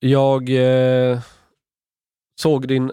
Jag 0.00 0.50
eh, 0.50 1.18
såg 2.40 2.68
din 2.68 2.92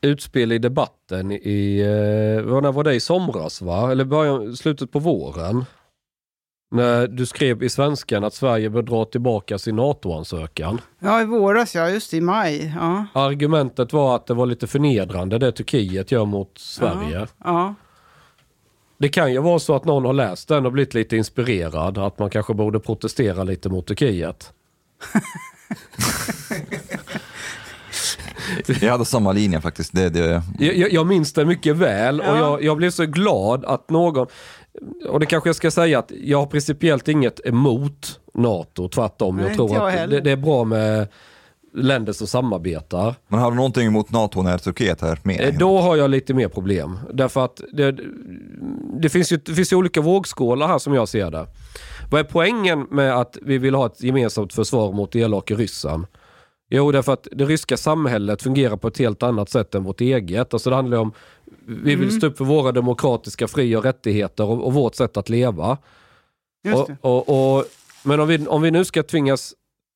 utspel 0.00 0.52
i 0.52 0.58
debatten 0.58 1.32
i, 1.32 1.80
eh, 1.80 2.60
när 2.60 2.72
var 2.72 2.84
det 2.84 2.94
i 2.94 3.00
somras 3.00 3.62
va? 3.62 3.92
Eller 3.92 4.04
början, 4.04 4.56
slutet 4.56 4.92
på 4.92 4.98
våren? 4.98 5.64
När 6.70 7.06
du 7.06 7.26
skrev 7.26 7.62
i 7.62 7.68
Svenskan 7.68 8.24
att 8.24 8.34
Sverige 8.34 8.70
bör 8.70 8.82
dra 8.82 9.04
tillbaka 9.04 9.58
sin 9.58 9.76
NATO-ansökan. 9.76 10.80
Ja, 10.98 11.22
i 11.22 11.24
våras 11.24 11.74
ja, 11.74 11.90
just 11.90 12.14
i 12.14 12.20
maj. 12.20 12.74
Ja. 12.76 13.06
Argumentet 13.12 13.92
var 13.92 14.16
att 14.16 14.26
det 14.26 14.34
var 14.34 14.46
lite 14.46 14.66
förnedrande 14.66 15.38
det 15.38 15.52
Turkiet 15.52 16.12
gör 16.12 16.24
mot 16.24 16.58
Sverige. 16.58 17.26
Ja. 17.44 17.74
Det 18.98 19.08
kan 19.08 19.32
ju 19.32 19.38
vara 19.38 19.58
så 19.58 19.74
att 19.74 19.84
någon 19.84 20.04
har 20.04 20.12
läst 20.12 20.48
den 20.48 20.66
och 20.66 20.72
blivit 20.72 20.94
lite 20.94 21.16
inspirerad. 21.16 21.98
Att 21.98 22.18
man 22.18 22.30
kanske 22.30 22.54
borde 22.54 22.80
protestera 22.80 23.44
lite 23.44 23.68
mot 23.68 23.86
Turkiet. 23.86 24.52
Jag 28.80 28.90
hade 28.92 29.04
samma 29.04 29.32
linje 29.32 29.60
faktiskt. 29.60 29.92
Det, 29.92 30.08
det... 30.08 30.42
Jag, 30.58 30.92
jag, 30.92 31.06
minns 31.06 31.32
det 31.32 31.44
mycket 31.44 31.76
väl 31.76 32.20
och 32.20 32.26
Ja. 32.26 32.38
jag, 32.38 32.62
jag 32.62 32.76
blev 32.76 32.90
så 32.90 33.06
glad 33.06 33.64
att 33.64 33.90
någon, 33.90 34.26
och 35.08 35.20
det 35.20 35.26
kanske 35.26 35.48
jag 35.48 35.56
ska 35.56 35.70
säga 35.70 35.98
att 35.98 36.12
jag 36.22 36.38
har 36.38 36.46
principiellt 36.46 37.08
inget 37.08 37.40
emot 37.46 38.20
NATO, 38.34 38.88
tvärtom. 38.88 39.36
Nej, 39.36 39.46
jag 39.46 39.54
tror 39.56 39.74
jag 39.74 39.88
att 40.02 40.10
det, 40.10 40.20
det 40.20 40.30
är 40.30 40.36
bra 40.36 40.64
med 40.64 41.08
länder 41.74 42.12
som 42.12 42.26
samarbetar. 42.26 43.14
Men 43.28 43.40
har 43.40 43.50
du 43.50 43.56
någonting 43.56 43.86
emot 43.86 44.10
NATO 44.10 44.42
när 44.42 44.58
Turkiet 44.58 45.02
är 45.02 45.18
med? 45.22 45.40
Eh, 45.40 45.54
Då 45.58 45.78
har 45.80 45.96
jag 45.96 46.10
lite 46.10 46.34
mer 46.34 46.48
problem. 46.48 46.98
Därför 47.12 47.44
att 47.44 47.60
det, 47.72 47.96
det, 49.02 49.08
finns 49.08 49.32
ju, 49.32 49.36
det 49.36 49.54
finns 49.54 49.72
ju 49.72 49.76
olika 49.76 50.00
vågskålar 50.00 50.68
här 50.68 50.78
som 50.78 50.94
jag 50.94 51.08
ser 51.08 51.30
det. 51.30 51.46
Vad 52.12 52.20
är 52.20 52.24
poängen 52.24 52.86
med 52.90 53.18
att 53.18 53.38
vi 53.42 53.58
vill 53.58 53.74
ha 53.74 53.86
ett 53.86 54.02
gemensamt 54.02 54.52
försvar 54.52 54.92
mot 54.92 55.16
elaka 55.16 55.54
ryssen? 55.54 56.06
Jo, 56.70 56.92
därför 56.92 57.12
att 57.12 57.28
det 57.32 57.44
ryska 57.44 57.76
samhället 57.76 58.42
fungerar 58.42 58.76
på 58.76 58.88
ett 58.88 58.98
helt 58.98 59.22
annat 59.22 59.50
sätt 59.50 59.74
än 59.74 59.84
vårt 59.84 60.00
eget. 60.00 60.54
Alltså 60.54 60.70
det 60.70 60.76
handlar 60.76 60.98
om, 60.98 61.12
vi 61.66 61.94
vill 61.94 62.16
stå 62.16 62.26
upp 62.26 62.38
för 62.38 62.44
våra 62.44 62.72
demokratiska 62.72 63.48
fri 63.48 63.76
och 63.76 63.84
rättigheter 63.84 64.44
och, 64.44 64.66
och 64.66 64.72
vårt 64.72 64.94
sätt 64.94 65.16
att 65.16 65.28
leva. 65.28 65.78
Just 66.64 66.90
Och, 67.00 67.28
och, 67.28 67.56
och, 67.58 67.64
men 68.02 68.20
om 68.20 68.28
vi, 68.28 68.46
om 68.46 68.62
vi 68.62 68.70
nu 68.70 68.84
ska 68.84 69.02
tvingas 69.02 69.54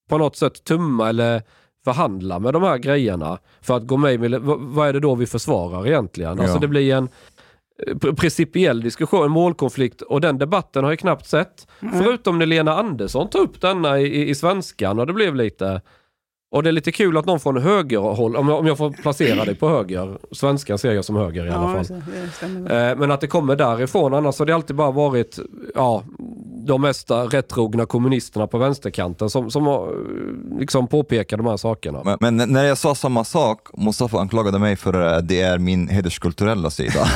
på 0.09 0.19
något 0.19 0.37
sätt 0.37 0.65
tumma 0.65 1.09
eller 1.09 1.43
förhandla 1.85 2.39
med 2.39 2.53
de 2.53 2.63
här 2.63 2.79
grejerna 2.79 3.39
för 3.61 3.77
att 3.77 3.87
gå 3.87 3.97
med 3.97 4.15
i 4.15 4.39
vad, 4.39 4.61
vad 4.61 4.89
är 4.89 4.93
det 4.93 5.01
då 5.01 5.15
vi 5.15 5.27
försvarar 5.27 5.87
egentligen? 5.87 6.31
Alltså 6.31 6.57
Ja. 6.57 6.61
det 6.61 6.69
blir 6.69 6.95
en 6.95 7.09
principiell 8.17 8.81
diskussion, 8.81 9.31
målkonflikt 9.31 10.03
och 10.03 10.21
den 10.21 10.39
debatten 10.39 10.85
har 10.85 10.91
jag 10.91 10.99
knappt 10.99 11.27
sett. 11.27 11.67
Förutom 11.93 12.39
när 12.39 12.47
Lena 12.47 12.75
Andersson 12.75 13.31
tog 13.31 13.43
upp 13.43 13.61
denna 13.61 14.01
i, 14.01 14.07
i, 14.07 14.29
i 14.29 14.35
svenskan 14.35 14.99
och 14.99 15.07
det 15.07 15.13
blev 15.13 15.35
lite 15.35 15.81
och 16.51 16.63
det 16.63 16.71
är 16.71 16.73
lite 16.73 16.93
kul 16.93 17.17
att 17.17 17.27
någon 17.27 17.41
från 17.41 17.57
högerhåll, 17.63 18.37
om 18.37 18.49
jag, 18.49 18.59
om 18.59 18.67
jag 18.67 18.79
får 18.79 18.91
placera 18.91 19.45
dig 19.45 19.55
på 19.55 19.69
höger, 19.69 20.19
svenskan 20.33 20.79
ser 20.79 20.93
jag 20.93 21.05
som 21.05 21.17
höger 21.17 21.47
i 21.47 21.51
alla 21.51 21.63
Ja, 21.63 21.85
fall. 21.85 22.03
stämmer. 22.37 22.91
Eh, 22.91 22.97
Men 22.97 23.11
att 23.11 23.21
det 23.21 23.27
kommer 23.27 23.57
därifrån. 23.57 24.15
Annars 24.15 24.39
har 24.39 24.47
det 24.47 24.55
alltid 24.55 24.77
bara 24.77 24.91
varit 24.91 25.39
ja, 25.75 26.03
de 26.67 26.81
mesta 26.83 27.25
rättrogna 27.25 27.87
kommunisterna 27.87 28.47
på 28.47 28.59
vänsterkanten 28.59 29.31
som, 29.31 29.51
som 29.51 29.67
har 29.67 29.87
eh, 29.89 30.59
liksom 30.59 30.87
påpekar 30.89 31.37
de 31.37 31.47
här 31.47 31.57
sakerna. 31.57 32.17
Men, 32.21 32.37
men 32.37 32.53
när 32.53 32.65
jag 32.65 32.79
sa 32.79 32.95
samma 32.95 33.25
sak, 33.25 33.67
Mustafa 33.79 34.19
anklagade 34.19 34.59
mig 34.59 34.77
för 34.77 34.95
att 34.95 35.29
det 35.29 35.41
är 35.41 35.59
min 35.59 35.89
hederskulturella 35.89 36.71
sida. 36.71 37.07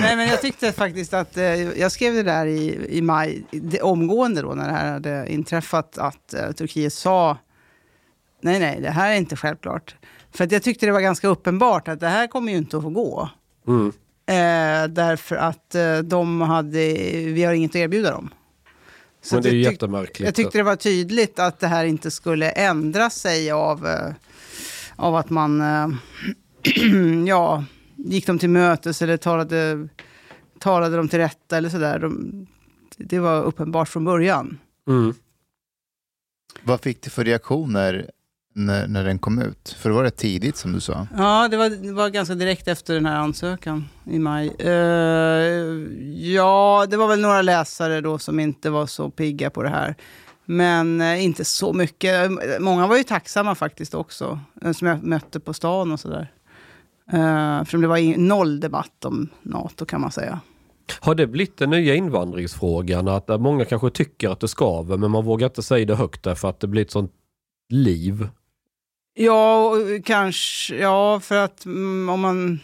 Nej, 0.00 0.16
men 0.16 0.28
jag 0.28 0.40
tyckte 0.40 0.72
faktiskt 0.72 1.14
att, 1.14 1.36
eh, 1.36 1.44
jag 1.80 1.92
skrev 1.92 2.14
det 2.14 2.22
där 2.22 2.46
i, 2.46 2.86
i 2.90 3.02
maj, 3.02 3.42
det, 3.50 3.80
omgående 3.80 4.42
då 4.42 4.48
när 4.48 4.68
det 4.68 4.74
här 4.74 4.92
hade 4.92 5.32
inträffat, 5.32 5.98
att 5.98 6.34
eh, 6.34 6.52
Turkiet 6.52 6.92
sa, 6.92 7.36
nej, 8.40 8.60
nej, 8.60 8.80
det 8.80 8.90
här 8.90 9.12
är 9.12 9.16
inte 9.16 9.36
självklart. 9.36 9.96
För 10.32 10.44
att 10.44 10.52
jag 10.52 10.62
tyckte 10.62 10.86
det 10.86 10.92
var 10.92 11.00
ganska 11.00 11.28
uppenbart 11.28 11.88
att 11.88 12.00
det 12.00 12.08
här 12.08 12.26
kommer 12.26 12.52
ju 12.52 12.58
inte 12.58 12.76
att 12.76 12.82
få 12.82 12.90
gå. 12.90 13.30
Mm. 13.66 13.92
Eh, 14.26 14.88
därför 14.88 15.36
att 15.36 15.74
eh, 15.74 15.98
de 15.98 16.40
hade, 16.40 16.94
vi 17.32 17.44
har 17.44 17.52
inget 17.52 17.70
att 17.70 17.76
erbjuda 17.76 18.10
dem. 18.10 18.30
Så 19.22 19.34
Men 19.34 19.42
det 19.42 19.48
är 19.48 19.52
ju 19.52 19.62
jättemärkligt. 19.62 20.20
Jag 20.20 20.34
tyckte 20.34 20.58
det 20.58 20.64
var 20.64 20.76
tydligt 20.76 21.38
att 21.38 21.60
det 21.60 21.66
här 21.66 21.84
inte 21.84 22.10
skulle 22.10 22.50
ändra 22.50 23.10
sig 23.10 23.50
av, 23.50 23.86
eh, 23.86 24.12
av 24.96 25.16
att 25.16 25.30
man 25.30 25.60
eh, 25.60 25.88
ja, 27.26 27.64
gick 27.96 28.26
dem 28.26 28.38
till 28.38 28.50
mötes 28.50 29.02
eller 29.02 29.16
talade, 29.16 29.88
talade 30.58 30.96
dem 30.96 31.08
till 31.08 31.18
rätta 31.18 31.56
eller 31.56 31.68
sådär. 31.68 31.98
De, 31.98 32.46
det 32.96 33.18
var 33.18 33.42
uppenbart 33.42 33.88
från 33.88 34.04
början. 34.04 34.58
Mm. 34.88 35.14
Vad 36.62 36.80
fick 36.80 37.02
du 37.02 37.10
för 37.10 37.24
reaktioner 37.24 38.10
när, 38.52 38.86
när 38.86 39.04
den 39.04 39.18
kom 39.18 39.42
ut? 39.42 39.76
För 39.78 39.88
det 39.88 39.94
var 39.94 40.04
rätt 40.04 40.16
tidigt 40.16 40.56
som 40.56 40.72
du 40.72 40.80
sa. 40.80 41.06
Ja, 41.16 41.48
det 41.48 41.56
var, 41.56 41.70
det 41.70 41.92
var 41.92 42.08
ganska 42.08 42.34
direkt 42.34 42.68
efter 42.68 42.94
den 42.94 43.06
här 43.06 43.16
ansökan 43.16 43.88
i 44.04 44.18
maj. 44.18 44.54
Eh, 44.58 44.72
ja, 46.34 46.86
det 46.90 46.96
var 46.96 47.08
väl 47.08 47.20
några 47.20 47.42
läsare 47.42 48.00
då 48.00 48.18
som 48.18 48.40
inte 48.40 48.70
var 48.70 48.86
så 48.86 49.10
pigga 49.10 49.50
på 49.50 49.62
det 49.62 49.68
här. 49.68 49.94
Men 50.44 51.00
eh, 51.00 51.24
inte 51.24 51.44
så 51.44 51.72
mycket. 51.72 52.30
Många 52.60 52.86
var 52.86 52.96
ju 52.96 53.04
tacksamma 53.04 53.54
faktiskt 53.54 53.94
också, 53.94 54.40
eh, 54.62 54.72
som 54.72 54.88
jag 54.88 55.02
mötte 55.02 55.40
på 55.40 55.54
stan 55.54 55.92
och 55.92 56.00
sådär. 56.00 56.32
Uh, 57.12 57.64
för 57.64 57.78
det 57.78 57.86
var 57.86 58.18
noll 58.18 58.60
debatt 58.60 59.04
om 59.04 59.28
NATO 59.42 59.84
kan 59.84 60.00
man 60.00 60.12
säga. 60.12 60.40
Har 61.00 61.14
det 61.14 61.26
blivit 61.26 61.58
den 61.58 61.70
nya 61.70 61.94
invandringsfrågan? 61.94 63.08
Att 63.08 63.40
många 63.40 63.64
kanske 63.64 63.90
tycker 63.90 64.28
att 64.28 64.40
det 64.40 64.48
skaver 64.48 64.96
men 64.96 65.10
man 65.10 65.24
vågar 65.24 65.46
inte 65.46 65.62
säga 65.62 65.86
det 65.86 65.94
högt 65.94 66.22
därför 66.22 66.48
att 66.48 66.60
det 66.60 66.66
blir 66.66 66.82
ett 66.82 66.90
sånt 66.90 67.12
liv. 67.68 68.28
Ja, 69.14 69.68
och 69.68 70.04
kanske, 70.04 70.76
ja 70.76 71.20
för 71.20 71.36
att 71.36 71.64
mm, 71.64 72.08
om 72.08 72.20
man 72.20 72.60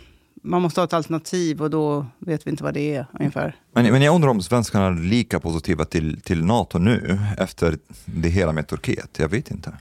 man 0.47 0.63
måste 0.63 0.81
ha 0.81 0.85
ett 0.85 0.93
alternativ 0.93 1.63
och 1.63 1.71
då 1.71 2.07
vet 2.19 2.47
vi 2.47 2.51
inte 2.51 2.65
vad 2.65 2.75
det 2.75 2.95
är 2.95 3.07
ungefär. 3.19 3.57
Men, 3.73 3.93
men 3.93 4.03
jag 4.03 4.15
undrar 4.15 4.31
om 4.31 4.43
svenskarna 4.43 4.87
är 4.87 4.93
lika 4.93 5.41
positiva 5.41 5.85
till, 5.85 6.21
till 6.21 6.45
NATO 6.45 6.79
nu 6.79 7.19
efter 7.39 7.79
det 8.05 8.29
hela 8.29 8.53
med 8.53 8.69
Turkiet. 8.69 9.19
Jag 9.19 9.29
vet 9.29 9.51
inte. 9.51 9.73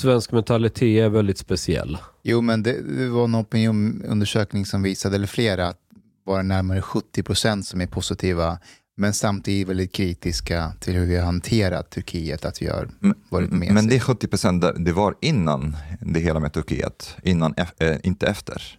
Svensk 0.00 0.32
mentalitet 0.32 1.04
är 1.04 1.08
väldigt 1.08 1.38
speciell. 1.38 1.98
Jo, 2.22 2.40
men 2.40 2.62
det, 2.62 2.82
det 2.82 3.08
var 3.08 3.24
en 3.24 3.34
opinionundersökning 3.34 4.66
som 4.66 4.82
visade, 4.82 5.16
eller 5.16 5.26
flera, 5.26 5.68
att 5.68 5.80
bara 6.26 6.42
närmare 6.42 6.82
70 6.82 7.22
procent 7.22 7.66
som 7.66 7.80
är 7.80 7.86
positiva, 7.86 8.58
men 8.96 9.12
samtidigt 9.12 9.68
väldigt 9.68 9.92
kritiska 9.92 10.72
till 10.80 10.94
hur 10.94 11.06
vi 11.06 11.16
har 11.16 11.24
hanterat 11.24 11.90
Turkiet, 11.90 12.44
att 12.44 12.62
vi 12.62 12.66
har 12.66 12.88
varit 13.28 13.50
med. 13.50 13.74
Men 13.74 13.86
det 13.88 13.96
är 13.96 14.00
70 14.00 14.28
procent, 14.28 14.64
det 14.78 14.92
var 14.92 15.14
innan 15.20 15.76
det 16.00 16.20
hela 16.20 16.40
med 16.40 16.52
Turkiet, 16.52 17.16
innan, 17.22 17.54
eh, 17.78 17.96
inte 18.02 18.26
efter. 18.26 18.78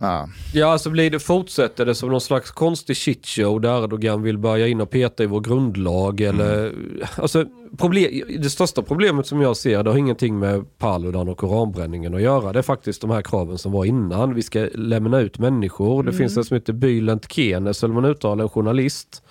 Ja. 0.00 0.28
Ja, 0.54 0.66
alltså 0.66 0.90
blir 0.90 1.10
det, 1.10 1.18
fortsätter 1.18 1.86
det 1.86 1.94
som 1.94 2.10
någon 2.10 2.20
slags 2.20 2.50
konstig 2.50 2.96
shitshow 2.96 3.60
där 3.60 3.84
Erdogan 3.84 4.22
vill 4.22 4.38
börja 4.38 4.68
in 4.68 4.80
och 4.80 4.90
peta 4.90 5.22
i 5.22 5.26
vår 5.26 5.40
grundlag 5.40 6.20
eller... 6.20 6.72
Alltså, 7.16 7.44
problem, 7.78 8.22
det 8.38 8.50
största 8.50 8.82
problemet 8.82 9.26
som 9.26 9.40
jag 9.40 9.56
ser, 9.56 9.82
det 9.82 9.90
har 9.90 9.98
ingenting 9.98 10.38
med 10.38 10.78
Paludan 10.78 11.28
och 11.28 11.38
koranbränningen 11.38 12.14
att 12.14 12.22
göra. 12.22 12.52
Det 12.52 12.58
är 12.58 12.62
faktiskt 12.62 13.00
de 13.00 13.10
här 13.10 13.22
kraven 13.22 13.58
som 13.58 13.72
var 13.72 13.84
innan. 13.84 14.34
Vi 14.34 14.42
ska 14.42 14.68
lämna 14.74 15.20
ut 15.20 15.38
människor. 15.38 16.02
Det 16.02 16.12
finns 16.12 16.36
en 16.36 16.44
som 16.44 16.54
heter 16.54 16.72
Bülent 16.72 17.32
Kenes, 17.32 17.84
eller 17.84 17.94
man 17.94 18.04
uttalar, 18.04 18.44
en 18.44 18.50
journalist. 18.50 19.22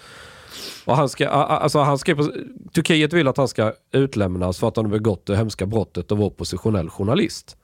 Och 0.86 0.96
han 0.96 1.10
ska, 1.10 1.28
alltså 1.28 1.80
han 1.80 1.98
ska, 1.98 2.16
Turkiet 2.74 3.14
vill 3.14 3.28
att 3.28 3.38
han 3.38 3.48
ska 3.48 3.74
utlämnas 3.92 4.60
för 4.60 4.68
att 4.68 4.76
han 4.76 4.86
har 4.86 4.92
begått 4.92 5.26
det 5.26 5.38
hemska 5.38 5.66
brottet 5.66 6.12
att 6.12 6.18
vara 6.18 6.28
oppositionell 6.28 6.90
journalist. 6.90 7.58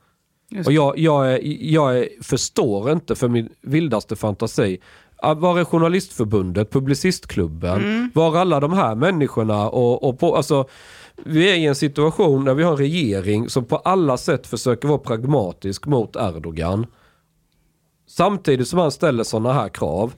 Just 0.53 0.67
Och 0.67 0.73
jag, 0.73 0.97
jag, 0.97 1.43
jag 1.61 2.07
förstår 2.21 2.91
inte 2.91 3.15
för 3.15 3.27
min 3.27 3.49
vildaste 3.61 4.15
fantasi. 4.15 4.79
Ah, 5.17 5.33
Var 5.33 5.59
är 5.59 5.63
Journalistförbundet, 5.63 6.71
Publicistklubben? 6.71 8.11
Var 8.13 8.35
är 8.35 8.39
alla 8.39 8.59
de 8.59 8.73
här 8.73 8.95
människorna? 8.95 9.69
Och, 9.69 10.09
och 10.09 10.19
på, 10.19 10.35
alltså, 10.35 10.65
vi 11.15 11.51
är 11.51 11.55
i 11.55 11.65
en 11.65 11.75
situation 11.75 12.45
där 12.45 12.53
vi 12.53 12.63
har 12.63 12.71
en 12.71 12.77
regering 12.77 13.49
som 13.49 13.65
på 13.65 13.77
alla 13.77 14.17
sätt 14.17 14.47
försöker 14.47 14.87
vara 14.87 14.97
pragmatisk 14.97 15.85
mot 15.85 16.15
Erdogan. 16.15 16.85
Samtidigt 18.07 18.67
som 18.67 18.79
han 18.79 18.91
ställer 18.91 19.23
sådana 19.23 19.53
här 19.53 19.69
krav. 19.69 20.13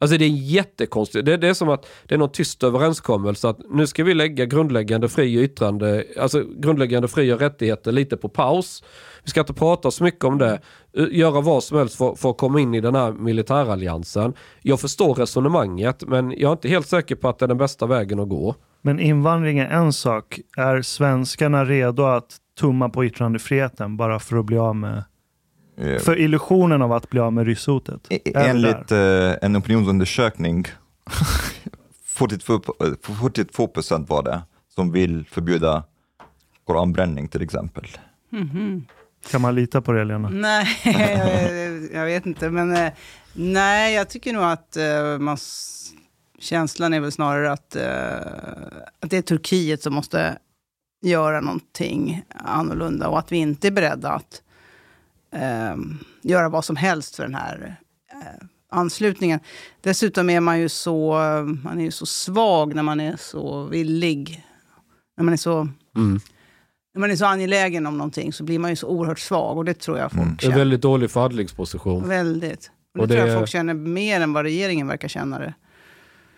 Alltså 0.00 0.16
det 0.16 0.24
är 0.24 0.28
jättekonstigt. 0.28 1.26
Det, 1.26 1.36
det 1.36 1.48
är 1.48 1.54
som 1.54 1.68
att 1.68 1.86
det 2.06 2.14
är 2.14 2.18
någon 2.18 2.32
tyst 2.32 2.62
överenskommelse 2.62 3.48
att 3.48 3.58
nu 3.70 3.86
ska 3.86 4.04
vi 4.04 4.14
lägga 4.14 4.44
grundläggande 4.44 5.08
fri 5.08 5.38
och 5.38 5.42
yttrande, 5.42 6.04
alltså 6.20 6.44
grundläggande 6.56 7.08
fri 7.08 7.32
och 7.32 7.40
rättigheter 7.40 7.92
lite 7.92 8.16
på 8.16 8.28
paus. 8.28 8.82
Vi 9.24 9.30
ska 9.30 9.40
inte 9.40 9.52
prata 9.52 9.90
så 9.90 10.04
mycket 10.04 10.24
om 10.24 10.38
det. 10.38 10.60
Göra 11.10 11.40
vad 11.40 11.64
som 11.64 11.78
helst 11.78 11.96
för, 11.96 12.14
för 12.14 12.30
att 12.30 12.38
komma 12.38 12.60
in 12.60 12.74
i 12.74 12.80
den 12.80 12.94
här 12.94 13.12
militäralliansen. 13.12 14.34
Jag 14.62 14.80
förstår 14.80 15.14
resonemanget 15.14 16.04
men 16.06 16.30
jag 16.30 16.48
är 16.48 16.52
inte 16.52 16.68
helt 16.68 16.88
säker 16.88 17.16
på 17.16 17.28
att 17.28 17.38
det 17.38 17.44
är 17.44 17.48
den 17.48 17.58
bästa 17.58 17.86
vägen 17.86 18.20
att 18.20 18.28
gå. 18.28 18.54
Men 18.82 19.00
invandring 19.00 19.58
är 19.58 19.68
en 19.68 19.92
sak. 19.92 20.40
Är 20.56 20.82
svenskarna 20.82 21.64
redo 21.64 22.02
att 22.02 22.36
tumma 22.60 22.88
på 22.88 23.04
yttrandefriheten 23.04 23.96
bara 23.96 24.18
för 24.18 24.36
att 24.36 24.44
bli 24.44 24.58
av 24.58 24.76
med... 24.76 25.04
Eh, 25.80 25.98
För 25.98 26.18
illusionen 26.18 26.82
av 26.82 26.92
att 26.92 27.10
bli 27.10 27.20
av 27.20 27.32
med 27.32 27.46
rysshotet? 27.46 28.06
E- 28.10 28.20
Enligt 28.34 28.92
eh, 28.92 29.32
en 29.42 29.56
opinionsundersökning, 29.56 30.64
42 32.04 32.54
eh, 32.54 32.60
42 33.02 33.66
procent 33.66 34.08
var 34.08 34.22
det, 34.22 34.42
som 34.74 34.92
vill 34.92 35.24
förbjuda 35.30 35.84
koranbränning 36.66 37.28
till 37.28 37.42
exempel. 37.42 37.86
Kan 39.30 39.40
man 39.40 39.54
lita 39.54 39.80
på 39.82 39.92
det, 39.92 40.04
Lena? 40.04 40.28
Nej, 40.28 40.66
jag, 40.84 41.88
jag 42.00 42.04
vet 42.04 42.26
inte. 42.26 42.50
Men 42.50 42.76
eh, 42.76 42.92
nej, 43.32 43.94
jag 43.94 44.08
tycker 44.08 44.32
nog 44.32 44.42
att 44.42 44.76
eh, 44.76 45.18
man, 45.18 45.36
känslan 46.38 46.94
är 46.94 47.00
väl 47.00 47.12
snarare 47.12 47.52
att, 47.52 47.76
eh, 47.76 47.82
att 49.00 49.10
det 49.10 49.16
är 49.16 49.22
Turkiet 49.22 49.82
som 49.82 49.94
måste 49.94 50.38
göra 51.02 51.40
någonting 51.40 52.22
annorlunda 52.44 53.08
och 53.08 53.18
att 53.18 53.32
vi 53.32 53.36
inte 53.36 53.66
är 53.66 53.72
beredda 53.72 54.10
att 54.10 54.42
eh, 55.32 55.76
göra 56.22 56.48
vad 56.48 56.64
som 56.64 56.76
helst 56.76 57.16
för 57.16 57.22
den 57.22 57.34
här 57.34 57.76
eh, 58.12 58.46
anslutningen. 58.70 59.40
Dessutom 59.80 60.30
är 60.30 60.40
man 60.40 60.60
ju 60.60 60.68
så, 60.68 61.12
man 61.64 61.80
är 61.80 61.84
ju 61.84 61.90
så 61.90 62.06
svag 62.06 62.74
när 62.74 62.82
man 62.82 63.00
är 63.00 63.16
så 63.16 63.64
villig. 63.64 64.46
När 65.16 65.24
man 65.24 65.32
är 65.32 65.36
så, 65.38 65.68
när 66.94 67.00
man 67.00 67.10
är 67.10 67.16
så 67.16 67.24
angelägen 67.26 67.86
om 67.86 67.98
någonting 67.98 68.32
så 68.32 68.44
blir 68.44 68.58
man 68.58 68.70
ju 68.70 68.76
så 68.76 68.86
oerhört 68.88 69.18
svag 69.18 69.58
och 69.58 69.64
det 69.64 69.74
tror 69.74 69.98
jag 69.98 70.12
folk 70.12 70.22
Det 70.24 70.28
är 70.28 70.32
en 70.32 70.38
känner. 70.38 70.56
väldigt 70.56 70.80
dålig 70.82 71.10
förhandlingsposition. 71.10 72.08
Väldigt. 72.08 72.70
Och 72.98 72.98
det, 72.98 73.02
Och 73.02 73.08
tror 73.08 73.20
det- 73.26 73.28
jag 73.32 73.38
folk 73.38 73.50
känner 73.50 73.74
mer 73.74 74.20
än 74.20 74.32
vad 74.32 74.44
regeringen 74.44 74.86
verkar 74.86 75.08
känna 75.08 75.38
det. 75.38 75.54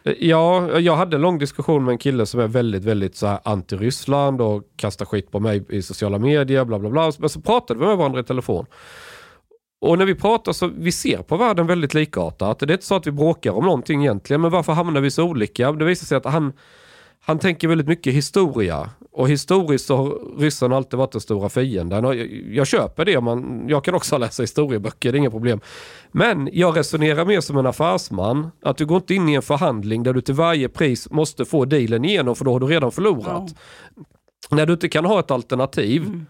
Ja, 0.04 0.78
jag 0.81 0.96
hade 0.96 1.16
en 1.16 1.22
lång 1.22 1.38
diskussion 1.38 1.84
med 1.84 1.93
en 1.93 1.99
kille 1.99 2.26
som 2.26 2.40
är 2.40 2.49
väldigt, 2.49 2.84
väldigt 2.84 3.16
så 3.16 3.26
här 3.26 3.38
anti-Ryssland 3.44 4.40
och 4.40 4.62
kastar 4.76 5.04
skit 5.04 5.31
på 5.31 5.40
mig 5.40 5.64
i 5.69 5.82
sociala 5.82 6.19
medier, 6.19 6.64
bla 6.64 6.78
bla 6.78 6.90
bla. 6.90 7.12
Men 7.19 7.28
så 7.28 7.40
pratade 7.40 7.81
vi 7.81 7.87
med 7.87 7.96
varandra 7.96 8.20
i 8.20 8.25
telefon. 8.25 8.66
Och 9.81 9.99
när 9.99 10.06
vi 10.06 10.14
pratar 10.14 10.52
så 10.52 10.66
vi 10.66 10.93
ser 10.93 11.19
på 11.19 11.37
världen 11.37 11.66
väldigt 11.66 11.94
likartat. 11.94 12.58
Det 12.58 12.64
är 12.64 12.72
inte 12.72 12.84
så 12.84 12.94
att 12.94 13.06
vi 13.06 13.10
bråkar 13.10 13.52
om 13.52 13.64
någonting 13.64 14.00
egentligen, 14.02 14.40
men 14.40 14.50
varför 14.50 14.72
hamnar 14.72 15.00
vi 15.00 15.10
så 15.10 15.25
olika? 15.25 15.72
Det 15.72 15.84
visar 15.84 16.06
sig 16.06 16.16
att 16.16 16.25
han, 16.25 16.52
han 17.24 17.38
tänker 17.38 17.69
väldigt 17.69 17.88
mycket 17.88 18.14
historia. 18.14 18.90
Och 19.12 19.28
historiskt 19.28 19.86
så 19.86 19.96
har 19.96 20.38
ryssarna 20.38 20.76
alltid 20.76 20.98
varit 20.98 21.12
den 21.12 21.20
stora 21.20 21.48
fienden. 21.48 22.04
Och 22.04 22.14
jag, 22.14 22.26
jag 22.52 22.66
köper 22.66 23.04
det, 23.04 23.20
man, 23.20 23.69
jag 23.69 23.84
kan 23.84 23.94
också 23.94 24.19
läsa 24.19 24.42
historieböcker, 24.42 25.12
det 25.12 25.16
är 25.16 25.19
inga 25.19 25.30
problem. 25.30 25.60
Men 26.12 26.48
jag 26.52 26.76
resonerar 26.76 27.24
mer 27.24 27.40
som 27.40 27.56
en 27.56 27.66
affärsman. 27.66 28.50
Att 28.62 28.76
du 28.76 28.86
går 28.86 28.96
inte 28.96 29.14
in 29.14 29.28
i 29.28 29.34
en 29.34 29.42
förhandling 29.42 30.02
där 30.02 30.12
du 30.12 30.20
till 30.20 30.34
varje 30.34 30.69
pris 30.69 31.10
måste 31.10 31.44
få 31.44 31.64
dealen 31.64 32.04
igenom 32.04 32.36
för 32.36 32.44
då 32.44 32.52
har 32.52 32.60
du 32.60 32.66
redan 32.66 32.92
förlorat. 32.92 33.54
När 34.50 34.66
du 34.66 34.72
inte 34.72 34.88
kan 34.88 35.04
ha 35.04 35.20
ett 35.20 35.30
alternativ. 35.30 36.25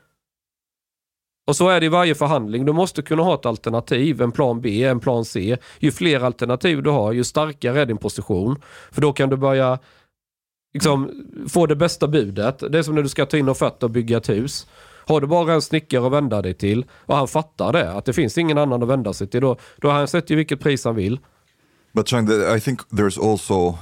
Och 1.47 1.57
så 1.57 1.69
är 1.69 1.81
det 1.81 1.87
i 1.87 1.89
varje 1.89 2.15
förhandling. 2.15 2.65
Du 2.65 2.73
måste 2.73 3.03
kunna 3.03 3.23
ha 3.23 3.35
ett 3.35 3.47
alternativ, 3.47 4.23
en 4.23 4.33
plan 4.33 4.61
B, 4.61 4.85
en 4.85 5.01
plan 5.01 5.25
C. 5.25 5.57
Ju 5.79 5.93
fler 5.93 6.21
alternativ 6.21 6.83
du 6.83 6.91
har, 6.91 7.13
ju 7.13 7.25
starkare 7.25 7.81
är 7.81 7.87
din 7.87 7.99
position. 7.99 8.63
För 8.91 9.01
då 9.01 9.13
kan 9.13 9.29
du 9.29 9.37
börja 9.37 9.79
liksom, 10.75 11.11
få 11.49 11.67
det 11.67 11.77
bästa 11.77 12.09
budet. 12.09 12.63
Det 12.73 12.79
är 12.79 12.83
som 12.83 12.95
när 12.95 13.03
du 13.03 13.09
ska 13.09 13.27
ta 13.27 13.37
in 13.37 13.49
offerter 13.49 13.87
och 13.87 13.91
bygga 13.91 14.17
ett 14.17 14.29
hus. 14.29 14.67
Har 15.07 15.21
du 15.21 15.27
bara 15.27 15.55
en 15.55 15.63
snickare 15.63 16.07
att 16.07 16.13
vända 16.13 16.43
dig 16.43 16.55
till 16.55 16.85
och 16.93 17.17
han 17.17 17.29
fattar 17.29 17.73
det, 17.73 17.93
att 17.93 18.05
det 18.05 18.13
finns 18.13 18.39
ingen 18.39 18.59
annan 18.59 18.83
att 18.83 18.89
vända 18.89 19.13
sig 19.13 19.27
till, 19.27 19.41
då, 19.41 19.57
då 19.77 19.89
har 19.89 19.95
han 19.95 20.09
sett 20.09 20.31
ju 20.31 20.37
vilket 20.37 20.61
pris 20.61 20.85
han 20.85 20.95
vill. 20.95 21.21
But 21.93 22.09
Chang, 22.09 22.29
I 22.57 22.61
think 22.61 22.81
there's 22.81 23.31
also 23.31 23.79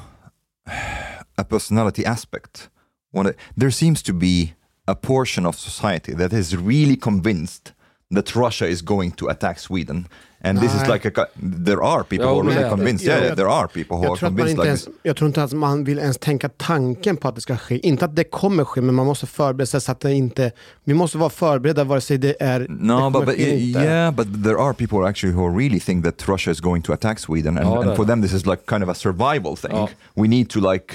a 1.37 1.44
personality 1.44 2.04
aspect. 2.04 2.70
When 3.12 3.32
there 3.56 3.70
seems 3.70 4.02
to 4.02 4.12
be 4.12 4.54
a 4.87 4.94
portion 4.94 5.47
of 5.47 5.56
society 5.56 6.14
that 6.14 6.32
is 6.32 6.54
really 6.54 6.97
convinced 6.97 7.73
that 8.14 8.37
Russia 8.37 8.66
is 8.66 8.82
going 8.82 9.11
to 9.11 9.28
attack 9.28 9.59
Sweden. 9.59 10.09
And 10.44 10.61
this 10.61 10.75
is 10.75 10.80
Nej. 10.80 10.92
like 10.92 11.09
a, 11.20 11.26
there 11.66 11.82
are 11.82 12.02
people 12.02 12.25
Ja, 12.26 12.32
who 12.32 12.40
are 12.40 12.49
really 12.49 12.54
det 12.62 12.64
det. 12.64 12.70
convinced. 12.70 13.06
Ja, 13.09 13.12
Yeah, 13.14 13.26
jag- 13.26 13.37
there 13.37 13.49
are 13.49 13.68
people 13.68 13.97
who 13.97 14.12
are 14.12 14.16
convinced 14.16 14.56
like 14.56 14.66
ens, 14.68 14.85
this. 14.85 14.94
jag 15.02 15.16
tror 15.16 15.26
inte 15.28 15.42
att 15.42 15.52
man 15.52 15.85
vill 15.85 15.99
ens 15.99 16.18
tänka 16.18 16.49
tanken 16.49 17.16
på 17.16 17.28
att 17.28 17.35
det 17.35 17.40
ska 17.40 17.56
ske. 17.56 17.78
Inte 17.87 18.04
att 18.04 18.16
det 18.16 18.25
kommer 18.25 18.64
ske, 18.64 18.80
men 18.80 18.94
man 18.94 19.06
måste 19.06 19.26
förbereda 19.26 19.66
sig 19.66 19.80
så 19.80 19.92
att 19.92 20.00
det 20.00 20.14
inte... 20.14 20.52
Vi 20.85 20.94
måste 20.94 21.18
vara 21.18 21.30
förberedda 21.30 21.85
vare 21.85 22.00
sig 22.00 22.18
det 22.18 22.37
är... 22.42 22.61
det 22.61 22.66
No, 22.68 22.99
kommer 23.00 23.11
but, 23.11 23.26
but 23.26 23.38
yeah, 23.38 24.14
but 24.14 24.44
there 24.44 24.56
are 24.59 24.73
people 24.75 25.09
actually 25.09 25.35
who 25.37 25.59
really 25.59 25.80
think 25.80 26.04
that 26.04 26.28
Russia 26.28 26.50
is 26.52 26.61
going 26.61 26.82
to 26.82 26.92
attack 26.92 27.18
Sweden, 27.18 27.59
and, 27.59 27.66
Ja, 27.66 27.80
and 27.80 27.90
det- 27.90 27.97
for 27.97 28.04
them 28.04 28.23
this 28.23 28.32
is 28.32 28.47
like 28.47 28.62
kind 28.68 28.82
of 28.82 28.88
a 28.88 28.94
survival 28.94 29.56
thing. 29.56 29.70
Ja. 29.73 29.88
We 30.14 30.28
need 30.28 30.49
to 30.50 30.73
like 30.73 30.94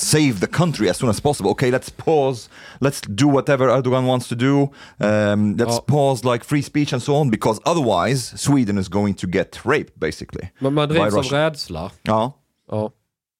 save 0.00 0.40
the 0.40 0.46
country 0.46 0.88
as 0.88 0.96
soon 0.96 1.10
as 1.10 1.20
possible. 1.20 1.50
Okay, 1.50 1.70
let's 1.70 1.90
pause. 1.96 2.48
Let's 2.80 3.00
do 3.08 3.28
whatever 3.28 3.68
Erdogan 3.68 4.06
wants 4.06 4.28
to 4.28 4.34
do. 4.34 4.62
Um, 4.98 5.56
let's 5.56 5.74
Ja. 5.76 5.84
pause 5.86 6.24
like 6.32 6.44
free 6.44 6.62
speech 6.62 6.92
and 6.92 7.02
so 7.02 7.14
on, 7.14 7.30
because 7.30 7.60
otherwise 7.64 8.38
Sweden 8.38 8.78
is 8.78 8.88
going 8.88 9.14
to 9.14 9.26
get 9.26 9.60
raped 9.64 9.94
basically. 9.94 10.48
Men 10.58 10.74
man 10.74 10.88
drivs 10.88 11.14
av 11.14 11.24
rädsla. 11.24 11.90
Ja. 12.02 12.32
Ja. 12.70 12.90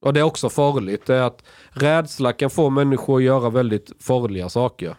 Och 0.02 0.14
det 0.14 0.20
är 0.20 0.24
också 0.24 0.48
farligt. 0.48 1.06
Det 1.06 1.14
är 1.14 1.22
att 1.22 1.42
rädsla 1.70 2.32
kan 2.32 2.50
få 2.50 2.70
människor 2.70 3.16
att 3.18 3.22
göra 3.24 3.50
väldigt 3.50 3.92
farliga 4.00 4.48
saker. 4.48 4.94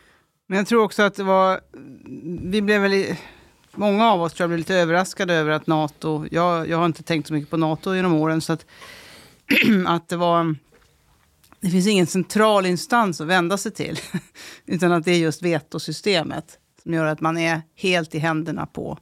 Men 0.48 0.58
jag 0.58 0.68
tror 0.68 0.84
också 0.84 1.04
att 1.04 1.16
det 1.16 1.24
var... 1.24 1.60
Vi 2.52 2.62
blev 2.62 2.82
väl... 2.82 2.94
i- 2.94 3.20
Många 3.76 4.12
av 4.12 4.22
oss 4.22 4.34
tror 4.34 4.44
jag 4.44 4.50
blev 4.50 4.58
lite 4.58 4.76
överraskade 4.76 5.34
över 5.34 5.52
att 5.52 5.68
NATO... 5.68 6.26
Jag, 6.32 6.70
jag 6.70 6.78
har 6.78 6.86
inte 6.86 7.04
tänkt 7.04 7.28
så 7.28 7.34
mycket 7.34 7.50
på 7.50 7.58
NATO 7.58 7.96
genom 7.96 8.14
åren, 8.14 8.42
så 8.42 8.54
att, 8.54 8.66
att 9.88 10.10
det 10.10 10.16
var... 10.16 10.56
Det 11.62 11.70
finns 11.70 11.88
ingen 11.88 12.08
central 12.08 12.66
instans 12.66 13.22
att 13.22 13.28
vända 13.28 13.58
sig 13.58 13.72
till, 13.72 14.00
utan 14.66 14.92
att 14.92 15.06
det 15.06 15.12
är 15.12 15.18
just 15.18 15.42
vetosystemet 15.42 16.60
som 16.84 16.94
gör 16.94 17.06
att 17.06 17.22
man 17.22 17.38
är 17.38 17.62
helt 17.76 18.16
i 18.16 18.20
händerna 18.20 18.66
på 18.66 18.98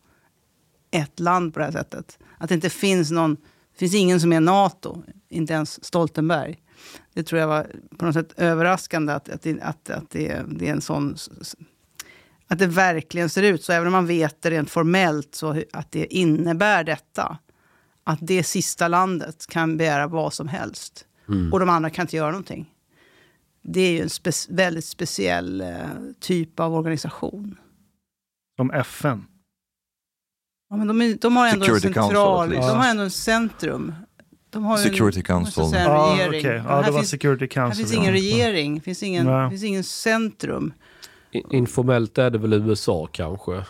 ett 0.91 1.19
land 1.19 1.53
på 1.53 1.59
det 1.59 1.65
här 1.65 1.71
sättet. 1.71 2.19
Att 2.37 2.49
det 2.49 2.55
inte 2.55 2.69
finns 2.69 3.11
någon... 3.11 3.35
Det 3.35 3.79
finns 3.79 3.95
ingen 3.95 4.21
som 4.21 4.33
är 4.33 4.39
NATO, 4.39 5.03
inte 5.29 5.53
ens 5.53 5.85
Stoltenberg. 5.85 6.59
Det 7.13 7.23
tror 7.23 7.41
jag 7.41 7.47
var 7.47 7.71
på 7.97 8.05
något 8.05 8.13
sätt 8.13 8.33
överraskande 8.37 9.13
att, 9.13 9.29
att, 9.29 9.41
det, 9.41 9.61
att, 9.61 9.89
att 9.89 10.09
det, 10.09 10.41
det 10.47 10.67
är 10.67 10.71
en 10.71 10.81
sån... 10.81 11.15
Att 12.47 12.59
det 12.59 12.67
verkligen 12.67 13.29
ser 13.29 13.43
ut 13.43 13.63
så, 13.63 13.73
även 13.73 13.87
om 13.87 13.93
man 13.93 14.07
vet 14.07 14.41
det 14.41 14.51
rent 14.51 14.69
formellt, 14.69 15.35
så 15.35 15.63
att 15.73 15.91
det 15.91 16.13
innebär 16.15 16.83
detta. 16.83 17.37
Att 18.03 18.19
det 18.21 18.43
sista 18.43 18.87
landet 18.87 19.47
kan 19.47 19.77
begära 19.77 20.07
vad 20.07 20.33
som 20.33 20.47
helst. 20.47 21.05
Och 21.51 21.59
de 21.59 21.69
andra 21.69 21.89
kan 21.89 22.03
inte 22.03 22.15
göra 22.15 22.31
någonting. 22.31 22.73
Det 23.61 23.81
är 23.81 23.91
ju 23.91 24.01
en 24.01 24.07
spe- 24.07 24.47
väldigt 24.55 24.85
speciell 24.85 25.61
eh, 25.61 25.67
typ 26.19 26.59
av 26.59 26.73
organisation. 26.73 27.57
Som 28.57 28.71
FN. 28.71 29.25
Ja, 30.69 30.75
men 30.75 30.87
de, 30.87 31.01
är, 31.01 31.15
de 31.21 31.37
har 31.37 31.47
ändå 31.47 31.65
Security 31.65 31.87
en 31.87 31.93
Council, 31.93 32.07
central, 32.15 32.49
least. 32.49 32.67
de 32.69 32.77
har 32.77 32.87
ändå 32.89 33.03
en 33.03 33.11
centrum. 33.11 33.93
De 34.49 34.63
har 34.65 34.77
Security 34.77 35.19
en, 35.19 35.23
Council. 35.23 35.63
Ja, 35.73 36.13
en 36.13 36.27
okej. 36.29 36.29
regering. 36.29 36.63
Ja, 36.63 36.77
det 36.77 36.83
här 36.83 36.91
var 36.91 36.99
finns, 36.99 37.09
Security 37.09 37.41
här 37.45 37.47
Council. 37.47 37.77
finns 37.85 37.93
ja. 37.93 37.99
ingen 38.01 38.11
regering, 38.13 38.81
finns 38.81 39.03
ingen, 39.03 39.25
Nej. 39.25 39.49
finns 39.49 39.63
ingen 39.63 39.83
centrum. 39.83 40.73
Informellt 41.51 42.17
är 42.17 42.29
det 42.29 42.37
väl 42.37 42.53
USA 42.53 43.07
kanske. 43.11 43.63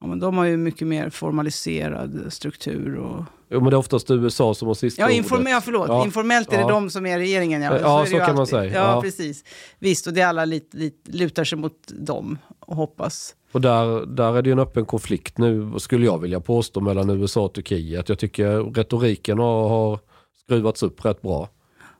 Ja, 0.00 0.06
men 0.06 0.18
de 0.18 0.36
har 0.38 0.44
ju 0.44 0.56
mycket 0.56 0.86
mer 0.88 1.10
formaliserad 1.10 2.32
struktur. 2.32 2.94
Och... 2.96 3.24
Jo, 3.50 3.60
men 3.60 3.70
det 3.70 3.76
är 3.76 3.78
oftast 3.78 4.10
USA 4.10 4.54
som 4.54 4.68
har 4.68 4.74
sista 4.74 5.02
Ja, 5.02 5.06
ordet. 5.06 5.16
informell, 5.16 5.52
ja, 5.52 5.60
förlåt. 5.60 5.88
Ja. 5.88 6.04
Informellt 6.04 6.52
är 6.52 6.56
det 6.56 6.62
Ja. 6.62 6.68
de 6.68 6.90
som 6.90 7.06
är 7.06 7.18
regeringen. 7.18 7.62
Ja, 7.62 7.78
Ja, 7.80 8.06
så 8.06 8.12
ju 8.12 8.18
kan 8.18 8.34
man 8.34 8.46
säga. 8.46 8.74
Ja, 8.74 9.00
precis. 9.02 9.44
Visst, 9.78 10.06
och 10.06 10.12
det 10.12 10.20
är 10.20 10.26
alla 10.26 10.44
lite, 10.44 10.76
lite, 10.76 11.10
lutar 11.12 11.44
sig 11.44 11.58
mot 11.58 11.88
dem 11.88 12.38
och 12.60 12.76
hoppas. 12.76 13.34
Och 13.52 13.60
där, 13.60 14.06
där 14.06 14.36
är 14.36 14.42
det 14.42 14.48
ju 14.48 14.52
en 14.52 14.58
öppen 14.58 14.84
konflikt 14.84 15.38
nu, 15.38 15.72
skulle 15.78 16.06
jag 16.06 16.18
vilja 16.18 16.40
påstå, 16.40 16.80
mellan 16.80 17.10
USA 17.10 17.44
och 17.44 17.52
Turkiet. 17.52 18.08
Jag 18.08 18.18
tycker 18.18 18.74
retoriken 18.74 19.38
har, 19.38 19.68
har 19.68 19.98
skruvats 20.44 20.82
upp 20.82 21.04
rätt 21.04 21.22
bra. 21.22 21.48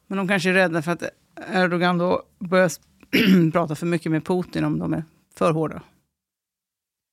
Men 0.07 0.19
de 0.19 0.29
kanske 0.29 0.49
är 0.51 0.55
rädda 0.55 0.83
för 0.83 0.93
att 0.93 1.03
Erdogan 1.55 1.99
då 1.99 2.23
börjar 2.39 2.71
prata 3.53 3.75
för 3.75 3.87
mycket 3.87 4.13
med 4.13 4.25
Putin 4.27 4.65
om 4.65 4.79
de 4.79 4.93
är 4.95 5.05
för 5.39 5.53
hårda. 5.53 5.83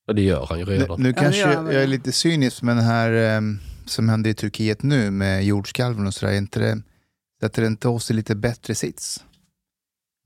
Ja, 0.08 0.14
det 0.14 0.22
gör 0.22 0.46
han 0.50 0.60
ju 0.60 0.66
Nu, 0.66 0.72
redan. 0.72 1.02
nu 1.02 1.12
det 1.12 1.20
kanske 1.20 1.42
gör 1.42 1.72
jag, 1.72 1.84
är 1.84 1.88
lite 1.88 2.12
cynisk 2.12 2.62
med 2.62 2.76
den 2.76 2.86
här 2.86 3.12
ehm, 3.12 3.60
som 3.86 4.10
händer 4.10 4.30
i 4.30 4.34
Turkiet 4.34 4.84
nu 4.84 5.12
med 5.12 5.46
jordskalven 5.46 6.08
och 6.08 6.14
sådär. 6.14 6.34
Är 6.34 6.38
inte 6.38 6.60
det, 6.60 6.82
sätter 7.42 7.62
det 7.62 7.68
inte 7.68 7.88
oss 7.88 8.12
i 8.12 8.14
lite 8.14 8.36
bättre 8.36 8.76
sits? 8.76 9.24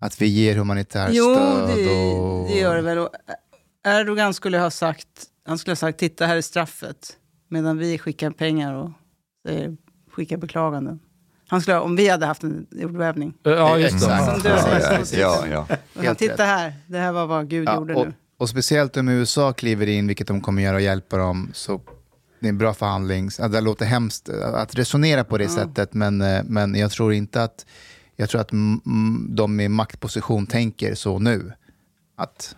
Att 0.01 0.21
vi 0.21 0.27
ger 0.27 0.55
humanitärt 0.55 1.09
Jo, 1.13 1.35
stöd 1.35 1.77
det, 1.77 1.89
och... 1.89 2.47
det 2.49 2.59
gör 2.59 2.75
det 2.75 2.81
väl. 2.81 2.97
Och 2.97 3.09
Erdogan 3.87 4.33
skulle 4.33 4.57
ha 4.57 4.71
sagt, 4.71 5.07
han 5.45 5.57
skulle 5.57 5.71
ha 5.71 5.75
sagt, 5.75 5.99
titta 5.99 6.25
här 6.25 6.35
är 6.35 6.41
straffet. 6.41 7.17
Medan 7.49 7.77
vi 7.77 7.97
skickar 7.97 8.31
pengar 8.31 8.73
och 8.73 8.91
säger, 9.47 9.77
skickar 10.11 10.37
beklaganden. 10.37 10.99
Han 11.47 11.61
skulle 11.61 11.79
om 11.79 11.95
vi 11.95 12.09
hade 12.09 12.25
haft 12.25 12.43
en 12.43 12.67
jordbävning. 12.71 13.33
Ja, 13.43 13.77
just 13.77 13.93
det. 13.93 13.99
Som 13.99 14.41
Ja, 15.19 15.47
ja, 15.47 15.67
Ja, 15.69 15.77
ja. 16.03 16.15
Titta 16.15 16.43
här, 16.43 16.73
det 16.87 16.97
här 16.97 17.11
var 17.11 17.27
vad 17.27 17.49
Gud 17.49 17.67
Ja, 17.67 17.75
gjorde 17.75 17.95
och, 17.95 18.07
nu. 18.07 18.13
Och 18.41 18.49
speciellt 18.49 18.97
om 18.97 19.09
USA 19.09 19.53
kliver 19.53 19.87
in, 19.87 20.07
vilket 20.07 20.27
de 20.27 20.41
kommer 20.41 20.61
göra 20.61 20.75
och 20.75 20.81
hjälpa 20.81 21.17
dem, 21.17 21.51
så 21.53 21.81
det 22.39 22.47
är 22.47 22.49
en 22.49 22.57
bra 22.57 22.73
förhandling. 22.73 23.29
Det 23.37 23.61
låter 23.61 23.85
hemskt 23.85 24.29
att 24.29 24.75
resonera 24.75 25.23
på 25.23 25.37
det 25.37 25.49
sättet, 25.49 25.93
men, 25.93 26.21
eh, 26.21 26.43
men 26.43 26.75
jag 26.75 26.91
tror 26.91 27.13
inte 27.13 27.43
att, 27.43 27.65
jag 28.15 28.29
tror 28.29 28.41
att 28.41 28.51
mm, 28.51 28.81
mm, 28.85 29.35
de 29.35 29.59
i 29.59 29.67
maktposition 29.67 30.47
tänker 30.47 30.95
så 30.95 31.19
nu. 31.19 31.53
Att, 32.17 32.55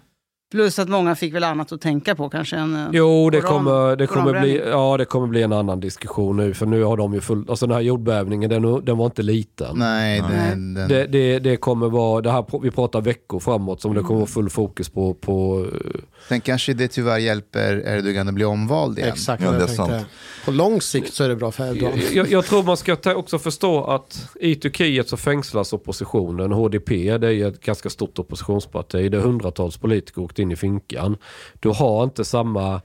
Plus 0.54 0.80
att 0.80 0.90
många 0.90 1.16
fick 1.16 1.34
väl 1.36 1.44
annat 1.44 1.72
att 1.72 1.82
tänka 1.82 2.16
på 2.16 2.30
kanske 2.30 2.56
än... 2.56 2.76
eh, 2.76 2.88
Jo, 2.92 3.30
det 3.30 3.42
Koran- 3.42 3.48
kommer, 3.48 3.96
det, 3.96 4.08
kommer 4.08 4.40
bli, 4.42 4.62
ja, 4.70 4.98
det 4.98 5.06
kommer 5.06 5.28
bli 5.28 5.42
en 5.44 5.54
annan 5.54 5.80
diskussion 5.80 6.38
nu. 6.38 6.54
För 6.54 6.66
nu 6.66 6.84
har 6.84 6.98
de 6.98 7.14
ju 7.14 7.22
full, 7.22 7.46
alltså 7.50 7.68
den 7.68 7.76
här 7.76 7.82
jordbävningen, 7.82 8.50
den, 8.50 8.86
den 8.86 8.98
var 8.98 9.06
inte 9.06 9.22
liten. 9.22 9.78
nej, 9.80 10.22
Nej. 10.22 10.50
Den, 10.50 10.74
den, 10.74 10.88
Det, 10.90 11.06
det, 11.08 11.40
det 11.40 11.58
kommer 11.58 11.90
vara, 11.90 12.22
det 12.22 12.32
här, 12.32 12.46
vi 12.62 12.72
pratar 12.72 13.02
veckor 13.02 13.40
framåt 13.40 13.82
som 13.82 13.94
det 13.94 14.02
kommer 14.02 14.20
vara 14.20 14.28
full 14.28 14.50
fokus 14.50 14.90
på. 14.90 15.14
på 15.14 15.66
eh, 15.74 16.02
sen 16.30 16.42
kanske 16.42 16.74
det 16.74 16.88
tyvärr 16.88 17.18
hjälper 17.18 17.88
Erdogan 17.88 18.28
att 18.28 18.34
bli 18.34 18.46
omvald 18.46 19.00
igen. 19.00 19.14
Exakt 19.14 19.44
Ja, 19.44 19.52
det 19.52 19.64
är 19.64 19.68
sant. 19.68 20.06
På 20.46 20.52
lång 20.52 20.82
sikt 20.82 21.14
så 21.14 21.24
är 21.24 21.30
det 21.30 21.36
bra 21.36 21.52
för 21.52 21.72
Erdogan. 21.72 22.00
jag, 22.14 22.32
jag 22.32 22.46
tror 22.46 22.64
man 22.64 22.78
ska 22.78 22.98
också 23.16 23.40
förstå 23.40 23.84
att 23.84 24.30
i 24.40 24.56
Turkiet 24.56 25.10
så 25.10 25.18
fängslas 25.18 25.74
oppositionen. 25.74 26.52
HDP 26.52 27.18
det 27.18 27.34
är 27.34 27.48
ett 27.48 27.62
ganska 27.62 27.90
stort 27.90 28.20
oppositionsparti. 28.20 29.12
Det 29.12 29.18
är 29.18 29.22
hundratals 29.22 29.78
politiker 29.78 30.22
åkt 30.22 30.40
in 30.40 30.52
i 30.52 30.56
finkan. 30.56 31.18
Du 31.60 31.70
har 31.70 32.04
inte 32.04 32.26
samma 32.26 32.82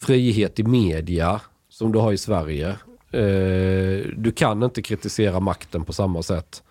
frihet 0.00 0.58
i 0.58 0.62
media 0.62 1.40
som 1.68 1.92
du 1.92 1.98
har 1.98 2.12
i 2.12 2.18
Sverige. 2.18 2.68
Eh, 3.10 4.06
du 4.16 4.32
kan 4.36 4.62
inte 4.62 4.82
kritisera 4.82 5.40
makten 5.40 5.84
på 5.84 5.92
samma 5.92 6.22
sätt. 6.22 6.62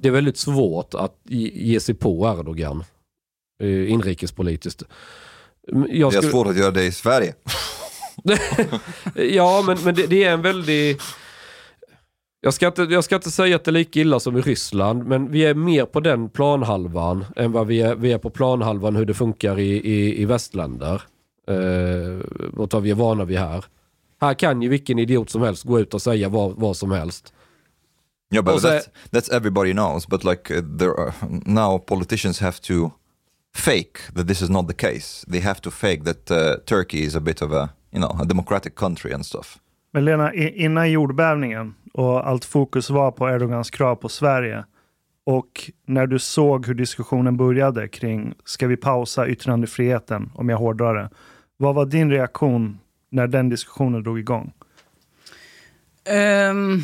Det 0.00 0.08
är 0.08 0.12
väldigt 0.12 0.38
svårt 0.38 0.94
att 0.94 1.16
ge 1.24 1.80
sig 1.80 1.94
på 1.94 2.36
Erdogan 2.38 2.84
inrikespolitiskt. 3.66 4.82
Jag 5.72 5.82
Det 5.88 6.02
är 6.02 6.10
skulle- 6.10 6.30
svårt 6.32 6.46
att 6.46 6.56
göra 6.58 6.70
det 6.70 6.84
i 6.84 6.92
Sverige. 6.92 7.34
ja, 9.14 9.62
men, 9.66 9.78
men 9.84 9.94
det, 9.94 10.06
det 10.06 10.24
är 10.24 10.32
en 10.32 10.42
väldigt... 10.42 11.02
Jag 12.42 12.54
ska, 12.54 12.66
inte, 12.66 12.82
jag 12.82 13.04
ska 13.04 13.14
inte 13.14 13.30
säga 13.30 13.56
att 13.56 13.64
det 13.64 13.70
är 13.70 13.72
lika 13.72 14.00
illa 14.00 14.20
som 14.20 14.36
i 14.36 14.40
Ryssland, 14.40 15.06
men 15.06 15.30
vi 15.30 15.44
är 15.44 15.54
mer 15.54 15.84
på 15.84 16.00
den 16.00 16.28
planhalvan 16.28 17.24
än 17.36 17.52
vad 17.52 17.66
vi 17.66 17.80
är, 17.80 17.94
vi 17.94 18.12
är 18.12 18.18
på 18.18 18.30
planhalvan 18.30 18.96
hur 18.96 19.04
det 19.04 19.14
funkar 19.14 19.58
i, 19.58 19.70
i, 19.76 20.22
i 20.22 20.24
västländer. 20.24 21.02
Eh, 21.48 22.20
och 22.56 22.72
vad 22.72 22.82
vi 22.82 22.90
är 22.90 22.94
vana 22.94 23.24
vid 23.24 23.38
här. 23.38 23.64
Här 24.20 24.34
kan 24.34 24.62
ju 24.62 24.68
vilken 24.68 24.98
idiot 24.98 25.30
som 25.30 25.42
helst 25.42 25.64
gå 25.64 25.80
ut 25.80 25.94
och 25.94 26.02
säga 26.02 26.28
vad, 26.28 26.52
vad 26.56 26.76
som 26.76 26.90
helst. 26.90 27.32
Yeah, 28.34 28.44
but 28.44 28.54
Also- 28.54 28.68
that's, 28.68 28.88
that's 29.10 29.36
everybody 29.36 29.72
knows. 29.72 30.06
But 30.08 30.24
like 30.24 30.54
uh, 30.54 30.78
there 30.78 30.90
are 30.90 31.12
now 31.46 31.78
politicians 31.78 32.40
have 32.40 32.58
to 32.62 32.90
fake 33.54 33.98
that 34.14 34.28
this 34.28 34.42
is 34.42 34.50
not 34.50 34.68
the 34.68 34.74
case. 34.74 35.24
They 35.30 35.40
have 35.40 35.60
to 35.60 35.70
fake 35.70 36.04
that 36.04 36.30
uh, 36.30 36.36
Turkey 36.66 37.04
is 37.04 37.14
a 37.16 37.20
bit 37.20 37.42
of 37.42 37.52
a 37.52 37.68
you 37.92 38.00
know 38.00 38.20
a 38.22 38.24
democratic 38.24 38.74
country 38.74 39.12
and 39.12 39.26
stuff. 39.26 39.58
Men 39.92 40.04
Lena, 40.04 40.34
i- 40.34 40.64
innan 40.64 40.90
jordbävningen 40.90 41.74
och 41.92 42.28
allt 42.28 42.44
fokus 42.44 42.90
var 42.90 43.10
på 43.10 43.28
Erdogans 43.28 43.70
krav 43.70 43.96
på 43.96 44.08
Sverige 44.08 44.64
och 45.24 45.70
när 45.86 46.06
du 46.06 46.18
såg 46.18 46.66
hur 46.66 46.74
diskussionen 46.74 47.36
började 47.36 47.88
kring 47.88 48.34
ska 48.44 48.66
vi 48.66 48.76
pausa 48.76 49.28
yttrandefriheten, 49.28 50.30
om 50.34 50.48
jag 50.48 50.56
hårdrar 50.58 50.94
det. 50.94 51.10
Vad 51.56 51.74
var 51.74 51.86
din 51.86 52.10
reaktion 52.10 52.78
när 53.10 53.26
den 53.26 53.48
diskussionen 53.48 54.02
drog 54.02 54.18
igång? 54.18 54.52
Ehm, 56.04 56.80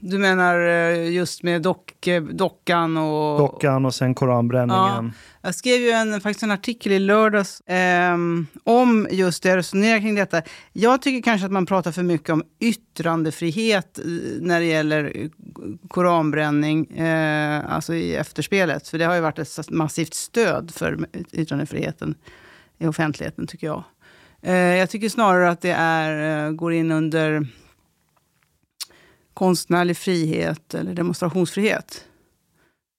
du 0.00 0.18
menar 0.18 0.60
eh, 0.60 1.10
just 1.10 1.42
med 1.42 1.62
dock, 1.62 2.06
eh, 2.06 2.22
dockan 2.22 2.96
och... 2.96 3.38
Dockan 3.38 3.86
och 3.86 3.94
sen 3.94 4.14
koranbränningen. 4.14 5.12
Jag 5.42 5.54
skrev 5.54 5.80
ju 5.80 5.90
en, 5.90 6.20
faktiskt 6.20 6.42
en 6.42 6.50
artikel 6.50 6.92
i 6.92 6.98
lördags 6.98 7.62
ehm, 7.66 8.46
om 8.64 9.08
just 9.10 9.42
det, 9.42 9.56
resonerar 9.56 9.98
kring 9.98 10.14
detta. 10.14 10.42
Jag 10.72 11.02
tycker 11.02 11.22
kanske 11.22 11.46
att 11.46 11.52
man 11.52 11.66
pratar 11.66 11.92
för 11.92 12.02
mycket 12.02 12.30
om 12.30 12.42
yttrandefrihet 12.60 13.98
eh, 13.98 14.04
när 14.40 14.60
det 14.60 14.66
gäller 14.66 15.12
eh, 15.14 15.28
koranbränning, 15.88 16.86
eh, 16.86 17.74
alltså 17.74 17.94
i 17.94 18.16
efterspelet. 18.16 18.88
För 18.88 18.98
det 18.98 19.04
har 19.04 19.14
ju 19.14 19.20
varit 19.20 19.38
ett 19.38 19.70
massivt 19.70 20.14
stöd 20.14 20.70
för 20.74 21.06
yttrandefriheten 21.32 22.14
i 22.78 22.86
offentligheten, 22.86 23.46
tycker 23.46 23.66
jag. 23.66 23.84
Eh, 24.42 24.54
jag 24.54 24.90
tycker 24.90 25.08
snarare 25.08 25.50
att 25.50 25.60
det 25.60 25.72
är, 25.72 26.46
eh, 26.46 26.52
går 26.52 26.72
in 26.72 26.90
under 26.90 27.46
konstnärlig 29.40 29.96
frihet 29.96 30.74
eller 30.74 30.94
demonstrationsfrihet. 30.94 32.04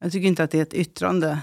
Jag 0.03 0.11
tycker 0.11 0.27
inte 0.27 0.43
att 0.43 0.51
det 0.51 0.57
är 0.57 0.61
ett 0.61 0.73
yttrande. 0.73 1.39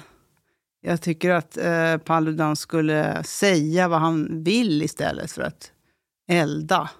Jag 0.81 1.02
tycker 1.02 1.31
att 1.31 1.57
eh, 1.57 1.97
Paludan 1.97 2.57
skulle 2.57 3.23
säga 3.25 3.88
vad 3.88 4.00
han 4.00 4.45
vill 4.45 4.83
istället 4.83 5.33
för 5.33 5.43
att 5.43 5.73
elda. 6.31 6.90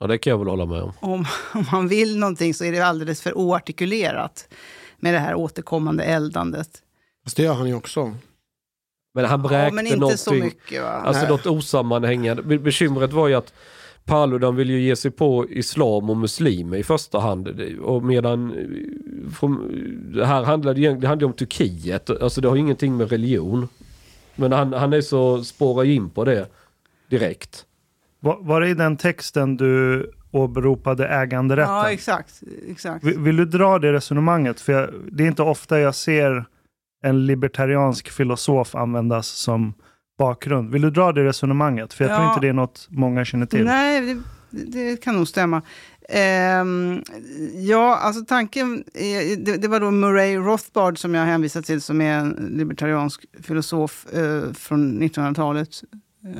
Ja, 0.00 0.06
det 0.06 0.18
kan 0.18 0.30
jag 0.30 0.38
väl 0.38 0.48
hålla 0.48 0.66
med 0.66 0.82
om. 0.82 0.92
Om, 1.00 1.24
om 1.54 1.64
han 1.66 1.88
vill 1.88 2.18
någonting 2.18 2.54
så 2.54 2.64
är 2.64 2.72
det 2.72 2.80
alldeles 2.80 3.22
för 3.22 3.38
oartikulerat 3.38 4.48
med 4.96 5.14
det 5.14 5.18
här 5.20 5.34
återkommande 5.34 6.04
eldandet. 6.04 6.82
Fast 7.24 7.36
det 7.36 7.42
gör 7.42 7.54
han 7.54 7.68
ju 7.68 7.74
också. 7.74 8.14
Men 9.14 9.24
han 9.24 9.42
bräkte 9.42 9.56
Ja, 9.56 9.72
men 9.72 9.86
inte 9.86 9.98
någonting. 9.98 10.18
så 10.18 10.34
mycket 10.34 10.82
va? 10.82 10.88
Alltså 10.90 11.22
Nej. 11.22 11.30
något 11.30 11.46
osammanhängande. 11.46 12.42
Be- 12.42 12.58
Bekymret 12.58 13.12
var 13.12 13.28
ju 13.28 13.34
att 13.34 13.52
Paludan 14.04 14.56
vill 14.56 14.70
ju 14.70 14.80
ge 14.80 14.96
sig 14.96 15.10
på 15.10 15.46
islam 15.50 16.10
och 16.10 16.16
muslimer 16.16 16.76
i 16.76 16.82
första 16.82 17.18
hand. 17.20 17.44
Det- 17.56 17.78
Och 17.78 18.02
medan 18.04 18.50
eh, 18.50 19.30
från, 19.32 19.70
det 20.14 20.26
här 20.26 20.42
handlade 20.44 20.80
ju 20.80 20.86
det 20.86 21.06
handlade 21.08 21.26
om 21.26 21.32
Turkiet. 21.32 22.10
Alltså 22.22 22.40
det 22.40 22.48
har 22.48 22.56
ingenting 22.56 22.96
med 22.96 23.10
religion. 23.10 23.68
Men 24.36 24.52
han, 24.52 24.72
han 24.72 24.92
är 24.92 25.00
så, 25.00 25.44
spårar 25.44 25.84
ju 25.84 25.94
in 25.94 26.10
på 26.10 26.24
det 26.24 26.46
direkt. 27.10 27.64
Var, 28.20 28.38
var 28.40 28.60
det 28.60 28.68
i 28.68 28.74
den 28.74 28.96
texten 28.96 29.56
du 29.56 30.10
åberopade 30.30 31.08
äganderätten? 31.08 31.74
Ja, 31.74 31.90
exakt. 31.90 32.42
exakt. 32.68 33.04
Vill, 33.04 33.18
vill 33.18 33.36
du 33.36 33.44
dra 33.44 33.78
det 33.78 33.92
resonemanget? 33.92 34.60
För 34.60 34.72
jag, 34.72 34.90
det 35.12 35.24
är 35.24 35.28
inte 35.28 35.42
ofta 35.42 35.80
jag 35.80 35.94
ser 35.94 36.44
en 37.02 37.26
libertariansk 37.26 38.10
filosof 38.10 38.74
användas 38.74 39.26
som 39.26 39.74
bakgrund. 40.20 40.72
Vill 40.72 40.82
du 40.82 40.90
dra 40.90 41.12
det 41.12 41.24
resonemanget? 41.24 41.94
För 41.94 42.04
jag 42.04 42.16
tror 42.16 42.24
Ja. 42.24 42.30
inte 42.30 42.40
det 42.40 42.48
är 42.48 42.52
något 42.52 42.86
många 42.90 43.24
känner 43.24 43.46
till. 43.46 43.64
Nej, 43.64 44.00
det, 44.00 44.20
det, 44.50 44.96
kan 44.96 45.16
nog 45.16 45.28
stämma. 45.28 45.62
Ehm, 46.08 47.02
ja, 47.54 47.96
alltså 47.96 48.24
tanken, 48.24 48.84
det, 49.38 49.56
det 49.56 49.68
var 49.68 49.80
då 49.80 49.90
Murray 49.90 50.36
Rothbard 50.36 50.98
som 50.98 51.14
jag 51.14 51.24
hänvisar 51.24 51.62
till, 51.62 51.80
som 51.80 52.00
är 52.00 52.18
en 52.18 52.52
libertariansk 52.56 53.24
filosof 53.42 54.06
eh, 54.12 54.52
från 54.52 55.02
1900-talet. 55.02 55.68
Eh, 56.26 56.32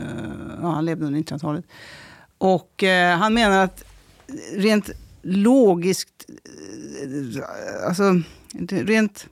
ja, 0.62 0.70
han 0.70 0.84
levde 0.84 1.06
under 1.06 1.20
1900-talet. 1.20 1.64
Och 2.38 2.82
eh, 2.84 3.18
han 3.18 3.34
menar 3.34 3.64
att 3.64 3.84
rent 4.56 4.90
logiskt, 5.22 6.26
alltså 7.86 8.20
rent 8.70 9.26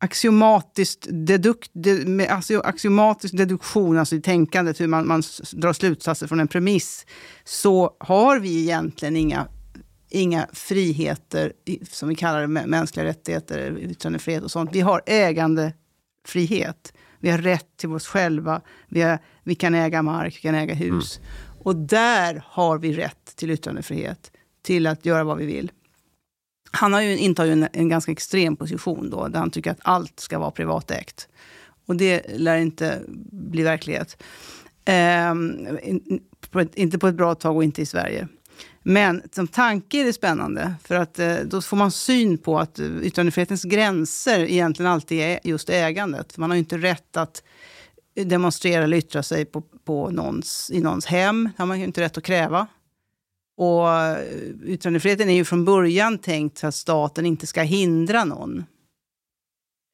axiomatiskt, 0.00 1.06
deduk, 1.10 1.70
de, 1.72 2.04
axio- 2.26 2.62
axiomatisk 2.64 3.36
deduktion, 3.36 3.98
alltså 3.98 4.16
i 4.16 4.20
tänkandet, 4.20 4.80
hur 4.80 4.86
man, 4.86 5.06
man 5.06 5.22
drar 5.52 5.72
slutsatser 5.72 6.26
från 6.26 6.40
en 6.40 6.48
premiss, 6.48 7.06
så 7.44 7.96
har 7.98 8.38
vi 8.38 8.60
egentligen 8.62 9.16
inga, 9.16 9.46
inga 10.10 10.46
friheter, 10.52 11.52
som 11.90 12.08
vi 12.08 12.14
kallar 12.14 12.40
det, 12.40 12.46
mä- 12.46 12.66
mänskliga 12.66 13.04
rättigheter, 13.06 13.78
yttrandefrihet 13.78 14.42
och 14.42 14.50
sånt. 14.50 14.70
Vi 14.72 14.80
har 14.80 15.02
ägandefrihet. 15.06 16.92
Vi 17.20 17.30
har 17.30 17.38
rätt 17.38 17.76
till 17.76 17.92
oss 17.92 18.06
själva. 18.06 18.60
Vi, 18.88 19.02
har, 19.02 19.18
vi 19.44 19.54
kan 19.54 19.74
äga 19.74 20.02
mark, 20.02 20.36
vi 20.36 20.40
kan 20.40 20.54
äga 20.54 20.74
hus. 20.74 21.20
Och 21.62 21.76
där 21.76 22.42
har 22.46 22.78
vi 22.78 22.92
rätt 22.92 23.36
till 23.36 23.50
yttrandefrihet, 23.50 24.30
till 24.62 24.86
att 24.86 25.06
göra 25.06 25.24
vad 25.24 25.38
vi 25.38 25.46
vill. 25.46 25.70
Han 26.76 26.92
har 26.92 27.00
ju, 27.00 27.18
intar 27.18 27.44
ju 27.44 27.52
en, 27.52 27.68
en 27.72 27.88
ganska 27.88 28.12
extrem 28.12 28.56
position 28.56 29.10
då, 29.10 29.28
där 29.28 29.38
han 29.38 29.50
tycker 29.50 29.70
att 29.70 29.80
allt 29.82 30.20
ska 30.20 30.38
vara 30.38 30.50
privatägt. 30.50 31.28
Och 31.86 31.96
det 31.96 32.26
lär 32.38 32.56
inte 32.56 33.00
bli 33.30 33.62
verklighet. 33.62 34.22
Ehm, 34.84 35.78
in, 35.82 36.20
på 36.50 36.60
ett, 36.60 36.74
inte 36.74 36.98
på 36.98 37.08
ett 37.08 37.14
bra 37.14 37.34
tag 37.34 37.56
och 37.56 37.64
inte 37.64 37.82
i 37.82 37.86
Sverige. 37.86 38.28
Men 38.82 39.22
som 39.32 39.48
tanke 39.48 40.00
är 40.00 40.04
det 40.04 40.12
spännande, 40.12 40.74
för 40.84 40.94
att 40.94 41.18
eh, 41.18 41.36
då 41.36 41.62
får 41.62 41.76
man 41.76 41.90
syn 41.90 42.38
på 42.38 42.58
att 42.58 42.78
eh, 42.78 42.86
yttrandefrihetens 43.02 43.62
gränser 43.62 44.40
egentligen 44.40 44.92
alltid 44.92 45.20
är 45.20 45.40
just 45.44 45.70
ägandet. 45.70 46.32
För 46.32 46.40
man 46.40 46.50
har 46.50 46.54
ju 46.54 46.58
inte 46.58 46.78
rätt 46.78 47.16
att 47.16 47.42
demonstrera 48.14 48.84
eller 48.84 48.96
yttra 48.96 49.22
sig 49.22 49.44
på, 49.44 49.60
på 49.60 50.10
någons, 50.10 50.70
i 50.74 50.80
någons 50.80 51.06
hem. 51.06 51.44
Det 51.56 51.62
har 51.62 51.66
man 51.66 51.78
ju 51.78 51.84
inte 51.84 52.00
rätt 52.00 52.18
att 52.18 52.24
kräva. 52.24 52.66
Och 53.56 53.86
yttrandefriheten 54.64 55.28
är 55.28 55.34
ju 55.34 55.44
från 55.44 55.64
början 55.64 56.18
tänkt 56.18 56.58
så 56.58 56.66
att 56.66 56.74
staten 56.74 57.26
inte 57.26 57.46
ska 57.46 57.62
hindra 57.62 58.24
någon 58.24 58.64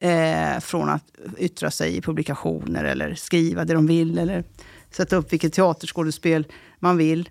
eh, 0.03 0.61
från 0.61 0.89
att 0.89 1.05
yttra 1.39 1.71
sig 1.71 1.97
i 1.97 2.01
publikationer 2.01 2.85
eller 2.85 3.15
skriva 3.15 3.65
det 3.65 3.75
de 3.75 3.87
vill 3.87 4.19
eller 4.19 4.45
sätta 4.91 5.17
upp 5.17 5.33
vilket 5.33 5.53
teaterskådespel 5.53 6.47
man 6.79 6.97
vill. 6.97 7.31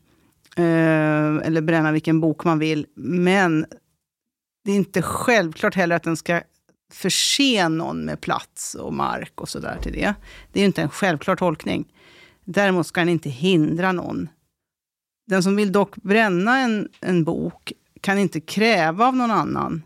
Eh, 0.55 0.63
eller 1.43 1.61
bränna 1.61 1.91
vilken 1.91 2.21
bok 2.21 2.43
man 2.43 2.59
vill. 2.59 2.85
Men 2.95 3.65
det 4.65 4.71
är 4.71 4.75
inte 4.75 5.01
självklart 5.01 5.75
heller 5.75 5.95
att 5.95 6.03
den 6.03 6.17
ska 6.17 6.41
förse 6.91 7.69
någon 7.69 8.05
med 8.05 8.21
plats 8.21 8.75
och 8.75 8.93
mark 8.93 9.41
och 9.41 9.49
sådär 9.49 9.77
till 9.81 9.93
det. 9.93 10.13
Det 10.51 10.59
är 10.59 10.61
ju 10.61 10.67
inte 10.67 10.81
en 10.81 10.89
självklar 10.89 11.35
tolkning. 11.35 11.93
Däremot 12.45 12.87
ska 12.87 13.01
den 13.01 13.09
inte 13.09 13.29
hindra 13.29 13.91
någon. 13.91 14.29
Den 15.31 15.43
som 15.43 15.55
vill 15.55 15.71
dock 15.71 15.95
bränna 15.95 16.57
en, 16.59 16.89
en 17.01 17.23
bok 17.23 17.73
kan 18.01 18.17
inte 18.19 18.39
kräva 18.41 19.07
av 19.07 19.15
någon 19.15 19.31
annan. 19.31 19.83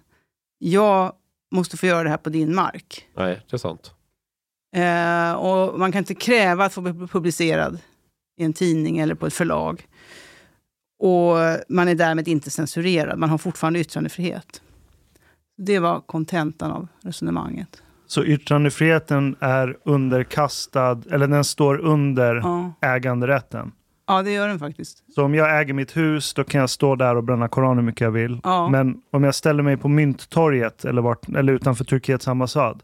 Jag 0.58 1.14
måste 1.56 1.78
få 1.78 1.86
göra 1.86 2.04
det 2.04 2.10
här 2.10 2.18
på 2.18 2.30
din 2.30 2.56
mark. 2.56 3.06
Nej, 3.18 3.42
det 3.50 3.56
är 3.56 3.58
sant. 3.58 3.92
Eh, 4.76 5.34
och 5.34 5.80
man 5.80 5.92
kan 5.92 6.00
inte 6.00 6.16
kräva 6.16 6.66
att 6.66 6.74
få 6.74 6.82
bli 6.82 6.94
publicerad 7.08 7.80
i 8.38 8.44
en 8.44 8.54
tidning 8.54 8.98
eller 9.00 9.16
på 9.16 9.28
ett 9.28 9.34
förlag. 9.34 9.88
Och 11.00 11.36
man 11.70 11.88
är 11.88 11.96
därmed 11.96 12.28
inte 12.28 12.50
censurerad. 12.50 13.20
Man 13.20 13.30
har 13.30 13.38
fortfarande 13.38 13.80
yttrandefrihet. 13.80 14.62
Det 15.58 15.80
var 15.80 16.00
kontentan 16.02 16.72
av 16.72 16.88
resonemanget. 17.04 17.82
Så 18.08 18.24
yttrandefriheten 18.26 19.36
är 19.40 19.78
underkastad, 19.86 21.02
eller 21.12 21.28
den 21.28 21.44
står 21.44 21.78
under 21.78 22.36
Ja. 22.36 22.74
äganderätten. 22.82 23.72
Ja, 24.08 24.22
det 24.22 24.32
gör 24.32 24.48
den 24.48 24.60
faktiskt. 24.60 25.14
Så 25.16 25.24
om 25.24 25.36
jag 25.36 25.62
äger 25.62 25.74
mitt 25.74 25.98
hus, 25.98 26.34
då 26.34 26.44
kan 26.44 26.62
jag 26.62 26.70
stå 26.70 26.96
där 26.96 27.16
och 27.16 27.24
bränna 27.24 27.48
Koranen 27.48 27.78
hur 27.78 27.86
mycket 27.86 28.02
jag 28.02 28.12
vill. 28.12 28.40
Ja. 28.44 28.70
Men 28.70 29.02
om 29.12 29.24
jag 29.24 29.36
ställer 29.36 29.64
mig 29.64 29.78
på 29.78 29.88
Mynttorget 29.88 30.86
eller, 30.86 31.02
vart, 31.02 31.30
eller 31.30 31.54
utanför 31.54 31.86
Turkiets 31.86 32.28
ambassad, 32.28 32.84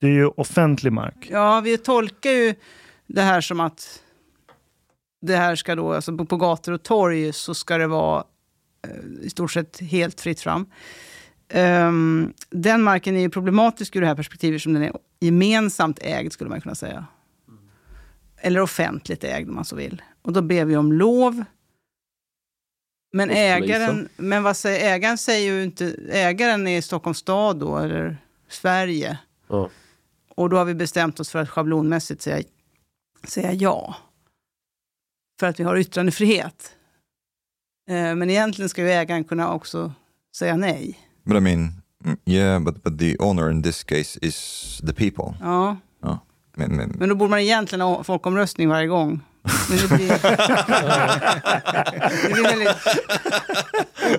det 0.00 0.06
är 0.06 0.10
ju 0.10 0.26
offentlig 0.26 0.92
mark. 0.92 1.28
Ja, 1.30 1.60
vi 1.60 1.78
tolkar 1.78 2.30
ju 2.30 2.54
det 3.06 3.22
här 3.22 3.40
som 3.40 3.60
att 3.60 4.02
det 5.20 5.36
här 5.36 5.56
ska 5.56 5.74
då, 5.74 5.92
alltså 5.92 6.16
på, 6.16 6.26
på 6.26 6.36
gator 6.36 6.72
och 6.72 6.82
torg 6.82 7.32
så 7.32 7.54
ska 7.54 7.78
det 7.78 7.86
vara 7.86 8.24
eh, 8.86 9.26
i 9.26 9.30
stort 9.30 9.52
sett 9.52 9.80
helt 9.80 10.20
fritt 10.20 10.40
fram. 10.40 10.66
Ehm, 11.48 12.32
den 12.50 12.82
marken 12.82 13.16
är 13.16 13.20
ju 13.20 13.30
problematisk 13.30 13.96
ur 13.96 14.00
det 14.00 14.06
här 14.06 14.14
perspektivet 14.14 14.62
som 14.62 14.72
den 14.72 14.82
är 14.82 14.92
gemensamt 15.20 15.98
ägd 16.02 16.32
skulle 16.32 16.50
man 16.50 16.60
kunna 16.60 16.74
säga. 16.74 17.06
Eller 18.36 18.60
offentligt 18.60 19.24
ägd 19.24 19.48
om 19.48 19.54
man 19.54 19.64
så 19.64 19.76
vill. 19.76 20.02
Och 20.26 20.32
då 20.32 20.42
ber 20.42 20.64
vi 20.64 20.76
om 20.76 20.92
lov. 20.92 21.44
Men 23.12 23.30
ägaren, 23.30 24.08
men 24.16 24.42
vad 24.42 24.56
säger, 24.56 24.94
ägaren 24.94 25.18
säger 25.18 25.52
ju 25.52 25.64
inte, 25.64 25.96
ägaren 26.10 26.66
är 26.66 26.78
i 26.78 26.82
Stockholms 26.82 27.18
stad 27.18 27.56
då, 27.56 27.78
eller 27.78 28.16
Sverige. 28.48 29.18
Ja. 29.48 29.70
Och 30.34 30.50
då 30.50 30.56
har 30.56 30.64
vi 30.64 30.74
bestämt 30.74 31.20
oss 31.20 31.30
för 31.30 31.38
att 31.38 31.48
schablonmässigt 31.48 32.22
säga, 32.22 32.42
säga 33.24 33.52
ja. 33.52 33.96
För 35.40 35.46
att 35.46 35.60
vi 35.60 35.64
har 35.64 35.76
yttrandefrihet. 35.76 36.72
Eh, 37.90 38.14
men 38.14 38.30
egentligen 38.30 38.68
ska 38.68 38.82
ju 38.82 38.90
ägaren 38.90 39.24
kunna 39.24 39.52
också 39.52 39.92
säga 40.36 40.56
nej. 40.56 40.98
But 41.24 41.36
I 41.36 41.40
mean, 41.40 41.82
mm, 42.04 42.16
yeah, 42.24 42.62
but 42.62 42.82
but 42.82 42.98
the 42.98 43.16
owner 43.18 43.50
in 43.50 43.62
this 43.62 43.84
case 43.84 44.18
is 44.22 44.80
the 44.86 44.92
people. 44.92 45.38
Ja, 45.40 45.76
Men, 46.56 46.76
men, 46.76 46.90
men 46.98 47.08
då 47.08 47.14
borde 47.14 47.30
man 47.30 47.40
egentligen 47.40 47.80
ha 47.80 48.04
folkomröstning 48.04 48.68
varje 48.68 48.86
gång. 48.86 49.20
Men 49.68 49.78
det 49.78 49.88
blir, 49.96 50.08
det 52.22 52.32
blir 52.32 52.42
väldigt 52.42 52.76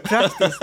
praktiskt. 0.04 0.62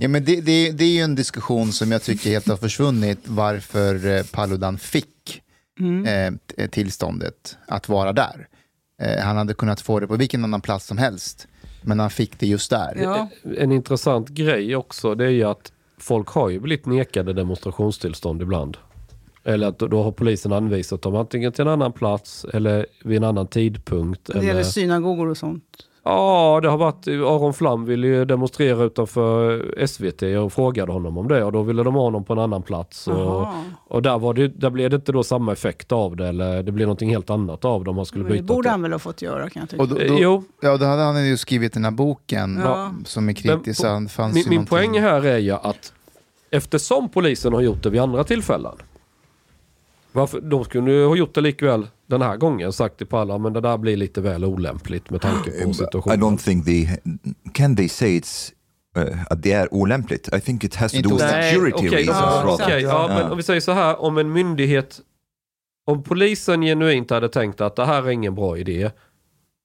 Ja, 0.00 0.08
men 0.08 0.24
det, 0.24 0.40
det, 0.40 0.72
det 0.72 0.84
är 0.84 0.92
ju 0.94 1.00
en 1.00 1.14
diskussion 1.14 1.72
som 1.72 1.92
jag 1.92 2.02
tycker 2.02 2.30
helt 2.30 2.48
har 2.48 2.56
försvunnit 2.56 3.18
varför 3.24 4.06
eh, 4.16 4.22
Paludan 4.24 4.78
fick 4.78 5.42
eh, 6.06 6.32
t- 6.56 6.68
tillståndet 6.68 7.56
att 7.66 7.88
vara 7.88 8.12
där. 8.12 8.46
Eh, 9.02 9.22
han 9.24 9.36
hade 9.36 9.54
kunnat 9.54 9.80
få 9.80 10.00
det 10.00 10.06
på 10.06 10.16
vilken 10.16 10.44
annan 10.44 10.60
plats 10.60 10.86
som 10.86 10.98
helst, 10.98 11.46
men 11.82 12.00
han 12.00 12.10
fick 12.10 12.38
det 12.38 12.46
just 12.46 12.70
där. 12.70 12.96
Ja. 13.02 13.28
En 13.58 13.72
intressant 13.72 14.28
grej 14.28 14.76
också 14.76 15.14
det 15.14 15.24
är 15.24 15.28
ju 15.30 15.44
att 15.44 15.72
folk 15.98 16.28
har 16.28 16.48
ju 16.50 16.60
blivit 16.60 16.86
nekade 16.86 17.32
demonstrationstillstånd 17.32 18.42
ibland. 18.42 18.76
Eller 19.44 19.66
att 19.68 19.78
då- 19.78 20.02
har 20.02 20.12
polisen 20.12 20.52
anvisat 20.52 21.02
dem 21.02 21.16
antingen 21.16 21.52
till 21.52 21.62
en 21.62 21.68
annan 21.68 21.92
plats 21.92 22.46
eller 22.52 22.86
vid 23.04 23.16
en 23.16 23.24
annan 23.24 23.46
tidpunkt. 23.46 24.20
Det 24.24 24.34
gäller 24.38 24.50
Eller... 24.50 24.62
synagogor 24.62 25.28
och 25.28 25.36
sånt. 25.36 25.64
Ja, 26.04 26.60
det 26.62 26.68
har 26.68 26.78
varit, 26.78 27.08
Aron 27.08 27.54
Flam 27.54 27.84
ville 27.84 28.06
ju 28.06 28.24
demonstrera 28.24 28.82
utanför 28.84 29.74
SVT 29.86 30.22
och 30.22 30.52
frågade 30.52 30.92
honom 30.92 31.18
om 31.18 31.28
det 31.28 31.44
och 31.44 31.52
då 31.52 31.62
ville 31.62 31.82
de 31.82 31.94
ha 31.94 32.02
honom 32.02 32.24
på 32.24 32.32
en 32.32 32.38
annan 32.38 32.62
plats. 32.62 33.08
Och, 33.08 33.46
och 33.88 34.02
där, 34.02 34.18
var 34.18 34.34
det, 34.34 34.48
där 34.48 34.70
blev 34.70 34.90
det 34.90 34.96
inte 34.96 35.12
då 35.12 35.22
samma 35.22 35.52
effekt 35.52 35.92
av 35.92 36.16
det 36.16 36.26
eller 36.28 36.62
det 36.62 36.72
blev 36.72 36.86
någonting 36.86 37.10
helt 37.10 37.30
annat 37.30 37.64
av 37.64 37.84
det 37.84 37.90
om 37.90 37.96
man 37.96 38.06
skulle 38.06 38.24
Men 38.24 38.32
det 38.32 38.42
byta. 38.42 38.54
borde 38.54 38.62
till- 38.64 38.70
han 38.70 38.82
väl 38.82 38.92
ha 38.92 38.98
fått 38.98 39.22
göra 39.22 39.50
kan 39.50 39.60
jag 39.60 39.68
tycka. 39.70 39.82
Och 39.82 39.88
då, 39.88 39.98
Eh, 39.98 40.08
då, 40.12 40.16
Jo, 40.20 40.44
ja, 40.60 40.76
då 40.76 40.84
hade 40.84 41.02
han 41.02 41.26
ju 41.28 41.36
skrivit 41.36 41.72
den 41.72 41.84
här 41.84 41.90
boken 41.90 42.60
Ja. 42.64 42.92
som 43.04 43.28
är 43.28 43.32
kritisk. 43.32 43.82
Men 43.82 44.08
fanns 44.08 44.34
min, 44.34 44.42
ju 44.44 44.50
min 44.50 44.66
poäng 44.66 45.00
här 45.00 45.26
är 45.26 45.38
ju 45.38 45.50
att 45.52 45.92
eftersom 46.50 47.08
polisen 47.08 47.52
har 47.52 47.60
gjort 47.60 47.82
det 47.82 47.90
vid 47.90 48.00
andra 48.00 48.24
tillfällen. 48.24 48.72
Varför, 50.12 50.40
de 50.40 50.64
skulle 50.64 50.92
ju 50.92 51.06
ha 51.06 51.16
gjort 51.16 51.34
det 51.34 51.40
likväl 51.40 51.86
den 52.06 52.22
här 52.22 52.36
gången. 52.36 52.72
Sagt 52.72 52.98
till 52.98 53.06
alla 53.10 53.38
men 53.38 53.52
det 53.52 53.60
där 53.60 53.78
blir 53.78 53.96
lite 53.96 54.20
väl 54.20 54.44
olämpligt 54.44 55.10
med 55.10 55.20
tanke 55.20 55.50
på 55.50 55.70
I 55.70 55.74
situationen. 55.74 56.20
don't 56.22 56.44
think 56.44 56.64
they 56.64 56.88
can 57.52 57.76
they 57.76 57.88
say 57.88 58.20
it's 58.20 58.52
uh, 58.98 59.18
att 59.30 59.42
det 59.42 59.52
är 59.52 59.74
olämpligt. 59.74 60.28
I 60.34 60.40
think 60.40 60.64
it 60.64 60.74
has 60.74 60.92
to 60.92 61.00
do 61.02 61.08
with 61.14 61.28
security 61.28 61.88
okej, 61.88 62.04
reasons. 62.06 62.60
Ja, 62.60 62.70
ja, 62.70 62.78
Ja. 62.80 63.08
men 63.08 63.30
om 63.30 63.36
vi 63.36 63.42
säger 63.42 63.60
så 63.60 63.72
här, 63.72 64.02
om 64.02 64.18
en 64.18 64.32
myndighet, 64.32 65.00
om 65.86 66.02
polisen 66.02 66.62
genuint 66.62 67.10
hade 67.10 67.28
tänkt 67.28 67.60
att 67.60 67.76
det 67.76 67.84
här 67.84 68.02
är 68.02 68.10
ingen 68.10 68.34
bra 68.34 68.58
idé. 68.58 68.90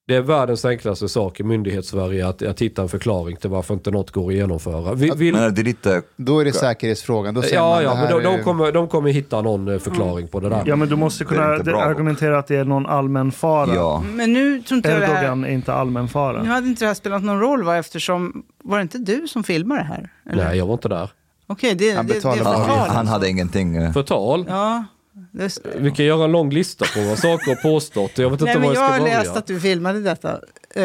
Det 0.08 0.16
är 0.16 0.22
världens 0.22 0.66
enklaste 0.66 1.10
sak 1.10 1.40
i 1.40 1.44
myndighetssverige 1.44 2.28
att, 2.28 2.42
att 2.42 2.62
hitta 2.62 2.82
en 2.82 2.90
förklaring 2.90 3.38
till 3.38 3.50
varför 3.50 3.74
inte 3.74 3.92
något 3.92 4.12
går 4.12 4.28
att 4.28 4.36
genomföra. 4.36 4.94
Vi, 4.94 5.12
vill, 5.16 5.34
Men 5.34 5.56
det 5.56 5.62
är 5.62 5.64
lite 5.64 6.02
Då 6.16 6.40
är 6.40 6.46
det 6.46 6.54
säkerhetsfrågan. 6.54 7.34
Då 7.34 7.44
ja, 7.52 7.70
man, 7.70 7.84
ja, 7.84 7.90
det 7.90 8.02
men 8.02 8.24
de, 8.24 8.38
de, 8.38 8.44
kommer, 8.44 8.72
de 8.72 8.88
kommer 8.88 9.12
hitta 9.12 9.42
någon 9.42 9.68
eh, 9.68 9.80
förklaring 9.80 10.28
på 10.28 10.40
det 10.40 10.50
där. 10.50 10.64
Ja, 10.66 10.76
men 10.76 10.90
du 10.90 10.96
måste 10.96 11.26
kunna 11.26 11.58
bra. 11.58 11.82
argumentera 11.82 12.40
att 12.40 12.48
det 12.48 12.56
är 12.56 12.66
någon 12.66 12.86
allmän 12.86 13.32
fara. 13.32 13.76
ja. 13.76 14.04
Men 14.14 14.34
nu 14.34 14.62
tror 14.62 14.78
inte 14.78 14.90
jag 14.90 15.02
det 15.02 15.06
här... 15.06 15.24
Erdogan 15.24 15.44
är 15.44 15.50
inte 15.50 15.74
allmän 15.74 16.08
fara. 16.08 16.44
Nu 16.44 16.50
hade 16.50 16.68
inte 16.68 16.84
det 16.84 16.88
här 16.88 16.94
spelat 16.94 17.24
någon 17.24 17.40
roll 17.40 17.64
va? 17.64 17.78
Eftersom, 17.78 18.44
var 18.64 18.78
det 18.78 18.82
inte 18.82 18.98
du 18.98 19.28
som 19.28 19.44
filmade 19.44 19.82
det 19.82 19.86
här? 19.86 20.10
Eller? 20.30 20.46
Nej, 20.46 20.58
jag 20.58 20.66
var 20.66 20.74
inte 20.74 20.90
där. 20.90 21.10
Okej, 21.48 21.76
det, 21.76 21.92
Han 21.92 22.08
det, 22.08 22.14
det 22.14 22.18
är 22.18 22.22
förtal. 22.22 22.90
Han 22.90 23.08
hade 23.08 23.30
ingenting. 23.30 23.78
uh, 23.78 23.94
Förtal? 23.94 24.46
Ja, 24.50 24.86
Det, 25.32 25.58
Vi 25.78 25.92
kan 25.92 26.06
göra 26.06 26.26
en 26.26 26.32
lång 26.32 26.50
lista 26.50 26.86
på 26.94 27.02
vad 27.02 27.20
saker 27.20 27.48
har 27.56 27.56
påstått. 27.62 28.18
Jag 28.18 28.30
vet 28.30 28.40
nej, 28.40 28.50
inte 28.50 28.60
men 28.60 28.68
var 28.70 28.76
jag 28.76 28.84
jag 28.84 28.90
ska 28.90 28.94
har 29.00 29.08
börja. 29.10 29.20
läst 29.24 29.36
att 29.38 29.48
du 29.48 29.60
filmade 29.60 30.02
detta. 30.02 30.40
Eh, 30.76 30.84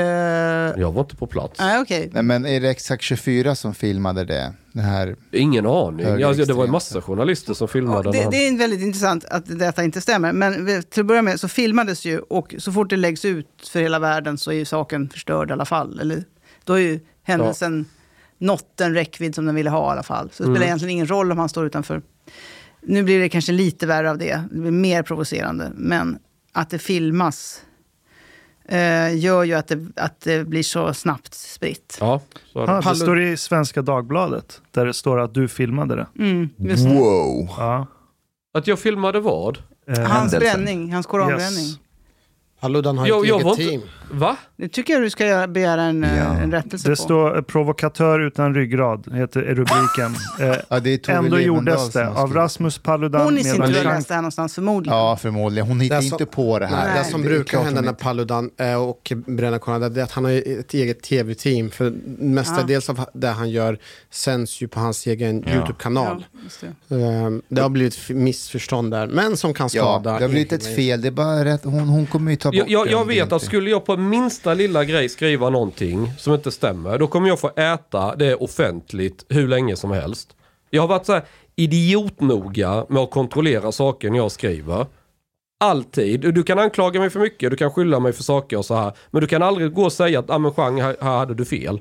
Jag 0.80 0.92
var 0.92 1.00
inte 1.02 1.16
på 1.16 1.26
plats. 1.26 1.60
Nej, 1.60 1.80
okej. 1.80 2.10
Nej, 2.12 2.22
men 2.22 2.46
är 2.46 2.60
det 2.60 2.70
exakt 2.70 3.02
24 3.02 3.54
som 3.54 3.74
filmade 3.74 4.24
det? 4.24 4.52
det 4.72 4.80
här? 4.80 5.16
Ingen 5.32 5.66
aning. 5.66 6.22
Alltså, 6.22 6.44
det 6.44 6.52
var 6.52 6.64
en 6.64 6.70
massa 6.70 7.00
journalister 7.02 7.54
som 7.54 7.68
filmade. 7.68 8.10
när 8.10 8.24
Det, 8.24 8.30
det 8.30 8.48
är 8.48 8.58
väldigt 8.58 8.80
intressant 8.80 9.24
att 9.24 9.58
detta 9.58 9.84
inte 9.84 10.00
stämmer. 10.00 10.32
Men 10.32 10.82
till 10.82 11.00
att 11.00 11.06
börja 11.06 11.22
med 11.22 11.40
så 11.40 11.48
filmades 11.48 12.04
ju 12.04 12.18
och 12.18 12.54
så 12.58 12.72
fort 12.72 12.90
det 12.90 12.96
läggs 12.96 13.24
ut 13.24 13.68
för 13.72 13.80
hela 13.80 13.98
världen 13.98 14.38
så 14.38 14.50
är 14.50 14.54
ju 14.56 14.64
saken 14.64 15.08
förstörd 15.08 15.50
i 15.50 15.52
alla 15.52 15.64
fall. 15.64 16.00
Eller, 16.00 16.24
då 16.64 16.72
är 16.74 16.78
ju 16.80 17.00
händelsen 17.22 17.84
nått 18.38 18.66
den 18.76 18.94
räckvidd 18.94 19.34
som 19.34 19.46
den 19.46 19.54
ville 19.54 19.70
ha 19.70 19.88
i 19.88 19.92
alla 19.92 20.02
fall. 20.02 20.30
Så 20.32 20.42
det 20.42 20.46
Mm. 20.46 20.54
spelar 20.56 20.66
egentligen 20.66 20.90
ingen 20.92 21.06
roll 21.06 21.32
om 21.32 21.38
han 21.38 21.48
står 21.48 21.66
utanför. 21.66 22.02
Nu 22.82 23.02
blir 23.02 23.20
det 23.20 23.28
kanske 23.28 23.52
lite 23.52 23.86
värre 23.86 24.10
av 24.10 24.18
det. 24.18 24.42
Det 24.50 24.58
blir 24.60 24.70
mer 24.70 25.02
provocerande. 25.02 25.72
Men 25.74 26.18
att 26.52 26.70
det 26.70 26.78
filmas 26.78 27.62
eh, 28.68 29.16
gör 29.18 29.44
ju 29.44 29.54
att 29.54 29.68
det, 29.68 29.86
att 29.96 30.20
det 30.20 30.48
blir 30.48 30.62
så 30.62 30.94
snabbt 30.94 31.34
spritt. 31.34 31.96
Ja, 32.00 32.20
så 32.52 32.60
är 32.62 32.66
det. 32.66 32.90
Det 32.90 32.96
står 32.96 33.20
i 33.20 33.36
Svenska 33.36 33.82
Dagbladet, 33.82 34.60
där 34.70 34.86
det 34.86 34.94
står 34.94 35.20
att 35.20 35.34
du 35.34 35.48
filmade 35.48 35.96
det. 35.96 36.06
Mm, 36.18 36.48
just 36.56 36.84
det. 36.84 36.94
Wow. 36.94 37.48
Ja. 37.58 37.86
Att 38.54 38.66
jag 38.66 38.78
filmade 38.78 39.20
vad? 39.20 39.58
Eh, 39.88 40.00
Hans 40.00 40.32
bränning, 40.38 40.92
hans 40.92 41.06
koranbränning. 41.06 41.64
yes. 41.66 41.78
Paludan 42.62 42.98
har 42.98 43.06
Jag- 43.06 43.22
ett 43.22 43.28
jag 43.28 43.40
eget 43.40 43.58
inte- 43.58 43.70
team. 43.70 43.82
Va? 44.14 44.36
Det 44.56 44.68
tycker 44.68 44.92
jag 44.92 45.02
du 45.02 45.10
ska 45.10 45.46
begära 45.48 45.82
en, 45.82 46.04
eh, 46.04 46.18
Ja. 46.18 46.24
en 46.38 46.52
rättelse 46.52 46.88
Det 46.88 46.96
på. 46.96 47.02
står 47.02 47.36
eh, 47.36 47.42
provokatör 47.42 48.20
utan 48.20 48.54
ryggrad, 48.54 49.12
heter 49.14 49.40
är 49.42 49.54
rubriken. 49.54 50.16
Eh, 50.40 50.56
Ja, 50.68 50.80
det 50.80 51.08
ändå 51.08 51.38
gjordes 51.40 51.90
det 51.90 52.08
av. 52.08 52.32
Rasmus 52.34 52.78
Paludan. 52.78 53.20
Hon 53.24 53.38
i 53.38 53.44
sin 53.44 53.52
tur 53.54 53.60
har 53.62 53.68
Jean- 53.68 53.84
läst 53.84 54.08
det 54.08 54.14
här 54.14 54.22
någonstans 54.22 54.54
förmodligen. 54.54 54.98
Ja, 54.98 55.16
förmodligen. 55.16 55.68
Hon 55.68 55.80
hittar 55.80 55.98
Det 56.00 56.04
inte 56.04 56.26
på 56.26 56.58
det 56.58 56.66
här. 56.66 56.88
Nej. 56.88 56.98
Det 56.98 57.10
som 57.10 57.20
är 57.22 57.26
brukar 57.26 57.62
hända 57.62 57.80
när 57.80 57.88
inte- 57.88 58.04
Paludan 58.04 58.50
eh, 58.56 58.74
och 58.82 59.12
bränner 59.26 59.58
Koran, 59.58 59.80
det 59.94 60.00
är 60.00 60.04
att 60.04 60.12
han 60.12 60.24
har 60.24 60.58
ett 60.60 60.74
eget 60.74 61.02
tv-team. 61.02 61.70
För 61.70 61.92
mestadels 62.18 62.88
av 62.90 63.00
det 63.14 63.28
han 63.28 63.50
gör 63.50 63.78
sänds 64.10 64.60
ju 64.62 64.68
på 64.68 64.80
hans 64.80 65.06
egen 65.06 65.44
Ja. 65.46 65.52
YouTube-kanal. 65.54 66.24
Ja, 66.32 66.66
det. 66.88 66.96
Eh, 67.04 67.30
Det 67.48 67.60
har 67.60 67.68
blivit 67.68 67.98
missförstånd 68.08 68.90
där, 68.90 69.06
men 69.06 69.36
som 69.36 69.54
kan 69.54 69.68
Ja, 69.72 69.82
skada. 69.82 70.18
det 70.18 70.24
har 70.24 70.28
blivit 70.28 70.52
ett 70.52 70.76
fel. 70.76 71.00
Det 71.00 71.08
är 71.08 71.12
bara 71.12 71.44
rätt. 71.44 71.64
Hon, 71.64 71.88
hon 71.88 72.06
kommer 72.06 72.30
ju 72.30 72.36
ta 72.36 72.51
bort 72.52 72.70
Jag, 72.70 72.86
jag, 72.86 73.00
jag 73.00 73.04
vet 73.04 73.32
att 73.32 73.42
skulle 73.42 73.70
jag 73.70 73.84
på 73.84 73.96
minsta 73.96 74.54
lilla 74.54 74.84
grej 74.84 75.08
skriva 75.08 75.50
någonting 75.50 76.12
som 76.18 76.34
inte 76.34 76.50
stämmer, 76.50 76.98
då 76.98 77.06
kommer 77.06 77.28
jag 77.28 77.40
få 77.40 77.48
äta 77.48 78.16
det 78.16 78.34
offentligt 78.34 79.24
hur 79.28 79.48
länge 79.48 79.76
som 79.76 79.90
helst. 79.90 80.36
Jag 80.70 80.82
har 80.82 80.88
varit 80.88 81.06
så 81.06 81.12
här 81.12 81.22
idiotnoga 81.56 82.86
med 82.88 83.02
att 83.02 83.10
kontrollera 83.10 83.72
saker 83.72 84.10
när 84.10 84.18
jag 84.18 84.32
skriver. 84.32 84.86
Alltid. 85.60 86.20
Du 86.20 86.42
kan 86.42 86.58
anklaga 86.58 87.00
mig 87.00 87.10
för 87.10 87.20
mycket, 87.20 87.50
du 87.50 87.56
kan 87.56 87.70
skylla 87.70 88.00
mig 88.00 88.12
för 88.12 88.22
saker 88.22 88.58
och 88.58 88.64
så 88.64 88.74
här. 88.74 88.92
Men 89.10 89.20
du 89.20 89.26
kan 89.26 89.42
aldrig 89.42 89.72
gå 89.72 89.84
och 89.84 89.92
säga 89.92 90.18
att 90.18 90.30
ah, 90.30 90.38
men 90.38 90.52
Chang, 90.52 90.80
här, 90.80 90.96
här 91.00 91.18
hade 91.18 91.34
du 91.34 91.44
fel. 91.44 91.80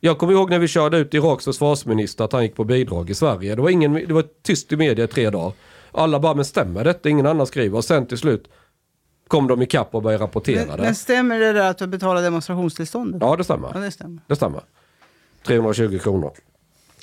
Jag 0.00 0.18
kommer 0.18 0.32
ihåg 0.32 0.50
när 0.50 0.58
vi 0.58 0.68
körde 0.68 0.98
ut 0.98 1.14
Iraks 1.14 1.44
försvarsminister 1.44 2.24
att 2.24 2.32
han 2.32 2.42
gick 2.42 2.54
på 2.54 2.64
bidrag 2.64 3.10
i 3.10 3.14
Sverige. 3.14 3.54
Det 3.54 3.62
var, 3.62 3.70
ingen, 3.70 3.92
det 3.92 4.12
var 4.12 4.24
tyst 4.42 4.72
i 4.72 4.76
media 4.76 5.04
i 5.04 5.08
tre 5.08 5.30
dagar. 5.30 5.52
Alla 5.92 6.20
bara, 6.20 6.34
men 6.34 6.44
stämmer 6.44 6.84
detta? 6.84 7.08
Ingen 7.08 7.26
annan 7.26 7.46
skriver. 7.46 7.78
Och 7.78 7.84
sen 7.84 8.06
till 8.06 8.18
slut 8.18 8.48
kom 9.28 9.46
de 9.46 9.62
ikapp 9.62 9.94
och 9.94 10.02
började 10.02 10.24
rapportera 10.24 10.66
Men, 10.66 10.76
det. 10.76 10.82
men 10.82 10.94
stämmer 10.94 11.38
det 11.40 11.52
där 11.52 11.70
att 11.70 11.78
du 11.78 11.86
betalar 11.86 12.22
demonstrationstillståndet? 12.22 13.22
Ja, 13.22 13.36
det 13.36 13.44
stämmer. 13.44 13.70
Ja, 13.74 13.80
det 13.80 13.90
stämmer. 13.90 14.22
Det 14.26 14.36
stämmer. 14.36 14.60
320 15.46 15.98
kronor. 15.98 16.32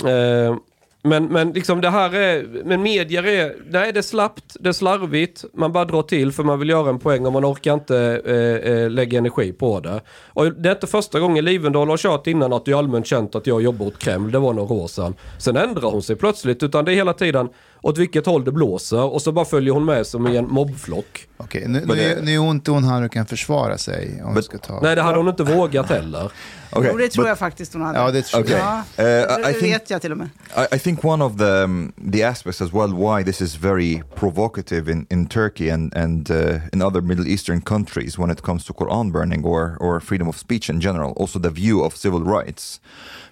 Eh, 0.06 0.56
men, 1.04 1.26
men 1.26 1.52
liksom 1.52 1.82
det 1.82 1.90
här 1.90 2.16
är, 2.16 2.48
men 2.66 2.82
medier 2.82 3.26
är, 3.26 3.56
nej 3.70 3.92
det 3.94 4.00
är 4.00 4.02
slappt, 4.02 4.58
det 4.60 4.70
är 4.70 4.74
slarvigt, 4.74 5.46
man 5.54 5.72
bara 5.72 5.86
drar 5.86 6.02
till 6.02 6.32
för 6.32 6.44
man 6.44 6.60
vill 6.60 6.70
göra 6.70 6.90
en 6.90 7.00
poäng 7.00 7.26
och 7.26 7.34
man 7.34 7.46
orkar 7.46 7.74
inte 7.74 8.22
eh, 8.26 8.72
eh, 8.74 8.90
lägga 8.90 9.18
energi 9.18 9.52
på 9.52 9.80
det. 9.80 10.02
Och 10.28 10.54
det 10.54 10.70
är 10.70 10.74
inte 10.74 10.88
första 10.88 11.20
gången 11.20 11.46
Livendal 11.46 11.90
har 11.90 11.98
kört 11.98 12.28
innan 12.28 12.54
att 12.54 12.66
det 12.66 12.72
är 12.72 12.76
allmänt 12.76 13.08
känt 13.08 13.36
att 13.36 13.48
jag 13.48 13.62
jobbar 13.62 13.86
åt 13.86 14.00
Kreml, 14.00 14.32
det 14.32 14.40
var 14.40 14.54
några 14.54 14.74
år 14.74 14.88
sedan. 14.88 15.16
Sen 15.38 15.58
ändrar 15.58 15.92
hon 15.92 16.04
sig 16.04 16.16
plötsligt, 16.16 16.64
utan 16.64 16.86
det 16.86 16.92
är 16.92 16.96
hela 16.96 17.14
tiden 17.14 17.50
åt 17.82 17.98
vilket 17.98 18.26
håll 18.26 18.44
det 18.46 18.52
blåser 18.52 19.14
och 19.14 19.22
så 19.22 19.32
bara 19.32 19.46
följer 19.46 19.74
hon 19.74 19.86
med 19.86 20.08
som 20.08 20.28
i 20.28 20.38
en 20.38 20.48
mobbflock. 20.50 21.28
Okej, 21.38 21.64
nu, 21.68 21.80
Men 21.86 21.98
nu, 21.98 22.16
det- 22.16 22.22
nu 22.22 22.34
är 22.34 22.38
hon 22.38 22.56
inte 22.56 22.72
hon 22.72 22.84
här 22.84 23.02
och 23.04 23.12
kan 23.12 23.26
försvara 23.26 23.78
sig. 23.78 24.22
Om 24.24 24.36
vi 24.36 24.42
ska 24.44 24.58
ta... 24.58 24.80
Nej 24.82 24.96
det 24.96 25.02
hade 25.02 25.18
hon 25.18 25.28
inte 25.28 25.44
vågat 25.44 25.90
heller. 25.90 26.32
Okay, 26.76 26.90
Jo, 26.92 26.98
det 26.98 27.10
tror 27.10 27.24
but- 27.24 27.28
jag 27.28 27.38
faktiskt 27.40 27.74
hon 27.74 27.82
hade. 27.82 28.00
Ja, 28.00 28.12
det 28.12 28.22
tror 28.22 28.42
Okay. 28.42 28.54
jag. 28.58 28.62
Ja, 28.96 29.04
Uh, 29.04 29.44
det 29.44 29.50
I 29.50 29.54
think 29.54 29.74
vet 29.74 29.90
jag 29.90 30.02
till 30.02 30.12
och 30.12 30.18
med. 30.18 30.30
I, 30.72 30.76
I 30.76 30.80
think 30.80 31.06
one 31.06 31.24
of 31.26 31.38
the 31.38 31.44
um, 31.64 31.92
the 32.14 32.24
aspects 32.24 32.62
as 32.62 32.74
well 32.74 32.94
why 32.96 33.24
this 33.24 33.42
is 33.42 33.56
very 33.56 34.02
provocative 34.16 34.92
in, 34.92 35.06
in 35.10 35.26
Turkey 35.28 35.70
and 35.72 35.98
and 35.98 36.30
uh, 36.32 36.38
in 36.74 36.82
other 36.82 37.02
Middle 37.02 37.28
Eastern 37.28 37.62
countries 37.62 38.18
when 38.18 38.32
it 38.32 38.42
comes 38.42 38.66
to 38.66 38.74
Quran 38.74 39.12
burning 39.12 39.46
or 39.46 39.78
or 39.80 40.00
freedom 40.00 40.28
of 40.30 40.38
speech 40.38 40.70
in 40.70 40.82
general, 40.82 41.12
also 41.18 41.40
the 41.40 41.50
view 41.50 41.84
of 41.86 41.96
civil 41.98 42.22
rights, 42.24 42.80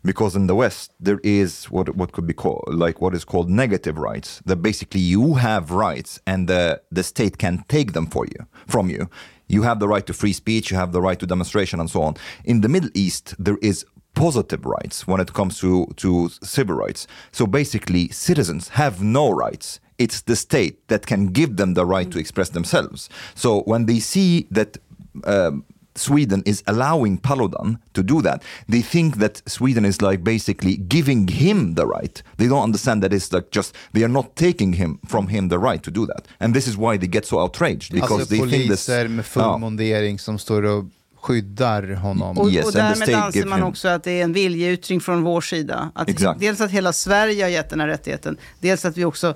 because 0.04 0.36
in 0.36 0.48
the 0.48 0.56
West 0.56 0.94
there 1.00 1.20
is 1.24 1.66
what 1.66 1.96
what 1.96 2.12
could 2.12 2.28
be 2.28 2.34
called 2.34 2.64
like 2.68 3.02
what 3.02 3.14
is 3.14 3.26
called 3.26 3.50
negative 3.50 3.98
rights. 3.98 4.42
That 4.46 4.58
basically 4.58 5.02
you 5.02 5.36
have 5.36 5.72
rights 5.72 6.20
and 6.26 6.48
the 6.48 6.82
the 6.92 7.04
state 7.04 7.38
can 7.38 7.64
take 7.68 7.94
them 7.94 8.08
for 8.08 8.26
you 8.26 8.46
from 8.68 8.90
you. 8.90 9.10
You 9.48 9.64
have 9.64 9.80
the 9.80 9.88
right 9.88 10.06
to 10.06 10.14
free 10.14 10.34
speech, 10.34 10.70
you 10.70 10.78
have 10.78 10.92
the 10.92 11.02
right 11.02 11.20
to 11.20 11.26
demonstration, 11.26 11.80
and 11.80 11.90
so 11.90 12.04
on. 12.04 12.16
In 12.46 12.62
the 12.62 12.70
Middle 12.70 12.92
East, 12.94 13.34
there 13.40 13.58
is 13.62 13.84
positive 14.14 14.66
rights 14.66 15.08
when 15.08 15.20
it 15.20 15.34
comes 15.34 15.60
to, 15.60 15.88
to 15.98 16.30
civil 16.44 16.76
rights. 16.76 17.08
So 17.32 17.48
basically, 17.48 18.10
citizens 18.10 18.70
have 18.70 19.02
no 19.02 19.32
rights. 19.32 19.80
It's 19.98 20.22
the 20.22 20.36
state 20.36 20.88
that 20.88 21.08
can 21.08 21.28
give 21.28 21.58
them 21.58 21.74
the 21.74 21.86
right 21.86 22.10
to 22.12 22.20
express 22.20 22.50
themselves. 22.50 23.10
So 23.34 23.62
when 23.62 23.86
they 23.86 24.00
see 24.00 24.48
that 24.52 24.78
um, 25.24 25.66
Sweden 26.00 26.44
is 26.46 26.64
allowing 26.66 27.18
Paludan 27.18 27.78
to 27.94 28.02
do 28.02 28.22
that, 28.22 28.44
they 28.72 28.82
think 28.84 29.20
that 29.20 29.42
Sweden 29.46 29.86
is 29.86 30.02
like 30.02 30.18
basically 30.24 30.76
giving 30.78 31.28
him 31.28 31.76
the 31.76 31.84
right. 31.86 32.24
They 32.38 32.48
don't 32.48 32.64
understand 32.64 33.04
that 33.04 33.14
it's 33.14 33.34
like 33.36 33.48
just 33.52 33.76
they 33.94 34.04
are 34.04 34.14
not 34.14 34.36
taking 34.36 34.74
him 34.74 35.00
from 35.08 35.28
him 35.28 35.50
the 35.50 35.58
right 35.58 35.84
to 35.84 35.92
do 35.92 36.06
that, 36.06 36.28
and 36.40 36.54
this 36.56 36.68
is 36.68 36.76
why 36.78 36.98
they 36.98 37.08
get 37.08 37.26
so 37.26 37.40
outraged 37.40 37.94
because 37.94 38.14
Alltså 38.14 38.26
they 38.30 38.40
think 38.40 38.52
this. 38.52 38.68
poliser 38.88 39.08
med 39.08 39.26
full 39.26 39.44
Ja. 39.44 39.58
mundering 39.58 40.20
som 40.20 40.38
står 40.40 40.64
och 40.64 40.86
skyddar 41.22 41.94
honom. 41.94 42.38
Och, 42.38 42.52
Yes, 42.52 42.66
och 42.66 42.72
därmed 42.74 43.10
anser 43.16 43.46
man 43.46 43.60
him- 43.60 43.66
också 43.68 43.88
att 43.88 44.04
det 44.04 44.12
är 44.12 44.24
en 44.24 44.34
viljeyttring 44.34 45.00
från 45.02 45.24
vår 45.24 45.42
sida. 45.42 45.92
Att 45.96 46.10
Exakt. 46.10 46.40
Dels 46.40 46.62
att 46.62 46.72
hela 46.72 46.94
Sverige 46.94 47.44
har 47.44 47.50
gett 47.50 47.70
den 47.70 47.80
här 47.80 47.88
rättigheten. 47.88 48.38
Dels 48.60 48.86
att 48.86 48.98
vi 48.98 49.06
också 49.06 49.34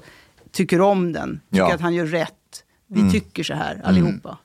tycker 0.52 0.82
om 0.82 1.14
den. 1.14 1.30
Tycker 1.50 1.58
Ja. 1.58 1.66
Mm. 1.66 1.76
att 1.76 1.82
han 1.82 1.94
gör 1.94 2.06
rätt. 2.06 2.30
Vi 2.88 3.12
tycker 3.12 3.44
så 3.44 3.54
här 3.54 3.82
allihopa. 3.84 4.38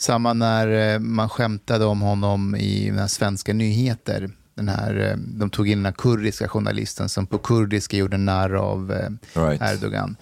Samma 0.00 0.32
när 0.32 0.94
eh, 0.94 0.98
man 0.98 1.28
skämtade 1.28 1.84
om 1.84 2.00
honom 2.00 2.56
i 2.56 2.90
den 2.90 3.08
svenska 3.08 3.52
nyheter. 3.52 4.30
Den 4.56 4.68
här, 4.68 5.10
eh, 5.10 5.16
de 5.16 5.50
tog 5.50 5.68
in 5.68 5.78
den 5.78 5.84
här 5.84 5.92
kurdiska 5.92 6.48
journalisten 6.48 7.08
som 7.08 7.26
på 7.26 7.38
kurdiska 7.38 7.96
gjorde 7.96 8.16
narr 8.16 8.54
av 8.54 8.92
eh, 8.92 9.40
Right. 9.42 9.62
Erdogan. 9.62 10.16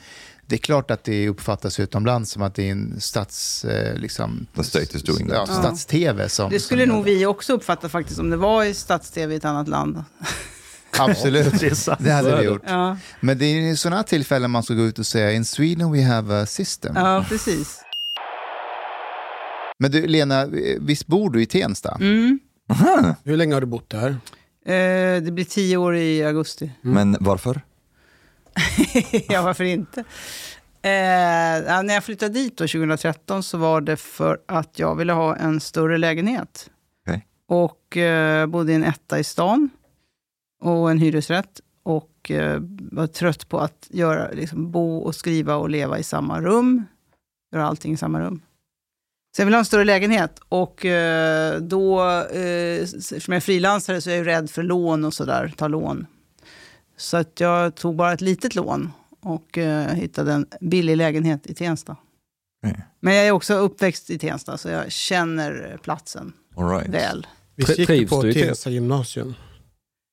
Det 0.47 0.55
är 0.55 0.59
klart 0.59 0.91
att 0.91 1.05
det 1.05 1.29
uppfattas 1.29 1.81
utomlands 1.81 2.31
som 2.31 2.43
att 2.43 2.55
det 2.55 2.69
är 2.69 2.73
en 2.73 3.01
stats... 3.01 3.67
Liksom, 3.95 4.47
The 4.57 4.65
state 4.65 4.97
is 4.97 5.03
doing 5.03 5.31
ja. 5.33 5.47
Stats-tv 5.47 6.29
som... 6.29 6.51
Det 6.51 6.61
skulle 6.61 6.87
som 6.87 6.95
nog 6.97 7.05
vi 7.05 7.27
också 7.27 7.53
uppfatta 7.53 7.89
faktiskt 7.89 8.19
om 8.21 8.31
det 8.31 8.37
var 8.37 8.65
i 8.65 8.75
stats-tv 8.75 9.35
i 9.35 9.37
ett 9.37 9.45
annat 9.45 9.69
land. 9.69 10.05
Absolut, 10.99 11.61
Det 11.99 12.11
hade 12.13 12.37
vi 12.37 12.45
gjort. 12.45 12.63
Ja, 12.67 12.97
Men 13.21 13.39
det 13.39 13.45
är 13.45 13.73
i 13.73 13.77
sådana 13.77 13.97
här 13.97 14.03
tillfällen 14.03 14.51
man 14.51 14.63
ska 14.63 14.75
gå 14.75 14.83
ut 14.83 14.99
och 14.99 15.07
säga 15.07 15.33
in 15.33 15.45
Sweden 15.45 15.93
we 15.93 16.03
have 16.03 16.43
a 16.43 16.47
system. 16.47 16.97
ja 16.97 17.25
precis. 17.29 17.81
Men 19.79 19.91
du 19.91 20.07
Lena, 20.07 20.47
visst 20.81 21.07
bor 21.07 21.31
du 21.31 21.43
i 21.43 21.47
Tensta? 21.47 21.97
Mm. 22.01 22.39
Hur 23.25 23.37
länge 23.37 23.55
har 23.55 23.61
du 23.61 23.67
bott 23.67 23.91
där? 23.91 24.11
Eh, 24.65 25.23
det 25.23 25.33
blir 25.33 25.45
tio 25.45 25.77
år 25.77 25.97
i 25.97 26.25
augusti. 26.25 26.73
Men 26.81 27.17
varför? 27.21 27.61
ja, 29.29 29.43
varför 29.43 29.65
inte? 29.65 30.01
Eh, 30.83 31.83
när 31.83 31.95
jag 31.95 32.05
flyttade 32.05 32.35
dit 32.35 32.57
då, 32.57 32.67
2013 32.67 33.43
så 33.43 33.59
var 33.59 33.81
det 33.81 33.97
för 33.97 34.41
att 34.47 34.79
jag 34.79 34.95
ville 34.95 35.13
ha 35.13 35.37
en 35.37 35.61
större 35.61 35.99
lägenhet. 35.99 36.71
Okej. 37.07 37.27
Och 37.49 37.97
eh, 37.97 38.47
bodde 38.47 38.73
i 38.73 38.75
en 38.75 38.85
etta 38.85 39.19
i 39.19 39.25
stan 39.25 39.71
och 40.61 40.91
en 40.91 40.99
hyresrätt. 40.99 41.61
Och 41.83 42.31
eh, 42.31 42.61
var 42.93 43.07
trött 43.07 43.49
på 43.49 43.59
att 43.59 43.87
göra, 43.91 44.31
liksom, 44.31 44.71
bo 44.71 44.99
och 44.99 45.15
skriva 45.15 45.57
och 45.57 45.71
leva 45.71 45.99
i 45.99 46.03
samma 46.03 46.41
rum. 46.41 46.85
Göra 47.53 47.67
allting 47.67 47.93
i 47.93 47.97
samma 47.97 48.21
rum. 48.21 48.41
Så 49.39 49.43
jag 49.43 49.47
ville 49.47 49.57
ha 49.57 49.61
en 49.61 49.65
större 49.65 49.85
lägenhet. 49.85 50.41
Och 50.49 50.85
eh, 50.85 51.61
då, 51.61 52.03
eh, 52.33 52.83
eftersom 52.83 53.33
jag 53.33 53.37
är 53.37 53.41
frilansare 53.41 54.01
så 54.01 54.11
är 54.11 54.15
jag 54.15 54.19
ju 54.19 54.25
rädd 54.25 54.51
för 54.51 54.63
lån 54.63 55.05
och 55.05 55.15
sådär, 55.15 55.55
ta 55.57 55.69
lån. 55.69 56.07
Så 56.97 57.17
att 57.17 57.41
jag 57.41 57.75
tog 57.75 57.97
bara 57.97 58.13
ett 58.13 58.21
litet 58.21 58.55
lån 58.55 58.91
och 59.23 59.59
eh, 59.59 59.95
hittade 59.95 60.33
en 60.33 60.47
billig 60.61 60.97
lägenhet 60.97 61.47
i 61.47 61.55
Tensta. 61.55 61.97
Okej. 62.67 62.85
Men 63.01 63.15
jag 63.15 63.27
är 63.27 63.31
också 63.31 63.55
uppväxt 63.55 64.11
i 64.11 64.19
Tensta, 64.19 64.59
så 64.59 64.69
jag 64.69 64.93
känner 64.93 65.79
platsen 65.83 66.33
All 66.57 66.69
right. 66.69 66.89
väl. 66.89 67.27
Vi 67.57 67.65
Tri- 67.65 67.93
gick 67.93 68.09
på 68.11 68.23
du 68.23 68.31
i 68.31 68.35
Tensta 68.35 68.71
gymnasium. 68.71 69.35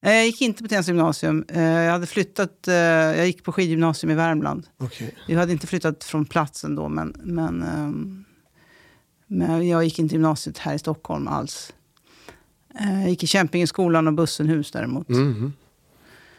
Eh, 0.06 0.14
Jag 0.14 0.26
gick 0.26 0.42
inte 0.42 0.64
på 0.64 0.70
Tensta 0.70 0.92
gymnasium. 0.92 1.46
Jag 1.54 1.92
hade 1.92 2.08
flyttat, 2.08 2.60
jag 2.66 3.28
gick 3.28 3.44
på 3.44 3.52
skidgymnasium 3.52 4.12
i 4.12 4.16
Värmland. 4.16 4.68
Okej. 4.80 5.16
Jag 5.28 5.40
hade 5.40 5.52
inte 5.52 5.68
flyttat 5.68 6.04
från 6.04 6.26
platsen 6.26 6.76
då, 6.76 6.90
men, 6.90 7.16
men, 7.24 7.64
ehm, 7.64 8.25
men 9.28 9.68
jag 9.68 9.84
gick 9.84 10.00
inte 10.00 10.16
gymnasiet 10.16 10.58
här 10.58 10.74
i 10.74 10.80
Stockholm 10.80 11.28
alls. 11.28 11.74
Eh, 12.80 13.02
Jag 13.02 13.10
gick 13.10 13.24
i 13.24 13.28
Kämpingeskolan 13.28 14.08
och 14.08 14.14
Bussenhus 14.14 14.72
däremot. 14.72 15.10
Mhm. 15.10 15.54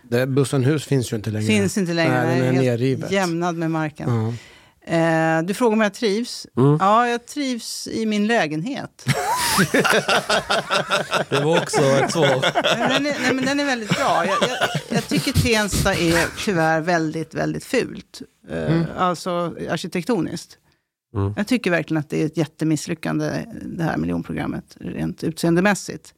Det, 0.02 0.26
Bussenhus 0.26 0.84
finns 0.84 1.12
ju 1.12 1.16
inte 1.16 1.30
längre. 1.30 1.46
Finns 1.46 1.78
inte 1.78 1.92
längre. 1.92 2.24
Nej, 2.26 2.40
den 2.40 2.48
är 2.48 2.52
helt 2.52 2.64
nerrivet. 2.66 3.10
jämnad 3.10 3.56
med 3.56 3.70
marken. 3.70 4.10
Ja. 4.10 4.32
Eh, 4.92 5.42
du 5.42 5.54
frågar 5.54 5.72
om 5.72 5.80
jag 5.80 5.94
trivs. 5.94 6.46
Mm. 6.56 6.76
Ja, 6.80 7.08
jag 7.08 7.26
trivs 7.26 7.86
i 7.92 8.06
min 8.06 8.26
lägenhet. 8.26 9.04
Det 11.28 11.40
var 11.44 11.58
också 11.62 11.82
ett 11.82 12.12
svar. 12.12 12.52
Men 12.78 12.88
den, 12.90 13.06
är, 13.06 13.16
nej, 13.22 13.34
men 13.34 13.44
den 13.44 13.60
är 13.60 13.64
väldigt 13.64 13.88
bra. 13.96 14.24
Jag, 14.26 14.36
jag, 14.48 14.58
jag 14.88 15.08
tycker 15.08 15.32
Tensta 15.32 15.94
är 15.94 16.26
tyvärr 16.44 16.80
väldigt, 16.80 17.34
väldigt 17.34 17.64
fult. 17.64 18.22
Eh, 18.50 18.82
Alltså 18.98 19.54
arkitektoniskt. 19.70 20.58
Mm. 21.16 21.34
Jag 21.36 21.46
tycker 21.46 21.70
verkligen 21.70 22.00
att 22.00 22.10
det 22.10 22.22
är 22.22 22.26
ett 22.26 22.36
jättemisslyckande, 22.36 23.44
det 23.62 23.82
här 23.82 23.96
miljonprogrammet, 23.96 24.76
rent 24.80 25.24
utseendemässigt. 25.24 26.14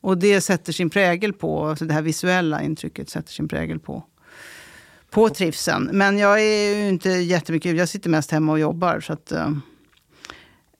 Och 0.00 0.18
det 0.18 0.40
sätter 0.40 0.72
sin 0.72 0.90
prägel 0.90 1.32
på, 1.32 1.66
alltså 1.66 1.84
det 1.84 1.94
här 1.94 2.02
visuella 2.02 2.62
intrycket 2.62 3.10
sätter 3.10 3.32
sin 3.32 3.48
prägel 3.48 3.78
på, 3.78 4.04
på 5.10 5.28
trivseln. 5.28 5.90
Men 5.92 6.18
jag 6.18 6.40
är 6.42 6.76
ju 6.76 6.88
inte 6.88 7.10
jättemycket, 7.10 7.76
jag 7.76 7.88
sitter 7.88 8.10
mest 8.10 8.30
hemma 8.30 8.52
och 8.52 8.58
jobbar. 8.58 9.00
Så 9.00 9.12
att, 9.12 9.32
eh, 9.32 9.52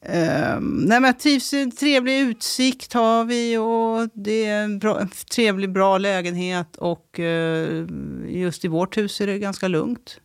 ehm, 0.03 0.65
nej 0.65 1.01
men 1.01 1.05
jag 1.05 1.19
trivs, 1.19 1.51
trevlig 1.79 2.21
utsikt 2.21 2.93
har 2.93 3.25
vi 3.25 3.57
och 3.57 4.11
det 4.15 4.45
är 4.45 4.65
en, 4.65 4.79
bra, 4.79 5.09
trevlig, 5.35 5.73
bra 5.73 5.99
lägenhet. 5.99 6.77
Och 6.77 7.21
eh, 7.21 7.87
just 8.29 8.65
i 8.65 8.69
vårt 8.69 8.97
hus 8.97 9.21
är 9.21 9.27
det 9.27 9.39
ganska 9.39 9.69
lugnt. 9.69 10.21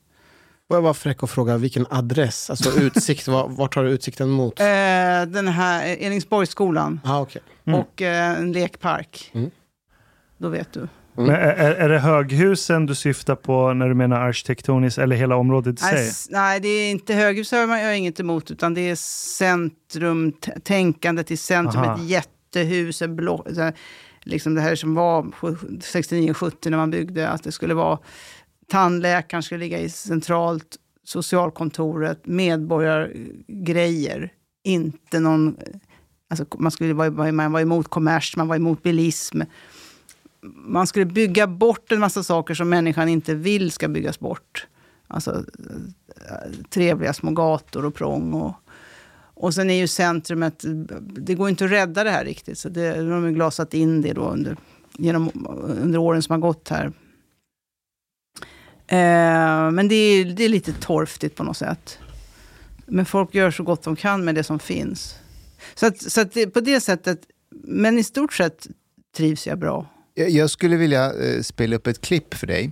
Får 0.67 0.77
jag 0.77 0.81
vara 0.81 0.93
fräck 0.93 1.23
och 1.23 1.29
fråga 1.29 1.57
vilken 1.57 1.85
adress, 1.89 2.49
alltså 2.49 2.79
utsikt, 2.79 3.27
var- 3.27 3.47
vart 3.49 3.75
har 3.75 3.83
du 3.83 3.89
utsikten 3.89 4.29
mot? 4.29 4.59
Eh, 4.59 4.65
den 5.27 5.47
här 5.47 5.85
Eningsborgsskolan 6.03 6.99
Ah, 7.03 7.21
okay. 7.21 7.41
och 7.65 8.01
eh, 8.01 8.39
en 8.39 8.51
lekpark. 8.51 9.31
Mm. 9.33 9.51
Då 10.37 10.49
vet 10.49 10.73
du. 10.73 10.87
Men 11.15 11.29
är, 11.29 11.35
är 11.55 11.89
det 11.89 11.99
höghusen 11.99 12.85
du 12.85 12.95
syftar 12.95 13.35
på 13.35 13.73
när 13.73 13.87
du 13.89 13.93
menar 13.95 14.19
arkitektoniskt 14.19 14.97
eller 14.97 15.15
hela 15.15 15.35
området 15.35 15.81
i 15.81 15.83
Nej, 15.83 16.11
sig? 16.11 16.33
nej, 16.33 16.59
det 16.59 16.67
är 16.67 16.91
inte 16.91 17.13
höghus 17.13 17.51
har 17.51 17.67
man- 17.67 17.81
jag 17.81 17.97
inget 17.97 18.19
emot, 18.19 18.51
utan 18.51 18.73
det 18.73 18.81
är 18.89 18.95
centrum, 19.37 20.31
t- 20.31 20.51
tänkandet 20.63 21.31
i 21.31 21.37
centrum, 21.37 21.83
Aha. 21.83 21.95
ett 21.95 22.03
jättehus, 22.09 23.01
en 23.01 23.15
blå, 23.15 23.45
så 23.53 23.61
här, 23.61 23.73
liksom 24.23 24.55
det 24.55 24.61
här 24.61 24.75
som 24.75 24.95
var 24.95 25.21
69-70 25.81 26.69
när 26.69 26.77
man 26.77 26.91
byggde, 26.91 27.29
att 27.29 27.43
det 27.43 27.51
skulle 27.51 27.73
vara 27.73 27.99
tandläkaren 28.67 29.43
skulle 29.43 29.59
ligga 29.59 29.79
i 29.79 29.89
centralt, 29.89 30.77
socialkontoret, 31.03 32.25
medborgargrejer, 32.25 34.33
inte 34.63 35.19
någon... 35.19 35.57
Alltså 36.29 36.45
man, 36.57 36.71
skulle 36.71 36.93
vara, 36.93 37.31
man 37.31 37.51
var 37.51 37.61
emot 37.61 37.87
kommers, 37.87 38.35
man 38.35 38.47
var 38.47 38.55
emot 38.55 38.83
bilism. 38.83 39.41
Man 40.55 40.87
skulle 40.87 41.05
bygga 41.05 41.47
bort 41.47 41.91
en 41.91 41.99
massa 41.99 42.23
saker 42.23 42.53
som 42.53 42.69
människan 42.69 43.09
inte 43.09 43.35
vill 43.35 43.71
ska 43.71 43.87
byggas 43.87 44.19
bort. 44.19 44.67
Alltså 45.07 45.43
trevliga 46.69 47.13
små 47.13 47.31
gator 47.31 47.85
och 47.85 47.95
prång. 47.95 48.33
Och, 48.33 48.53
och 49.33 49.53
sen 49.53 49.69
är 49.69 49.73
ju 49.73 49.87
centrumet, 49.87 50.63
det 50.99 51.35
går 51.35 51.49
inte 51.49 51.65
att 51.65 51.71
rädda 51.71 52.03
det 52.03 52.11
här 52.11 52.25
riktigt. 52.25 52.57
Så 52.57 52.69
det, 52.69 52.95
de 52.95 53.23
har 53.23 53.31
glasat 53.31 53.73
in 53.73 54.01
det 54.01 54.13
då 54.13 54.21
under, 54.21 54.57
genom, 54.97 55.31
under 55.81 55.99
åren 55.99 56.23
som 56.23 56.33
har 56.33 56.39
gått 56.39 56.69
här. 56.69 56.91
Eh, 58.87 59.71
men 59.71 59.87
det 59.87 59.95
är, 59.95 60.25
det 60.25 60.43
är 60.45 60.49
lite 60.49 60.73
torftigt 60.73 61.35
på 61.35 61.43
något 61.43 61.57
sätt. 61.57 61.99
Men 62.85 63.05
folk 63.05 63.35
gör 63.35 63.51
så 63.51 63.63
gott 63.63 63.83
de 63.83 63.95
kan 63.95 64.25
med 64.25 64.35
det 64.35 64.43
som 64.43 64.59
finns. 64.59 65.15
Så, 65.75 65.85
att, 65.85 66.01
så 66.11 66.21
att 66.21 66.33
det, 66.33 66.47
på 66.47 66.59
det 66.59 66.81
sättet, 66.81 67.19
men 67.63 67.97
i 67.97 68.03
stort 68.03 68.33
sett 68.33 68.67
trivs 69.17 69.47
jag 69.47 69.59
bra. 69.59 69.85
Jag 70.13 70.29
jag 70.29 70.49
skulle 70.49 70.77
vilja 70.77 71.13
eh, 71.13 71.41
spela 71.41 71.75
upp 71.75 71.87
ett 71.87 72.01
klipp 72.01 72.33
för 72.33 72.47
dig. 72.47 72.71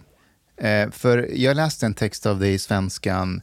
Eh, 0.58 0.90
för 0.92 1.30
jag 1.34 1.56
läste 1.56 1.86
en 1.86 1.94
text 1.94 2.26
av 2.26 2.40
dig 2.40 2.54
i 2.54 2.60
Svenskan 2.60 3.42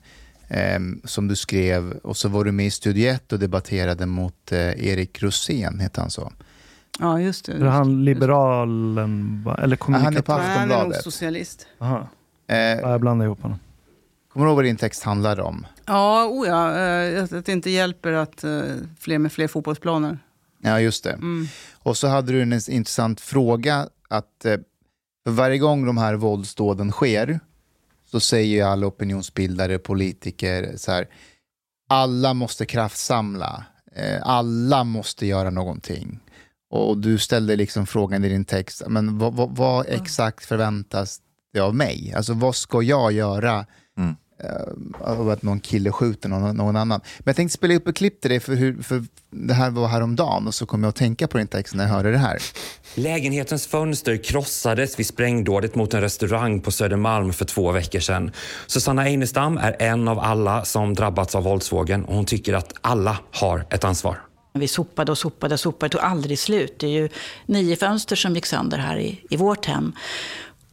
eh, 0.48 0.80
som 1.04 1.28
du 1.28 1.36
skrev 1.36 1.92
och 1.92 2.16
så 2.16 2.28
var 2.28 2.44
du 2.44 2.52
med 2.52 2.66
i 2.66 2.70
Studio 2.70 3.10
1 3.10 3.32
och 3.32 3.38
debatterade 3.38 4.06
mot 4.06 4.52
eh, 4.52 4.86
Erik 4.86 5.22
Rosén, 5.22 5.80
heter 5.80 6.00
han 6.00 6.10
så? 6.10 6.32
Ja, 6.98 7.20
just 7.20 7.44
det. 7.44 7.52
Är 7.52 7.60
han 7.64 8.04
liberalen, 8.04 9.44
eller 9.46 9.56
Ja, 9.56 9.58
han 9.62 9.72
är 9.72 9.76
på 9.76 9.84
kommunikatör? 9.84 10.38
Nej, 10.38 10.46
han 10.46 10.62
är 10.62 10.66
nog 10.66 10.76
Aftonbladet. 10.76 11.04
socialist. 11.04 11.66
Aha. 11.78 12.08
Eh, 12.52 12.80
Ja, 12.80 12.90
jag 12.90 13.00
blandar 13.00 13.26
ihop 13.26 13.42
honom. 13.42 13.58
kommer 14.28 14.46
du 14.46 14.50
ihåg 14.50 14.56
vad 14.56 14.64
din 14.64 14.76
text 14.76 15.02
handlade 15.02 15.42
om? 15.42 15.66
Ja, 15.86 16.26
oh 16.26 16.46
ja 16.46 16.78
eh, 16.78 17.24
att 17.24 17.46
det 17.46 17.52
inte 17.52 17.70
hjälper 17.70 18.12
att 18.12 18.44
eh, 18.44 18.60
fler 19.00 19.18
med 19.18 19.32
fler 19.32 19.48
fotbollsplaner. 19.48 20.18
Ja, 20.58 20.80
just 20.80 21.04
det. 21.04 21.12
Mm. 21.12 21.46
Och 21.74 21.96
så 21.96 22.08
hade 22.08 22.32
du 22.32 22.42
en 22.42 22.52
intressant 22.52 23.20
fråga 23.20 23.88
att 24.08 24.44
eh, 24.44 24.56
varje 25.28 25.58
gång 25.58 25.86
de 25.86 25.98
här 25.98 26.14
våldsdåden 26.14 26.90
sker 26.90 27.40
så 28.10 28.20
säger 28.20 28.56
ju 28.56 28.62
alla 28.62 28.86
opinionsbildare, 28.86 29.78
politiker 29.78 30.72
så 30.76 30.92
här, 30.92 31.08
alla 31.88 32.34
måste 32.34 32.66
kraftsamla, 32.66 33.64
eh, 33.96 34.18
alla 34.22 34.84
måste 34.84 35.26
göra 35.26 35.50
någonting. 35.50 36.20
Och 36.70 36.98
du 36.98 37.18
ställde 37.18 37.56
liksom 37.56 37.86
frågan 37.86 38.24
i 38.24 38.28
din 38.28 38.44
text, 38.44 38.82
men 38.88 39.18
vad, 39.18 39.34
vad, 39.34 39.56
vad 39.56 39.86
exakt 39.88 40.44
förväntas 40.44 41.20
det 41.52 41.60
av 41.60 41.74
mig? 41.74 42.12
Alltså 42.16 42.34
vad 42.34 42.56
ska 42.56 42.82
jag 42.82 43.12
göra 43.12 43.66
Mm. 43.98 44.16
eh, 44.44 45.08
av 45.10 45.30
att 45.30 45.42
någon 45.42 45.60
kille 45.60 45.92
skjuter 45.92 46.28
någon, 46.28 46.56
någon 46.56 46.76
annan? 46.76 47.00
Men 47.18 47.24
jag 47.24 47.36
tänkte 47.36 47.54
spela 47.54 47.74
upp 47.74 47.88
ett 47.88 47.96
klipp 47.96 48.20
till 48.20 48.30
dig, 48.30 48.40
för, 48.40 48.54
hur, 48.54 48.82
för 48.82 49.04
det 49.30 49.54
här 49.54 49.70
var 49.70 49.88
häromdagen 49.88 50.46
och 50.46 50.54
så 50.54 50.66
kom 50.66 50.82
jag 50.82 50.88
att 50.88 50.96
tänka 50.96 51.28
på 51.28 51.38
din 51.38 51.46
text 51.46 51.74
när 51.74 51.84
jag 51.84 51.90
hörde 51.90 52.10
det 52.12 52.18
här. 52.18 52.38
Lägenhetens 52.94 53.66
fönster 53.66 54.16
krossades 54.24 54.98
vid 54.98 55.06
sprängdådet 55.06 55.74
mot 55.74 55.94
en 55.94 56.00
restaurang 56.00 56.60
på 56.60 56.70
Södermalm 56.70 57.32
för 57.32 57.44
två 57.44 57.72
veckor 57.72 58.00
sedan. 58.00 58.30
Susanna 58.66 59.02
Einestam 59.02 59.58
är 59.58 59.76
en 59.78 60.08
av 60.08 60.18
alla 60.18 60.64
som 60.64 60.94
drabbats 60.94 61.34
av 61.34 61.42
våldsvågen 61.42 62.04
och 62.04 62.14
hon 62.14 62.24
tycker 62.24 62.54
att 62.54 62.72
alla 62.80 63.18
har 63.32 63.66
ett 63.70 63.84
ansvar. 63.84 64.20
Vi 64.54 64.68
sopade 64.68 65.12
och 65.12 65.18
sopade 65.18 65.54
och 65.54 65.60
sopade. 65.60 65.88
Det 65.88 65.92
tog 65.92 66.00
aldrig 66.00 66.38
slut. 66.38 66.76
Det 66.78 66.86
är 66.86 66.90
ju 66.90 67.08
nio 67.46 67.76
fönster 67.76 68.16
som 68.16 68.34
gick 68.34 68.46
sönder 68.46 68.78
här 68.78 68.98
i, 68.98 69.20
i 69.30 69.36
vårt 69.36 69.66
hem. 69.66 69.92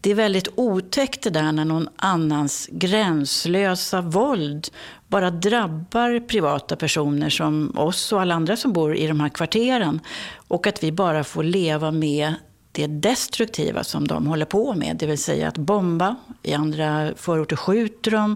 Det 0.01 0.11
är 0.11 0.15
väldigt 0.15 0.47
otäckt 0.55 1.23
det 1.23 1.29
där 1.29 1.51
när 1.51 1.65
någon 1.65 1.89
annans 1.95 2.69
gränslösa 2.71 4.01
våld 4.01 4.67
bara 5.07 5.31
drabbar 5.31 6.27
privata 6.27 6.75
personer 6.75 7.29
som 7.29 7.77
oss 7.77 8.13
och 8.13 8.21
alla 8.21 8.35
andra 8.35 8.57
som 8.57 8.73
bor 8.73 8.95
i 8.95 9.07
de 9.07 9.19
här 9.19 9.29
kvarteren. 9.29 9.99
Och 10.47 10.67
att 10.67 10.83
vi 10.83 10.91
bara 10.91 11.23
får 11.23 11.43
leva 11.43 11.91
med 11.91 12.33
det 12.71 12.87
destruktiva 12.87 13.83
som 13.83 14.07
de 14.07 14.27
håller 14.27 14.45
på 14.45 14.73
med. 14.73 14.97
Det 14.97 15.05
vill 15.05 15.17
säga 15.17 15.47
att 15.47 15.57
bomba, 15.57 16.15
i 16.43 16.53
andra 16.53 17.11
förorter 17.15 17.55
skjuter 17.55 18.11
de. 18.11 18.35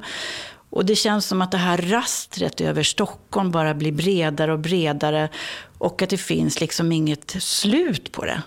Och 0.73 0.85
det 0.85 0.95
känns 0.95 1.25
som 1.25 1.41
att 1.41 1.51
det 1.51 1.57
här 1.57 1.77
rastret 1.77 2.61
över 2.61 2.83
Stockholm 2.83 3.51
bara 3.51 3.73
blir 3.73 3.91
bredare 3.91 4.53
och 4.53 4.59
bredare 4.59 5.29
och 5.77 6.01
att 6.01 6.09
det 6.09 6.17
finns 6.17 6.61
liksom 6.61 6.91
inget 6.91 7.31
slut 7.39 8.11
på 8.11 8.25
det. 8.25 8.41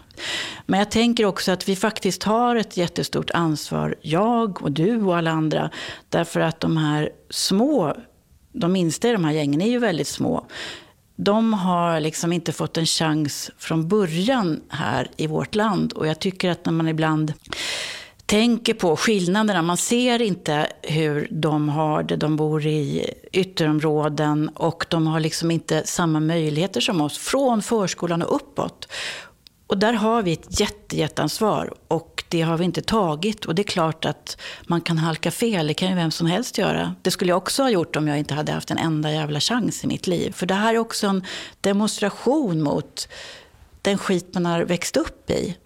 Men 0.67 0.79
jag 0.79 0.91
tänker 0.91 1.25
också 1.25 1.53
att 1.53 1.69
vi 1.69 1.77
faktiskt 1.77 2.23
har 2.23 2.57
ett 2.57 2.77
jättestort 2.77 3.31
ansvar, 3.31 3.95
jag 4.03 4.63
och 4.63 4.73
du 4.73 5.03
och 5.03 5.17
alla 5.17 5.31
andra, 5.31 5.71
därför 6.09 6.41
att 6.41 6.61
de 6.61 6.77
här 6.77 7.11
små, 7.31 7.97
de 8.53 8.73
minsta 8.73 9.09
i 9.09 9.13
de 9.13 9.25
här 9.25 9.33
gängen 9.33 9.61
är 9.61 9.71
ju 9.71 9.79
väldigt 9.79 10.09
små. 10.09 10.47
De 11.17 11.53
har 11.55 12.01
liksom 12.01 12.33
inte 12.33 12.53
fått 12.53 12.77
en 12.77 12.87
chans 12.87 13.51
från 13.59 13.89
början 13.89 14.61
här 14.69 15.11
i 15.17 15.27
vårt 15.27 15.55
land 15.55 15.93
och 15.93 16.07
jag 16.07 16.19
tycker 16.19 16.51
att 16.51 16.65
när 16.65 16.73
man 16.73 16.89
ibland 16.89 17.33
tänker 18.27 18.75
på 18.75 18.97
skillnaderna. 18.97 19.63
Man 19.63 19.77
ser 19.77 20.23
inte 20.23 20.67
hur 20.83 21.29
de 21.31 21.69
har 21.69 22.03
det. 22.03 22.17
De 22.17 22.37
bor 22.37 22.67
i 22.67 23.11
ytterområden 23.33 24.49
och 24.49 24.87
de 24.89 25.07
har 25.07 25.21
liksom 25.21 25.51
inte 25.51 25.83
samma 25.87 26.21
möjligheter 26.21 26.81
som 26.81 27.01
oss 27.01 27.19
från 27.19 27.63
förskolan 27.63 28.23
och 28.23 28.37
uppåt. 28.37 28.89
Och 29.67 29.79
där 29.79 29.93
har 29.93 30.23
vi 30.23 30.33
ett 30.33 30.61
jätte, 30.61 30.97
jätteansvar 30.97 31.75
och 31.89 32.25
det 32.29 32.43
har 32.43 32.59
vi 32.59 32.65
inte 32.65 32.83
tagit. 32.83 33.45
Och 33.45 33.55
det 33.55 33.63
är 33.63 33.65
klart 33.65 34.05
att 34.05 34.41
man 34.63 34.81
kan 34.81 34.99
halka 34.99 35.31
fel, 35.31 35.67
det 35.67 35.75
kan 35.75 35.89
ju 35.89 35.95
vem 35.95 36.11
som 36.11 36.27
helst 36.27 36.59
göra. 36.59 36.95
Det 37.03 37.11
skulle 37.11 37.31
jag 37.31 37.39
också 37.39 37.63
ha 37.63 37.71
gjort 37.71 37.97
om 37.97 38.09
jag 38.09 38.19
inte 38.19 38.35
hade 38.35 38.53
haft 38.53 38.71
en 38.71 38.79
enda 38.79 39.13
jävla 39.13 39.41
chans 39.41 39.85
i 39.85 39.87
mitt 39.87 40.07
liv. 40.07 40.33
För 40.33 40.47
det 40.47 40.55
här 40.55 40.75
är 40.75 40.79
också 40.79 41.07
en 41.07 41.25
demonstration 41.61 42.63
mot 42.63 43.09
den 43.83 43.99
skit 43.99 44.35
man 44.35 44.47
har 44.47 44.63
växt 44.63 44.97
upp 44.97 45.31
i. 45.31 45.57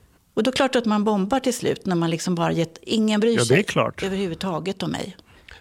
Och 0.41 0.45
då 0.45 0.49
är 0.49 0.53
det 0.53 0.57
klart 0.57 0.77
att 0.77 0.85
man 0.85 1.05
bombar 1.05 1.41
till 1.41 1.55
slut 1.55 1.87
när 1.87 1.97
man 1.97 2.11
liksom 2.11 2.35
bara 2.35 2.53
gett, 2.53 2.79
ingen 2.83 3.21
bryr 3.21 3.33
Ja, 3.33 3.39
det 3.41 3.47
sig 3.47 3.59
är 3.59 3.63
klart. 3.63 4.03
överhuvudtaget 4.03 4.83
om 4.83 4.91
mig. 4.91 5.17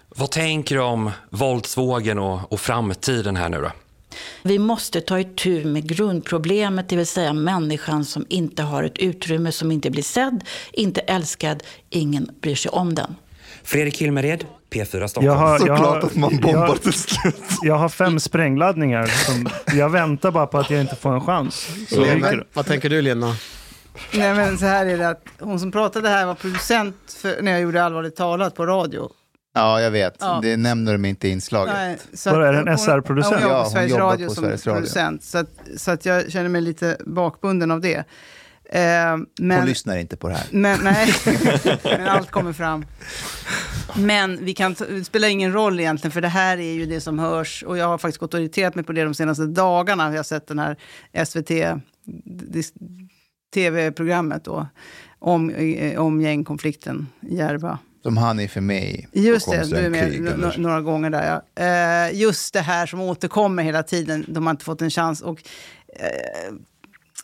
Vad 0.10 0.32
tänker 0.32 0.76
du 0.76 0.82
om 0.82 1.12
våldsvågen 1.30 2.20
och, 2.20 2.52
och 2.54 2.60
framtiden 2.60 3.36
här 3.36 3.50
nu 3.50 3.62
då? 3.62 3.72
Vi 4.44 4.60
måste 4.60 5.02
ta 5.02 5.20
itu 5.20 5.66
med 5.66 5.88
grundproblemet, 5.88 6.90
det 6.90 6.96
vill 6.96 7.08
säga 7.08 7.34
människan 7.34 8.06
som 8.06 8.26
inte 8.30 8.64
har 8.64 8.84
ett 8.84 8.98
utrymme, 8.98 9.52
som 9.52 9.72
inte 9.72 9.90
blir 9.90 10.04
sedd, 10.04 10.44
inte 10.74 11.02
älskad, 11.02 11.64
ingen 11.90 12.30
bryr 12.42 12.56
sig 12.56 12.70
om 12.70 12.96
den. 12.96 13.16
Fredrik 13.64 13.98
Hilmered, 14.02 14.46
P4 14.70 15.08
Stockholm. 15.08 15.26
Jag 15.26 15.34
har, 15.36 15.52
jag 15.52 15.60
Såklart 15.60 15.80
har, 15.80 15.98
att 15.98 16.16
man 16.16 16.38
bombar 16.38 16.68
jag, 16.68 16.82
till 16.82 16.94
slut. 16.94 17.36
jag 17.62 17.76
har 17.76 17.90
fem 17.90 18.20
sprängladdningar. 18.20 19.06
Som, 19.06 19.50
jag 19.78 19.90
väntar 19.90 20.32
bara 20.32 20.48
på 20.48 20.58
att 20.58 20.70
jag 20.70 20.82
inte 20.82 20.96
får 20.96 21.14
en 21.14 21.22
chans. 21.22 21.68
Så 21.90 22.02
Lena, 22.02 22.32
vad 22.54 22.66
tänker 22.66 22.90
du 22.90 23.02
Lena? 23.02 23.36
Nej 24.14 24.34
men 24.36 24.58
så 24.58 24.66
här 24.66 24.86
är 24.86 24.98
det 24.98 25.10
att 25.10 25.24
hon 25.40 25.60
som 25.60 25.72
pratade 25.72 26.10
här 26.10 26.26
var 26.26 26.36
producent 26.36 26.96
för, 27.22 27.42
när 27.42 27.52
jag 27.52 27.62
gjorde 27.62 27.84
Allvarligt 27.84 28.16
talat 28.16 28.56
på 28.56 28.66
radio. 28.66 29.10
Ja, 29.54 29.82
jag 29.82 29.92
vet. 29.92 30.16
Ja. 30.20 30.40
Det 30.42 30.58
nämner 30.58 30.92
de 30.92 31.06
inte 31.06 31.28
i 31.28 31.32
inslaget. 31.32 31.74
Nej, 31.74 31.98
så 32.14 32.30
är 32.42 32.52
det 32.54 32.60
en 32.60 32.68
hon- 32.68 32.78
SR-producent? 32.78 33.34
Hon 33.36 33.44
jobbar 33.44 33.56
Ja, 33.56 33.64
på 33.64 33.64
hon 33.64 33.72
Sveriges 33.72 33.92
jobbar 33.92 34.06
Radio 34.12 34.28
på 34.28 34.34
som 34.34 34.44
Sveriges 34.44 34.68
Radio. 34.68 34.80
producent. 34.80 35.24
Så 35.24 35.38
att, 35.38 35.50
så 35.78 35.92
att 35.92 36.06
jag 36.06 36.32
känner 36.32 36.50
mig 36.50 36.62
lite 36.62 36.98
bakbunden 37.06 37.72
av 37.72 37.82
det. 37.82 38.04
Eh, 38.72 39.10
Hon 39.10 39.26
men, 39.40 39.66
lyssnar 39.66 39.98
inte 39.98 40.18
på 40.18 40.28
det 40.30 40.34
här. 40.36 40.46
men, 40.52 40.80
nej, 40.84 41.14
men 41.84 42.08
allt 42.08 42.32
kommer 42.32 42.54
fram. 42.54 42.86
Men 43.96 44.46
vi 44.46 44.54
kan, 44.54 44.76
det 44.90 45.04
spelar 45.04 45.28
ingen 45.28 45.54
roll 45.54 45.80
egentligen, 45.80 46.12
för 46.12 46.22
det 46.22 46.28
här 46.28 46.58
är 46.58 46.74
ju 46.74 46.86
det 46.86 47.02
som 47.02 47.20
hörs. 47.20 47.64
Och 47.64 47.78
jag 47.78 47.86
har 47.88 47.98
faktiskt 47.98 48.20
gått 48.20 48.34
och 48.34 48.40
irriterat 48.40 48.76
mig 48.76 48.84
på 48.86 48.92
det 48.92 49.04
de 49.04 49.14
senaste 49.14 49.46
dagarna. 49.46 50.10
Jag 50.10 50.16
har 50.18 50.24
sett 50.24 50.48
den 50.48 50.60
här 50.60 50.76
SVT, 51.26 51.52
tv-programmet 53.54 54.44
då, 54.44 54.68
om, 55.20 55.50
eh, 55.50 56.00
om 56.00 56.22
gängkonflikten 56.22 57.08
i 57.22 57.36
Järva. 57.36 57.80
Som 58.04 58.18
han 58.18 58.40
är 58.40 58.48
för 58.48 58.62
mig. 58.62 59.08
Just 59.12 59.52
det, 59.52 59.70
du 59.70 59.76
är 59.76 59.90
med 59.90 60.08
krig, 60.12 60.20
n- 60.20 60.28
eller? 60.28 60.58
några 60.58 60.82
gånger 60.82 61.10
där. 61.10 61.42
Ja. 61.56 61.64
Eh, 61.64 62.20
just 62.20 62.54
det 62.54 62.62
här 62.62 62.86
som 62.86 63.02
återkommer 63.02 63.64
hela 63.64 63.84
tiden, 63.84 64.26
de 64.28 64.46
har 64.46 64.52
inte 64.52 64.66
fått 64.66 64.82
en 64.82 64.90
chans. 64.90 65.22
Och, 65.22 65.40
eh, 65.96 66.54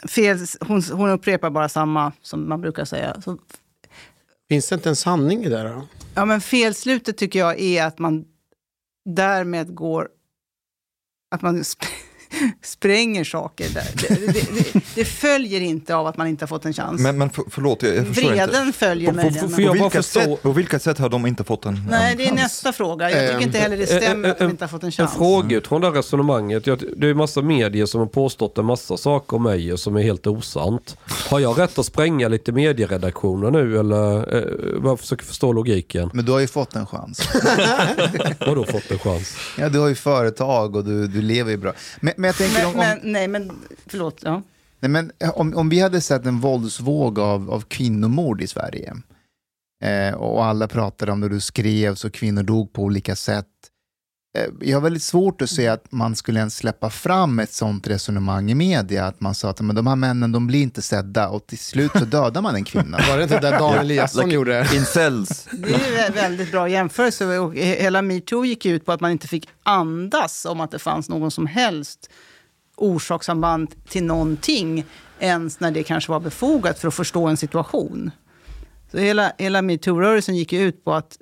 fel, 0.09 0.37
hon, 0.59 0.81
hon 0.91 1.09
upprepar 1.09 1.49
bara 1.49 1.69
samma 1.69 2.11
som 2.21 2.49
man 2.49 2.61
brukar 2.61 2.85
säga. 2.85 3.21
Så, 3.21 3.37
Finns 4.49 4.69
det 4.69 4.75
inte 4.75 4.89
en 4.89 4.95
sanning 4.95 5.43
i 5.45 5.49
det 5.49 5.63
då? 5.63 5.87
ja, 6.15 6.25
men 6.25 6.41
felslutet 6.41 7.17
tycker 7.17 7.39
jag 7.39 7.59
är 7.59 7.83
att 7.85 7.99
man 7.99 8.25
därmed 9.05 9.75
går... 9.75 10.07
Att 11.35 11.41
man 11.41 11.63
spränger 12.63 13.23
saker. 13.23 13.69
Där. 13.73 13.83
Det, 13.95 14.07
det, 14.33 14.73
det, 14.73 14.79
det 14.95 15.05
följer 15.05 15.61
inte 15.61 15.95
av 15.95 16.07
att 16.07 16.17
man 16.17 16.27
inte 16.27 16.43
har 16.43 16.47
fått 16.47 16.65
en 16.65 16.73
chans. 16.73 17.01
Men, 17.01 17.17
men 17.17 17.29
för, 17.29 17.43
förlåt, 17.49 17.83
jag, 17.83 17.95
jag 17.95 18.07
förstår 18.07 18.23
inte. 18.33 18.45
Vreden 18.45 18.73
följer 18.73 19.11
På, 19.13 19.17
på, 19.17 19.23
möjligen. 19.23 19.51
på, 19.55 19.61
jag 19.61 19.77
bara 19.77 19.83
vilka 19.83 20.03
sätt, 20.03 20.41
på 20.43 20.51
vilka 20.51 20.79
sätt 20.79 20.97
har 20.99 21.09
de 21.09 21.25
inte 21.25 21.43
fått 21.43 21.65
en, 21.65 21.85
Nej, 21.89 22.11
en 22.11 22.17
det 22.17 22.23
är 22.23 22.27
chans? 22.27 22.41
nästa 22.41 22.73
fråga. 22.73 23.11
Jag 23.11 23.19
tycker 23.21 23.35
Ehm, 23.35 23.41
inte 23.41 23.57
heller 23.57 23.77
det 23.77 23.87
stämmer 23.87 24.29
att 24.29 24.39
de 24.39 24.49
inte 24.49 24.63
har 24.63 24.69
fått 24.69 24.83
en 24.83 24.87
En 24.87 24.91
chans. 24.91 25.13
fråga 25.13 25.57
utifrån 25.57 25.81
det 25.81 25.87
här 25.87 25.93
resonemanget. 25.93 26.67
Jag, 26.67 26.83
det 26.97 27.07
är 27.09 27.13
massa 27.13 27.41
medier 27.41 27.85
som 27.85 27.99
har 27.99 28.07
påstått 28.07 28.57
en 28.57 28.65
massa 28.65 28.97
saker 28.97 29.35
om 29.37 29.43
mig 29.43 29.77
som 29.77 29.95
är 29.95 30.01
helt 30.01 30.27
osant. 30.27 30.97
Har 31.29 31.39
jag 31.39 31.59
rätt 31.59 31.79
att 31.79 31.85
spränga 31.85 32.27
lite 32.27 32.51
medieredaktioner 32.51 33.51
nu 33.51 33.79
eller? 33.79 34.35
Eh, 34.37 34.43
jag 34.83 34.99
försöker 34.99 35.25
förstå 35.25 35.53
logiken. 35.53 36.09
Men 36.13 36.25
du 36.25 36.31
har 36.31 36.39
ju 36.39 36.47
fått 36.47 36.75
en 36.75 36.85
chans. 36.85 37.27
Vadå 38.39 38.63
fått 38.65 38.91
en 38.91 38.99
chans? 38.99 39.37
Ja, 39.57 39.69
du 39.69 39.79
har 39.79 39.87
ju 39.87 39.95
företag 39.95 40.75
och 40.75 40.83
du, 40.85 41.07
du 41.07 41.21
lever 41.21 41.51
ju 41.51 41.57
bra. 41.57 41.73
Men, 41.99 42.13
men 42.17 42.24
jag 42.25 42.35
tänker 42.35 42.57
Men, 42.57 42.65
om, 42.65 42.73
om, 42.73 42.79
men, 42.79 42.99
nej, 43.03 43.27
men 43.27 43.51
förlåt. 43.85 44.19
Ja. 44.23 44.41
nej, 44.79 44.89
men 44.89 45.11
om, 45.33 45.55
om 45.55 45.69
vi 45.69 45.79
hade 45.79 46.01
sett 46.01 46.25
en 46.25 46.39
våldsvåg 46.39 47.19
av, 47.19 47.51
av 47.51 47.61
kvinnomord 47.61 48.41
i 48.41 48.47
Sverige 48.47 48.93
eh, 49.83 50.13
och 50.13 50.45
alla 50.45 50.67
pratade 50.67 51.11
om 51.11 51.21
det 51.21 51.29
du 51.29 51.39
skrevs 51.39 52.05
och 52.05 52.13
kvinnor 52.13 52.43
dog 52.43 52.73
på 52.73 52.83
olika 52.83 53.15
sätt. 53.15 53.47
Eh, 54.35 54.43
jag 54.61 54.77
har 54.77 54.81
väldigt 54.81 55.03
svårt 55.03 55.41
att 55.41 55.49
se 55.49 55.67
att 55.67 55.91
man 55.91 56.15
skulle 56.15 56.39
ens 56.39 56.55
släppa 56.57 56.89
fram 56.89 57.39
ett 57.39 57.53
sånt 57.53 57.87
resonemang 57.87 58.51
i 58.51 58.55
media. 58.55 59.05
Att 59.05 59.21
man 59.21 59.35
sa 59.35 59.49
att 59.49 59.61
men 59.61 59.75
de 59.75 59.87
här 59.87 59.95
männen 59.95 60.31
de 60.31 60.47
blir 60.47 60.61
inte 60.61 60.81
sedda 60.81 61.27
och 61.29 61.47
till 61.47 61.57
slut 61.57 61.91
så 61.91 62.05
dödar 62.05 62.41
man 62.41 62.55
en 62.55 62.63
kvinna. 62.63 62.97
Var 63.09 63.17
det 63.17 63.23
inte 63.23 63.39
det 63.39 63.49
Dan 63.49 63.73
Eliasson 63.73 64.31
gjorde? 64.31 64.67
Incels. 64.73 65.47
Det 65.51 65.73
är 65.73 66.07
en 66.07 66.13
väldigt 66.13 66.51
bra 66.51 66.69
jämförelse. 66.69 67.25
Och 67.39 67.53
he- 67.55 67.81
hela 67.81 68.01
metoo 68.01 68.45
gick 68.45 68.65
ut 68.65 68.85
på 68.85 68.91
att 68.91 69.01
man 69.01 69.11
inte 69.11 69.27
fick 69.27 69.49
andas 69.63 70.45
om 70.45 70.61
att 70.61 70.71
det 70.71 70.79
fanns 70.79 71.09
någon 71.09 71.31
som 71.31 71.47
helst 71.47 72.09
orsakssamband 72.75 73.75
till 73.89 74.03
någonting 74.03 74.85
ens 75.19 75.59
när 75.59 75.71
det 75.71 75.83
kanske 75.83 76.11
var 76.11 76.19
befogat 76.19 76.79
för 76.79 76.87
att 76.87 76.93
förstå 76.93 77.27
en 77.27 77.37
situation. 77.37 78.11
Så 78.91 78.97
hela, 78.97 79.31
hela 79.37 79.61
metoo-rörelsen 79.61 80.35
gick 80.35 80.53
ut 80.53 80.83
på 80.85 80.93
att 80.93 81.17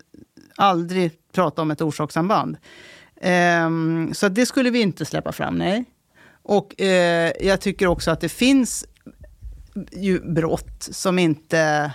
aldrig 0.55 1.11
prata 1.33 1.61
om 1.61 1.71
ett 1.71 1.81
orsakssamband. 1.81 2.57
Um, 3.23 4.13
så 4.13 4.29
det 4.29 4.45
skulle 4.45 4.69
vi 4.69 4.81
inte 4.81 5.05
släppa 5.05 5.31
fram, 5.31 5.55
nej. 5.55 5.85
Och 6.43 6.75
uh, 6.81 6.87
jag 7.47 7.61
tycker 7.61 7.87
också 7.87 8.11
att 8.11 8.21
det 8.21 8.29
finns 8.29 8.85
ju 9.91 10.19
brott 10.19 10.87
som 10.91 11.19
inte 11.19 11.91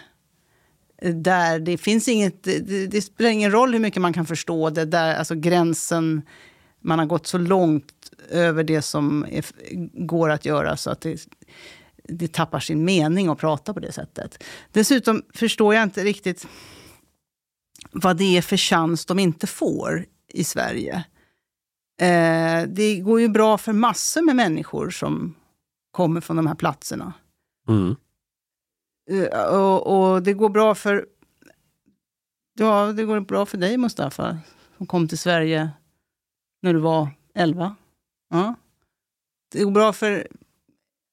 eh, 1.03 1.15
där 1.15 1.59
det 1.59 1.79
finns 1.79 2.09
inget, 2.09 2.43
det, 2.43 2.87
det 2.87 3.03
spelar 3.03 3.31
ingen 3.31 3.51
roll 3.51 3.73
hur 3.73 3.81
mycket 3.81 4.03
man 4.03 4.13
kan 4.13 4.27
förstå 4.27 4.71
det, 4.71 4.85
där 4.85 5.15
alltså 5.15 5.35
gränsen, 5.35 6.23
man 6.81 6.99
har 6.99 7.07
gått 7.07 7.27
så 7.27 7.39
långt 7.39 8.13
över 8.31 8.65
det 8.65 8.83
som 8.83 9.27
är, 9.31 9.45
går 10.07 10.31
att 10.31 10.45
göra 10.45 10.77
så 10.77 10.91
att 10.91 11.01
det, 11.01 11.21
det 12.05 12.33
tappar 12.33 12.61
sin 12.61 12.85
mening 12.85 13.29
att 13.29 13.39
prata 13.39 13.75
på 13.75 13.81
det 13.81 13.93
sättet. 13.93 14.45
Dessutom 14.73 15.23
förstår 15.35 15.75
jag 15.75 15.83
inte 15.83 16.05
riktigt 16.05 16.47
vad 17.91 18.17
det 18.17 18.37
är 18.37 18.43
för 18.43 18.57
chans 18.57 19.07
de 19.07 19.19
inte 19.19 19.47
får 19.47 20.07
i 20.29 20.45
Sverige. 20.45 21.05
Eh, 22.01 22.63
det 22.69 23.01
går 23.01 23.21
ju 23.21 23.29
bra 23.29 23.59
för 23.59 23.73
massor 23.73 24.23
med 24.23 24.37
människor 24.37 24.91
som 24.91 25.35
kommer 25.91 26.21
från 26.21 26.37
de 26.37 26.47
här 26.47 26.55
platserna. 26.55 27.13
Mm. 27.69 27.97
Eh, 29.11 29.45
Och, 29.55 30.13
och 30.13 30.23
det 30.23 30.33
går 30.33 30.49
bra 30.49 30.75
för... 30.75 31.07
Ja, 32.59 32.93
det 32.93 33.05
går 33.05 33.21
bra 33.21 33.47
för 33.47 33.59
dig 33.59 33.77
Mustafa, 33.77 34.39
som 34.77 34.87
kom 34.87 35.09
till 35.09 35.19
Sverige 35.19 35.71
när 36.63 36.73
du 36.75 36.81
var 36.81 37.09
11. 37.35 37.77
Ja. 38.31 38.55
Det 39.53 39.65
går 39.65 39.71
bra 39.71 39.93
för 39.93 40.29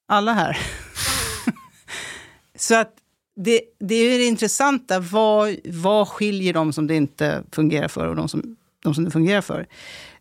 alla 0.08 0.32
här. 0.32 0.58
Så 2.54 2.74
att 2.74 2.94
det, 3.36 3.60
det 3.78 3.94
är 3.94 4.18
det 4.18 4.24
intressanta. 4.24 5.00
Vad, 5.00 5.56
vad 5.64 6.08
skiljer 6.08 6.52
de 6.52 6.72
som 6.72 6.86
det 6.86 6.94
inte 6.94 7.44
fungerar 7.52 7.88
för 7.88 8.06
och 8.06 8.16
de 8.16 8.28
som, 8.28 8.56
de 8.82 8.94
som 8.94 9.04
det 9.04 9.10
fungerar 9.10 9.40
för? 9.40 9.66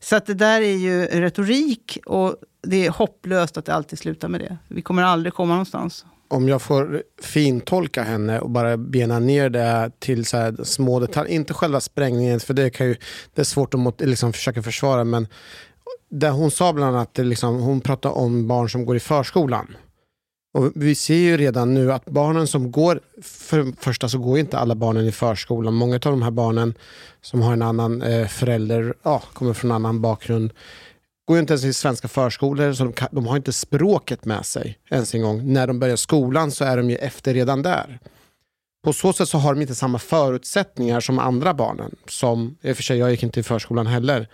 Så 0.06 0.16
att 0.16 0.26
det 0.26 0.34
där 0.34 0.62
är 0.62 0.76
ju 0.76 1.06
retorik 1.06 1.98
och 2.06 2.36
det 2.62 2.86
är 2.86 2.90
hopplöst 2.90 3.58
att 3.58 3.66
det 3.66 3.74
alltid 3.74 4.00
slutar 4.00 4.28
med 4.28 4.40
det. 4.40 4.58
Vi 4.68 4.82
kommer 4.82 5.04
aldrig 5.04 5.34
komma 5.34 5.54
någonstans. 5.54 6.06
Om 6.28 6.48
jag 6.48 6.62
får 6.62 7.04
fintolka 7.22 8.04
henne 8.04 8.40
och 8.40 8.50
bara 8.50 8.78
bena 8.78 9.20
ner 9.20 9.50
det 9.50 9.92
till 10.00 10.26
så 10.26 10.38
här 10.38 10.64
små 10.64 11.00
detaljer. 11.00 11.34
Inte 11.34 11.54
själva 11.54 11.80
sprängningen, 11.80 12.40
för 12.40 12.54
det, 12.54 12.70
kan 12.70 12.88
ju, 12.88 12.96
det 13.34 13.42
är 13.42 13.46
svårt 13.46 13.74
att 13.74 13.80
mot, 13.80 14.02
liksom 14.02 14.34
försöka 14.34 14.64
försvara. 14.64 15.04
Men 15.04 15.28
där 16.10 16.32
hon 16.32 16.52
sa 16.52 16.74
bland 16.74 16.96
annat, 16.96 17.20
att 17.20 17.26
liksom, 17.26 17.60
hon 17.60 17.82
pratade 17.82 18.16
om 18.16 18.48
barn 18.48 18.70
som 18.70 18.86
går 18.86 18.96
i 18.96 19.00
förskolan. 19.00 19.76
Och 20.56 20.72
vi 20.76 20.96
ser 20.96 21.16
ju 21.16 21.38
redan 21.38 21.74
nu 21.74 21.94
att 21.94 22.06
barnen 22.06 22.48
som 22.48 22.72
går, 22.72 23.00
för 23.22 23.64
det 23.64 23.74
första 23.80 24.10
så 24.10 24.18
går 24.18 24.38
ju 24.38 24.42
inte 24.42 24.58
alla 24.58 24.76
barnen 24.76 25.08
i 25.08 25.12
förskolan. 25.12 25.74
Många 25.74 25.96
av 25.96 26.00
de 26.00 26.22
här 26.22 26.32
barnen 26.32 26.74
som 27.22 27.42
har 27.42 27.54
en 27.54 27.62
annan 27.62 28.02
eh, 28.02 28.28
förälder, 28.28 28.94
ja, 29.04 29.24
kommer 29.34 29.54
från 29.54 29.72
en 29.72 29.76
annan 29.76 30.02
bakgrund, 30.02 30.54
går 31.28 31.38
ju 31.38 31.42
inte 31.42 31.54
ens 31.54 31.64
i 31.64 31.74
svenska 31.74 32.08
förskolor, 32.08 32.74
så 32.74 32.84
de, 32.84 32.94
kan, 32.94 33.08
de 33.12 33.28
har 33.28 33.36
inte 33.36 33.54
språket 33.54 34.26
med 34.26 34.46
sig 34.46 34.80
ens 34.90 35.16
en 35.16 35.22
gång. 35.22 35.54
När 35.54 35.68
de 35.68 35.80
börjar 35.80 35.96
skolan 35.96 36.52
så 36.52 36.66
är 36.66 36.78
de 36.78 36.90
ju 36.90 36.96
efter 36.96 37.34
redan 37.34 37.62
där. 37.62 38.00
På 38.84 38.94
så 38.94 39.14
sätt 39.14 39.30
så 39.30 39.38
har 39.38 39.54
de 39.54 39.62
inte 39.62 39.76
samma 39.76 40.00
förutsättningar 40.00 41.00
som 41.00 41.20
andra 41.20 41.54
barnen. 41.54 41.96
Som, 42.08 42.58
i 42.62 42.72
och 42.72 42.76
för 42.76 42.84
sig, 42.84 42.98
jag 42.98 43.12
gick 43.12 43.24
inte 43.24 43.40
i 43.40 43.44
förskolan 43.44 43.88
heller. 43.88 44.28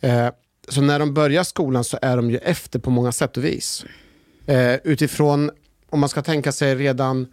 Eh, 0.00 0.28
så 0.68 0.80
när 0.80 0.98
de 0.98 1.14
börjar 1.14 1.44
skolan 1.44 1.84
så 1.84 1.98
är 2.02 2.16
de 2.16 2.30
ju 2.30 2.36
efter 2.36 2.78
på 2.78 2.90
många 2.90 3.12
sätt 3.12 3.36
och 3.36 3.44
vis. 3.44 3.84
Eh, 4.46 4.74
utifrån, 4.84 5.50
om 5.90 6.00
man 6.00 6.08
ska 6.08 6.22
tänka 6.22 6.52
sig 6.52 6.74
redan 6.74 7.26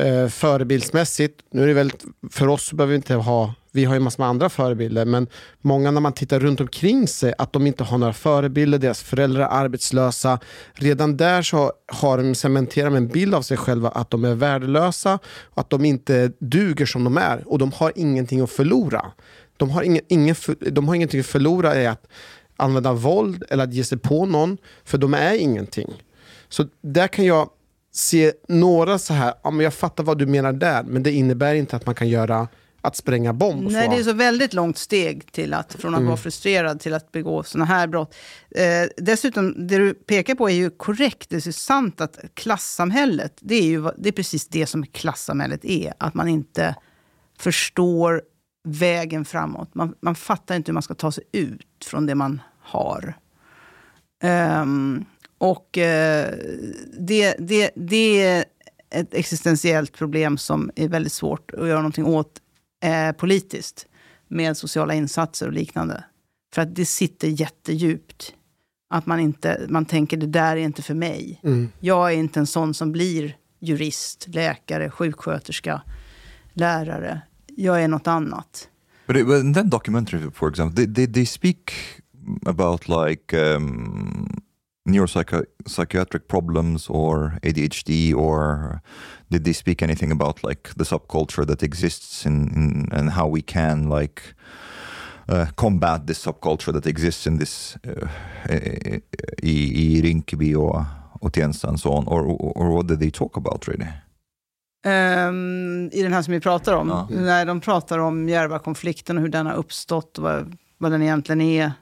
eh, 0.00 0.28
förebildsmässigt, 0.28 1.40
nu 1.50 1.62
är 1.62 1.66
det 1.66 1.74
väl, 1.74 1.92
för 2.30 2.48
oss 2.48 2.72
behöver 2.72 2.90
vi 2.90 2.96
inte 2.96 3.14
ha, 3.14 3.54
vi 3.72 3.84
har 3.84 3.94
ju 3.94 4.00
massor 4.00 4.22
med 4.22 4.28
andra 4.28 4.48
förebilder, 4.48 5.04
men 5.04 5.26
många 5.60 5.90
när 5.90 6.00
man 6.00 6.12
tittar 6.12 6.40
runt 6.40 6.60
omkring 6.60 7.08
sig, 7.08 7.34
att 7.38 7.52
de 7.52 7.66
inte 7.66 7.84
har 7.84 7.98
några 7.98 8.12
förebilder, 8.12 8.78
deras 8.78 9.02
föräldrar 9.02 9.42
är 9.42 9.48
arbetslösa, 9.48 10.38
redan 10.72 11.16
där 11.16 11.42
så 11.42 11.72
har 11.86 12.18
de 12.18 12.34
cementerat 12.34 12.92
med 12.92 13.02
en 13.02 13.08
bild 13.08 13.34
av 13.34 13.42
sig 13.42 13.56
själva 13.56 13.88
att 13.88 14.10
de 14.10 14.24
är 14.24 14.34
värdelösa, 14.34 15.18
att 15.54 15.70
de 15.70 15.84
inte 15.84 16.32
duger 16.38 16.86
som 16.86 17.04
de 17.04 17.16
är 17.16 17.48
och 17.48 17.58
de 17.58 17.72
har 17.72 17.92
ingenting 17.96 18.40
att 18.40 18.50
förlora. 18.50 19.12
De 19.56 19.70
har, 19.70 19.82
ingen, 19.82 20.02
ingen, 20.08 20.34
de 20.70 20.88
har 20.88 20.94
ingenting 20.94 21.20
att 21.20 21.26
förlora 21.26 21.82
i 21.82 21.86
att 21.86 22.06
använda 22.56 22.92
våld 22.92 23.44
eller 23.48 23.64
att 23.64 23.74
ge 23.74 23.84
sig 23.84 23.98
på 23.98 24.26
någon, 24.26 24.58
för 24.84 24.98
de 24.98 25.14
är 25.14 25.34
ingenting. 25.34 25.92
Så 26.50 26.66
där 26.82 27.08
kan 27.08 27.24
jag 27.24 27.50
se 27.92 28.32
några 28.48 28.98
så 28.98 29.14
här, 29.14 29.34
ja, 29.42 29.50
men 29.50 29.64
jag 29.64 29.74
fattar 29.74 30.04
vad 30.04 30.18
du 30.18 30.26
menar 30.26 30.52
där, 30.52 30.82
men 30.82 31.02
det 31.02 31.12
innebär 31.12 31.54
inte 31.54 31.76
att 31.76 31.86
man 31.86 31.94
kan 31.94 32.08
göra 32.08 32.48
att 32.82 32.96
spränga 32.96 33.32
bomb. 33.32 33.70
Nej, 33.70 33.88
det 33.88 33.96
är 33.96 34.02
så 34.02 34.12
väldigt 34.12 34.54
långt 34.54 34.78
steg 34.78 35.32
till 35.32 35.54
att, 35.54 35.74
från 35.74 35.94
att 35.94 35.98
Mm. 35.98 36.08
vara 36.08 36.16
frustrerad 36.16 36.80
till 36.80 36.94
att 36.94 37.12
begå 37.12 37.42
sådana 37.42 37.64
här 37.64 37.86
brott. 37.86 38.14
Eh, 38.50 38.88
dessutom, 38.96 39.66
det 39.66 39.78
du 39.78 39.94
pekar 39.94 40.34
på 40.34 40.50
är 40.50 40.54
ju 40.54 40.70
korrekt. 40.70 41.30
Det 41.30 41.46
är 41.46 41.52
sant 41.52 42.00
att 42.00 42.18
klassamhället, 42.34 43.32
det 43.40 43.54
är 43.54 43.62
ju 43.62 43.90
det 43.98 44.08
är 44.08 44.12
precis 44.12 44.48
det 44.48 44.66
som 44.66 44.86
klassamhället 44.86 45.64
är. 45.64 45.92
Att 45.98 46.14
man 46.14 46.28
inte 46.28 46.74
förstår 47.38 48.22
vägen 48.64 49.24
framåt. 49.24 49.74
Man, 49.74 49.94
man 50.00 50.14
fattar 50.14 50.56
inte 50.56 50.70
hur 50.70 50.74
man 50.74 50.82
ska 50.82 50.94
ta 50.94 51.12
sig 51.12 51.24
ut 51.32 51.84
från 51.84 52.06
det 52.06 52.14
man 52.14 52.40
har. 52.60 53.14
Ehm, 54.22 55.04
och 55.40 55.78
eh, 55.78 56.34
det, 56.98 57.34
det, 57.38 57.70
det 57.74 58.22
är 58.22 58.44
ett 58.90 59.14
existentiellt 59.14 59.92
problem 59.92 60.38
som 60.38 60.70
är 60.76 60.88
väldigt 60.88 61.12
svårt 61.12 61.50
att 61.54 61.68
göra 61.68 61.78
någonting 61.78 62.06
åt 62.06 62.40
eh, 62.82 63.12
politiskt 63.12 63.86
med 64.28 64.56
sociala 64.56 64.94
insatser 64.94 65.46
och 65.46 65.52
liknande. 65.52 66.04
För 66.54 66.62
att 66.62 66.74
det 66.74 66.86
sitter 66.86 67.28
jättedjupt. 67.28 68.34
Att 68.90 69.06
man, 69.06 69.20
inte, 69.20 69.66
man 69.68 69.84
tänker 69.84 70.16
det 70.16 70.26
där 70.26 70.56
är 70.56 70.60
inte 70.60 70.82
för 70.82 70.94
mig. 70.94 71.40
Mm. 71.42 71.68
Jag 71.80 72.12
är 72.12 72.16
inte 72.16 72.40
en 72.40 72.46
sån 72.46 72.74
som 72.74 72.92
blir 72.92 73.36
jurist, 73.60 74.26
läkare, 74.28 74.90
sjuksköterska, 74.90 75.82
lärare. 76.52 77.20
Jag 77.46 77.82
är 77.82 77.88
något 77.88 78.06
annat. 78.06 78.68
But, 79.06 79.16
it, 79.16 79.26
but 79.26 79.44
in 79.44 79.54
that 79.54 79.70
documentary, 79.70 80.30
for 80.34 80.50
example, 80.50 80.76
they, 80.76 80.94
they, 80.94 81.12
they 81.12 81.26
speak 81.26 81.72
about 82.46 82.88
like 82.88 83.36
um, 83.36 84.42
neuropsychiatric 84.92 86.28
problems 86.28 86.88
or 86.88 87.38
ADHD, 87.42 88.14
or 88.14 88.80
did 89.28 89.44
they 89.44 89.54
speak 89.54 89.82
anything 89.82 90.12
about 90.12 90.44
like 90.44 90.70
the 90.76 90.84
subculture 90.84 91.46
that 91.46 91.62
exists 91.62 92.26
in, 92.26 92.48
in 92.54 92.88
and 92.92 93.10
how 93.10 93.26
we 93.26 93.42
can 93.42 93.88
like 93.88 94.22
uh, 95.28 95.46
combat 95.54 96.06
this 96.06 96.24
subculture 96.24 96.72
that 96.72 96.86
exists 96.86 97.26
in 97.26 97.38
this 97.38 97.76
uh, 97.86 98.08
i, 99.42 99.96
i 99.96 100.02
Rinkeby 100.02 100.54
och, 100.54 100.84
och 101.20 101.32
Tensta 101.32 101.68
and 101.68 101.80
so 101.80 101.90
on, 101.90 102.04
or, 102.06 102.22
or 102.56 102.70
what 102.70 102.86
did 102.88 103.00
they 103.00 103.10
talk 103.10 103.36
about 103.36 103.68
really? 103.68 103.88
Ehm, 104.84 105.90
I 105.92 106.02
den 106.02 106.12
här 106.12 106.22
som 106.22 106.34
vi 106.34 106.40
pratar 106.40 106.74
om. 106.74 106.88
Ja. 106.88 107.06
När 107.10 107.46
de 107.46 107.60
pratar 107.60 107.98
om 107.98 108.28
Järvakonflikten 108.28 109.16
och 109.16 109.22
hur 109.22 109.28
den 109.28 109.46
har 109.46 109.54
uppstått 109.54 110.18
och 110.18 110.24
vad, 110.24 110.56
vad 110.78 110.92
den 110.92 111.02
egentligen 111.02 111.40
är. 111.40 111.72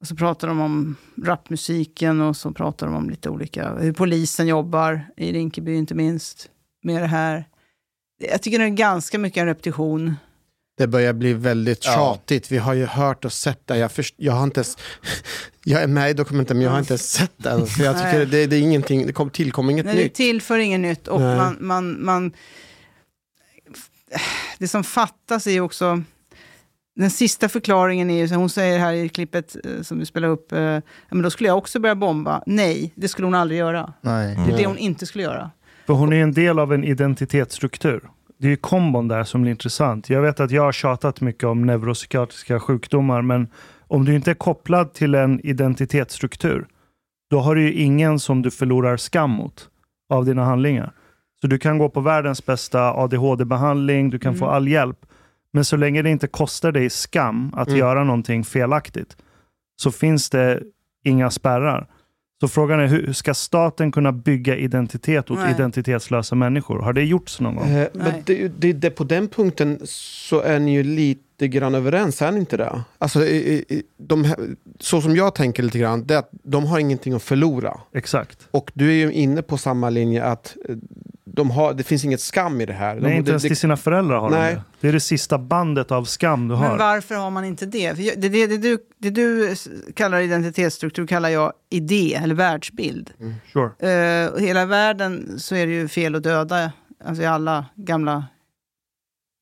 Och 0.00 0.06
så 0.06 0.16
pratar 0.16 0.48
de 0.48 0.60
om 0.60 0.96
rapmusiken 1.24 2.20
och 2.20 2.36
så 2.36 2.52
pratar 2.52 2.86
de 2.86 2.96
om 2.96 3.10
lite 3.10 3.30
olika, 3.30 3.74
hur 3.74 3.92
polisen 3.92 4.46
jobbar 4.46 5.06
i 5.16 5.32
Rinkeby 5.32 5.74
inte 5.74 5.94
minst 5.94 6.48
med 6.82 7.02
det 7.02 7.06
här. 7.06 7.44
Jag 8.30 8.42
tycker 8.42 8.58
det 8.58 8.64
är 8.64 8.68
ganska 8.68 9.18
mycket 9.18 9.40
en 9.40 9.46
repetition. 9.46 10.14
Det 10.76 10.86
börjar 10.86 11.12
bli 11.12 11.32
väldigt 11.32 11.84
Ja. 11.84 11.92
tjatigt. 11.94 12.52
Vi 12.52 12.58
har 12.58 12.74
ju 12.74 12.86
hört 12.86 13.24
och 13.24 13.32
sett 13.32 13.66
det. 13.66 13.76
Jag, 13.78 13.92
först, 13.92 14.14
jag 14.18 14.32
har 14.32 14.44
inte 14.44 14.58
ens, 14.60 14.76
jag 15.64 15.82
är 15.82 15.86
med 15.86 16.10
i 16.10 16.14
dokumentet 16.14 16.56
men 16.56 16.64
jag 16.64 16.70
har 16.70 16.78
inte 16.78 16.92
ens 16.92 17.10
sett 17.12 17.32
den. 17.36 17.66
För 17.66 17.84
jag 17.84 17.96
tycker 17.96 18.26
det, 18.26 18.46
det 18.46 18.56
är 18.56 18.60
ingenting, 18.60 19.06
det 19.06 19.12
kom, 19.12 19.30
tillkommer 19.30 19.72
inget 19.72 19.86
Nej, 19.86 19.96
det 19.96 20.02
nytt. 20.02 20.14
tillför 20.14 20.58
inget 20.58 20.80
nytt. 20.80 21.08
Och 21.08 21.20
man, 21.20 21.56
man, 21.60 22.04
man, 22.04 22.32
det 24.58 24.68
som 24.68 24.84
fattas 24.84 25.46
är 25.46 25.50
ju 25.50 25.60
också... 25.60 26.02
Den 26.98 27.10
sista 27.10 27.48
förklaringen 27.48 28.10
är 28.10 28.26
ju, 28.26 28.34
hon 28.34 28.50
säger 28.50 28.78
här 28.78 28.92
i 28.92 29.08
klippet 29.08 29.56
eh, 29.64 29.82
som 29.82 29.98
vi 29.98 30.06
spelar 30.06 30.28
upp, 30.28 30.52
eh, 30.52 30.58
men 31.10 31.22
då 31.22 31.30
skulle 31.30 31.48
jag 31.48 31.58
också 31.58 31.80
börja 31.80 31.94
bomba. 31.94 32.42
Nej, 32.46 32.92
det 32.94 33.08
skulle 33.08 33.26
hon 33.26 33.34
aldrig 33.34 33.58
göra. 33.58 33.92
Nej. 34.00 34.38
Det 34.46 34.52
är 34.52 34.56
det 34.56 34.66
hon 34.66 34.78
inte 34.78 35.06
skulle 35.06 35.24
göra. 35.24 35.50
För 35.86 35.94
hon 35.94 36.12
är 36.12 36.22
en 36.22 36.32
del 36.32 36.58
av 36.58 36.72
en 36.72 36.84
identitetsstruktur. 36.84 38.08
Det 38.38 38.46
är 38.46 38.50
ju 38.50 38.56
kombon 38.56 39.08
där 39.08 39.24
som 39.24 39.42
blir 39.42 39.50
intressant. 39.50 40.10
Jag 40.10 40.22
vet 40.22 40.40
att 40.40 40.50
jag 40.50 40.62
har 40.62 40.72
tjatat 40.72 41.20
mycket 41.20 41.44
om 41.44 41.66
neuropsykiatriska 41.66 42.60
sjukdomar, 42.60 43.22
men 43.22 43.48
om 43.88 44.04
du 44.04 44.14
inte 44.14 44.30
är 44.30 44.34
kopplad 44.34 44.92
till 44.94 45.14
en 45.14 45.40
identitetsstruktur, 45.46 46.66
då 47.30 47.40
har 47.40 47.54
du 47.54 47.62
ju 47.62 47.72
ingen 47.72 48.18
som 48.18 48.42
du 48.42 48.50
förlorar 48.50 48.96
skam 48.96 49.30
mot 49.30 49.68
av 50.10 50.24
dina 50.24 50.44
handlingar. 50.44 50.92
Så 51.40 51.46
du 51.46 51.58
kan 51.58 51.78
gå 51.78 51.88
på 51.88 52.00
världens 52.00 52.46
bästa 52.46 52.92
ADHD-behandling, 52.94 54.10
du 54.10 54.18
kan 54.18 54.34
få 54.34 54.44
Mm. 54.44 54.54
all 54.56 54.68
hjälp. 54.68 55.04
Men 55.52 55.64
så 55.64 55.76
länge 55.76 56.02
det 56.02 56.10
inte 56.10 56.26
kostar 56.26 56.72
dig 56.72 56.90
skam 56.90 57.52
att 57.56 57.68
Mm. 57.68 57.78
göra 57.80 58.04
någonting 58.04 58.44
felaktigt, 58.44 59.16
så 59.82 59.90
finns 59.90 60.30
det 60.30 60.62
inga 61.04 61.30
spärrar. 61.30 61.86
Så 62.40 62.48
frågan 62.48 62.80
är, 62.80 62.86
hur 62.86 63.12
ska 63.12 63.34
staten 63.34 63.92
kunna 63.92 64.12
bygga 64.12 64.56
identitet 64.56 65.30
åt 65.30 65.38
Nej. 65.38 65.50
identitetslösa 65.54 66.34
människor? 66.34 66.78
Har 66.78 66.92
det 66.92 67.04
gjorts 67.04 67.40
någon 67.40 67.56
gång? 67.56 67.68
Eh, 67.68 67.88
men 67.92 68.12
det, 68.24 68.48
det, 68.48 68.72
det, 68.72 68.90
på 68.90 69.04
den 69.04 69.28
punkten 69.28 69.78
så 69.84 70.40
är 70.40 70.58
ni 70.58 70.72
ju 70.74 70.82
lite 70.82 71.48
grann 71.48 71.74
överens, 71.74 72.22
är 72.22 72.32
ni 72.32 72.40
inte 72.40 72.56
det? 72.56 72.82
Alltså, 72.98 73.20
de, 73.96 74.34
så 74.80 75.00
som 75.00 75.16
jag 75.16 75.34
tänker 75.34 75.62
lite 75.62 75.78
grann, 75.78 76.06
det 76.06 76.14
är 76.14 76.18
att 76.18 76.30
de 76.42 76.64
har 76.66 76.78
ingenting 76.78 77.12
att 77.14 77.22
förlora. 77.22 77.80
Exakt. 77.94 78.48
Och 78.50 78.70
du 78.74 78.88
är 78.90 78.94
ju 78.94 79.12
inne 79.12 79.42
på 79.42 79.58
samma 79.58 79.90
linje 79.90 80.24
att 80.24 80.56
eh, 80.68 80.76
de 81.38 81.50
har, 81.50 81.74
det 81.74 81.82
finns 81.84 82.04
inget 82.04 82.20
skam 82.20 82.60
i 82.60 82.66
det 82.66 82.72
här. 82.72 82.94
De, 82.94 83.00
Nej, 83.00 83.16
inte 83.16 83.30
det, 83.30 83.32
ens 83.32 83.42
det, 83.42 83.48
till 83.48 83.56
sina 83.56 83.76
föräldrar 83.76 84.18
har 84.18 84.30
Nej. 84.30 84.54
de 84.54 84.54
det. 84.54 84.62
Det 84.80 84.88
är 84.88 84.92
det 84.92 85.00
sista 85.00 85.38
bandet 85.38 85.90
av 85.92 86.04
skam 86.04 86.48
du 86.48 86.54
har. 86.54 86.68
Men 86.68 86.78
varför 86.78 87.14
har 87.14 87.30
man 87.30 87.44
inte 87.44 87.66
det? 87.66 87.96
För 87.96 88.02
det, 88.20 88.28
det, 88.28 88.46
det, 88.46 88.58
du, 88.58 88.78
det 88.98 89.10
du 89.10 89.54
kallar 89.94 90.20
identitetsstruktur 90.20 91.06
kallar 91.06 91.28
jag 91.28 91.52
idé 91.70 92.14
eller 92.14 92.34
världsbild. 92.34 93.10
Sure. 93.52 93.90
Eh, 93.92 94.32
och 94.32 94.40
hela 94.40 94.66
världen 94.66 95.38
så 95.38 95.54
är 95.54 95.66
det 95.66 95.72
ju 95.72 95.88
fel 95.88 96.14
att 96.14 96.22
döda, 96.22 96.72
alltså 97.04 97.22
i 97.22 97.26
alla 97.26 97.66
gamla 97.74 98.24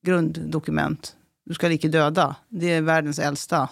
grunddokument. 0.07 1.12
Du 1.47 1.55
ska 1.55 1.72
icke 1.72 1.88
döda. 1.88 2.36
Det 2.49 2.72
är 2.72 2.82
världens 2.82 3.18
äldsta. 3.18 3.68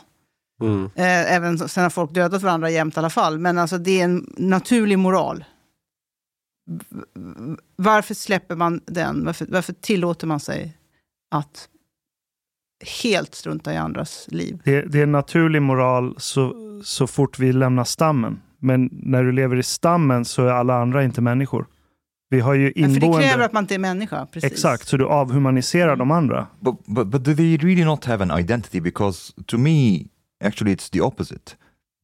Mm. 0.62 0.84
Eh, 0.94 1.34
även 1.34 1.58
så- 1.58 1.68
sen 1.68 1.82
har 1.82 1.90
folk 1.90 2.14
dödat 2.14 2.42
varandra 2.42 2.70
jämt 2.70 2.96
i 2.96 2.98
alla 2.98 3.10
fall. 3.10 3.38
Men 3.38 3.58
alltså 3.58 3.78
det 3.78 4.00
är 4.00 4.04
en 4.04 4.34
naturlig 4.36 4.98
moral. 4.98 5.44
Varför 7.76 8.14
släpper 8.14 8.56
man 8.56 8.80
den? 8.86 9.24
Varför, 9.24 9.46
varför 9.48 9.72
tillåter 9.72 10.26
man 10.26 10.40
sig 10.40 10.76
att 11.30 11.68
helt 13.02 13.34
strunta 13.34 13.72
i 13.72 13.76
andras 13.76 14.26
liv? 14.30 14.60
Det, 14.64 14.80
det 14.82 14.98
är 14.98 15.02
en 15.02 15.12
naturlig 15.12 15.62
moral 15.62 16.14
så, 16.18 16.54
så 16.84 17.06
fort 17.06 17.38
vi 17.38 17.52
lämnar 17.52 17.84
stammen. 17.84 18.40
Men 18.58 18.88
när 18.92 19.24
du 19.24 19.32
lever 19.32 19.56
i 19.56 19.62
stammen 19.62 20.24
så 20.24 20.46
är 20.46 20.52
alla 20.52 20.74
andra 20.74 21.04
inte 21.04 21.20
människor. 21.20 21.66
Vi 22.30 22.40
har 22.40 22.54
ju 22.54 22.72
Men 22.76 22.94
för 22.94 23.00
det 23.00 23.06
inboende... 23.06 23.28
kräver 23.28 23.44
att 23.44 23.52
man 23.52 23.64
inte 23.64 23.74
är 23.74 23.78
människa. 23.78 24.26
Precis. 24.26 24.52
Exakt, 24.52 24.88
så 24.88 24.96
du 24.96 25.06
avhumaniserar 25.06 25.96
de 25.96 26.10
andra. 26.10 26.46
But, 26.60 26.86
but 26.86 27.06
but 27.06 27.24
do 27.24 27.34
they 27.34 27.56
really 27.56 27.84
not 27.84 28.04
have 28.04 28.24
an 28.24 28.38
identity? 28.38 28.80
Because 28.80 29.32
to 29.46 29.58
me, 29.58 30.04
actually, 30.44 30.74
it's 30.74 30.92
the 30.92 31.00
opposite. 31.00 31.52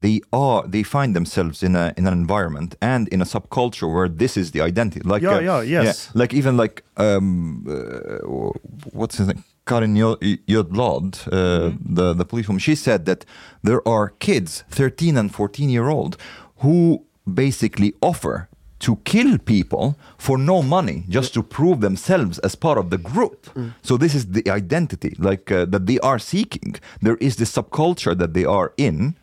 They 0.02 0.20
are 0.32 0.66
they 0.66 0.82
find 0.82 1.14
themselves 1.14 1.62
in 1.62 1.76
a 1.76 1.92
in 1.96 2.06
an 2.06 2.12
environment 2.12 2.74
and 2.80 3.08
in 3.08 3.20
a 3.20 3.24
subculture 3.26 3.88
where 3.94 4.08
this 4.08 4.36
is 4.36 4.50
the 4.52 4.60
identity. 4.62 5.00
Like 5.04 5.22
Yeah, 5.22 5.36
uh, 5.36 5.62
yeah, 5.62 5.82
yes. 5.82 6.10
like 6.14 6.32
even 6.34 6.56
like 6.56 6.82
um, 6.96 7.66
uh, 7.68 8.50
what's 8.92 9.16
his 9.18 9.26
name? 9.26 9.44
Karin 9.66 9.96
uh, 9.96 10.16
Mm-hmm. 10.16 11.94
the 11.94 12.14
the 12.14 12.24
police 12.24 12.48
woman. 12.48 12.60
She 12.60 12.74
said 12.74 13.04
that 13.04 13.24
there 13.62 13.86
are 13.86 14.12
kids, 14.18 14.64
13 14.70 15.16
and 15.16 15.30
14 15.34 15.68
year 15.70 15.88
old, 15.88 16.16
who 16.62 17.04
basically 17.26 17.92
offer 18.00 18.48
to 18.78 18.96
kill 19.04 19.36
people 19.38 19.94
for 20.18 20.38
no 20.38 20.62
money 20.62 21.04
just 21.08 21.34
to 21.34 21.42
prove 21.42 21.80
themselves 21.80 22.38
as 22.38 22.54
part 22.56 22.78
of 22.78 22.88
the 22.88 22.96
group. 22.98 23.46
So 23.82 23.98
this 23.98 24.14
is 24.14 24.24
the 24.32 24.42
identity 24.50 25.14
like 25.18 25.52
uh, 25.52 25.66
that 25.66 25.86
they 25.86 25.98
are 26.00 26.18
seeking. 26.18 26.76
There 27.02 27.16
is 27.20 27.36
this 27.36 27.52
subculture 27.52 28.16
that 28.16 28.32
they 28.32 28.46
are 28.46 28.72
in. 28.76 29.14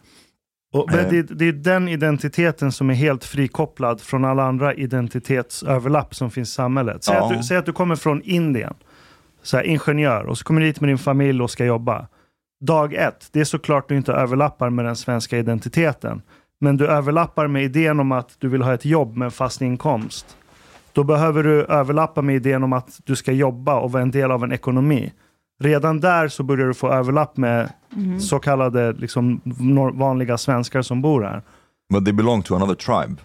Och, 0.74 0.94
Eh. 0.94 1.10
det, 1.10 1.22
det 1.22 1.46
är 1.48 1.52
den 1.52 1.88
identiteten 1.88 2.72
som 2.72 2.90
är 2.90 2.94
helt 2.94 3.26
frikopplad 3.26 4.02
från 4.02 4.26
alla 4.26 4.44
andra 4.44 4.74
identitetsöverlapp 4.74 6.16
som 6.16 6.32
finns 6.32 6.50
i 6.50 6.54
samhället. 6.54 7.04
Säg, 7.04 7.16
Ja. 7.16 7.26
att, 7.32 7.38
du, 7.38 7.44
säg 7.44 7.58
att 7.58 7.66
du 7.66 7.74
kommer 7.74 7.96
från 7.96 8.22
Indien, 8.22 8.74
så 9.44 9.58
här, 9.58 9.64
ingenjör, 9.64 10.24
och 10.26 10.38
så 10.38 10.44
kommer 10.44 10.62
du 10.62 10.68
dit 10.68 10.82
med 10.82 10.90
din 10.90 10.98
familj 10.98 11.42
och 11.42 11.52
ska 11.52 11.66
jobba. 11.66 12.08
Dag 12.66 12.94
ett, 12.94 13.28
det 13.32 13.40
är 13.40 13.44
såklart 13.44 13.90
du 13.90 13.98
inte 13.98 14.14
överlappar 14.14 14.70
med 14.70 14.86
den 14.86 14.96
svenska 14.96 15.38
identiteten. 15.38 16.22
Men 16.60 16.78
du 16.78 16.88
överlappar 16.88 17.48
med 17.48 17.64
idén 17.64 18.00
om 18.00 18.12
att 18.12 18.36
du 18.40 18.48
vill 18.48 18.62
ha 18.62 18.74
ett 18.74 18.86
jobb 18.86 19.18
med 19.18 19.26
en 19.26 19.32
fast 19.32 19.62
inkomst. 19.62 20.38
Då 20.94 21.04
behöver 21.04 21.44
du 21.44 21.64
överlappa 21.64 22.22
med 22.22 22.36
idén 22.36 22.64
om 22.64 22.74
att 22.74 23.00
du 23.04 23.16
ska 23.16 23.32
jobba 23.32 23.80
och 23.80 23.92
vara 23.92 24.02
en 24.04 24.12
del 24.12 24.32
av 24.32 24.44
en 24.44 24.52
ekonomi. 24.52 25.12
Redan 25.60 26.00
där 26.00 26.28
så 26.28 26.44
börjar 26.44 26.68
du 26.68 26.74
få 26.74 26.92
överlapp 26.92 27.38
med 27.38 27.70
Mhm. 27.90 28.20
så 28.20 28.40
kallade 28.40 28.94
liksom, 28.94 29.42
vanliga 29.94 30.38
svenskar 30.38 30.82
som 30.82 31.02
bor 31.02 31.24
här. 31.24 31.42
But 31.94 32.06
they 32.06 32.14
belong 32.14 32.42
to 32.42 32.56
another 32.56 32.76
tribe. 32.76 33.16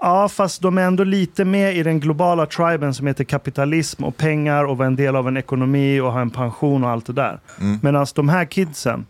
Ja, 0.00 0.28
fast 0.28 0.62
de 0.62 0.78
är 0.78 0.82
ändå 0.82 1.04
lite 1.04 1.44
med 1.44 1.76
i 1.76 1.82
den 1.82 2.00
globala 2.00 2.46
triben 2.46 2.94
som 2.94 3.06
heter 3.06 3.24
kapitalism 3.24 4.04
och 4.04 4.16
pengar 4.16 4.64
och 4.64 4.76
vara 4.78 4.86
en 4.86 4.96
del 4.96 5.16
av 5.16 5.28
en 5.28 5.36
ekonomi 5.36 6.00
och 6.00 6.12
ha 6.12 6.20
en 6.20 6.30
pension 6.30 6.84
och 6.84 6.90
allt 6.90 7.06
det 7.06 7.12
där. 7.12 7.40
Mm. 7.60 7.78
Medan 7.82 8.06
de 8.14 8.28
här 8.28 8.44
kidsen, 8.44 9.06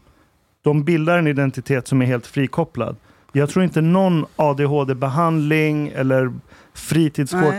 de 0.62 0.84
bildar 0.84 1.18
en 1.18 1.26
identitet 1.26 1.88
som 1.88 2.02
är 2.02 2.06
helt 2.06 2.26
frikopplad. 2.26 2.96
Jag 3.32 3.48
tror 3.50 3.64
inte 3.64 3.80
någon 3.80 4.26
ADHD-behandling 4.36 5.88
eller 5.88 6.32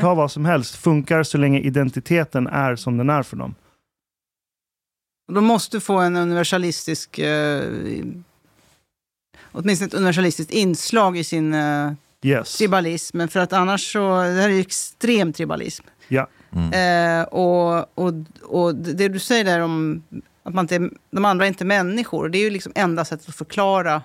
ta 0.01 0.13
vad 0.15 0.31
som 0.31 0.45
helst, 0.45 0.75
funkar 0.75 1.23
så 1.23 1.37
länge 1.37 1.59
identiteten 1.59 2.47
är 2.47 2.75
som 2.75 2.97
den 2.97 3.09
är 3.09 3.23
för 3.23 3.37
dem. 3.37 3.55
De 5.27 5.45
måste 5.45 5.79
få 5.79 5.97
en 5.97 6.15
universalistisk... 6.15 7.19
Eh, 7.19 7.63
åtminstone 9.51 9.87
ett 9.87 9.93
universalistiskt 9.93 10.53
inslag 10.53 11.17
i 11.17 11.23
sin 11.23 11.53
eh, 11.53 11.91
Yes. 12.25 12.57
tribalism. 12.57 13.27
För 13.27 13.39
att 13.39 13.53
annars 13.53 13.91
så... 13.91 13.99
Det 13.99 14.41
här 14.41 14.49
är 14.49 14.53
ju 14.53 14.59
extrem 14.59 15.33
tribalism. 15.33 15.85
Ja. 16.07 16.27
Eh, 16.73 17.23
och, 17.23 17.97
och, 17.99 18.13
och 18.43 18.75
det 18.75 19.07
du 19.07 19.19
säger 19.19 19.43
där 19.43 19.59
om 19.59 20.03
att 20.43 20.53
man 20.53 20.63
inte, 20.63 20.89
de 21.11 21.25
andra 21.25 21.45
är 21.45 21.47
inte 21.47 21.65
människor. 21.65 22.29
Det 22.29 22.37
är 22.37 22.43
ju 22.43 22.49
liksom 22.49 22.71
enda 22.75 23.05
sättet 23.05 23.29
att 23.29 23.35
förklara 23.35 24.01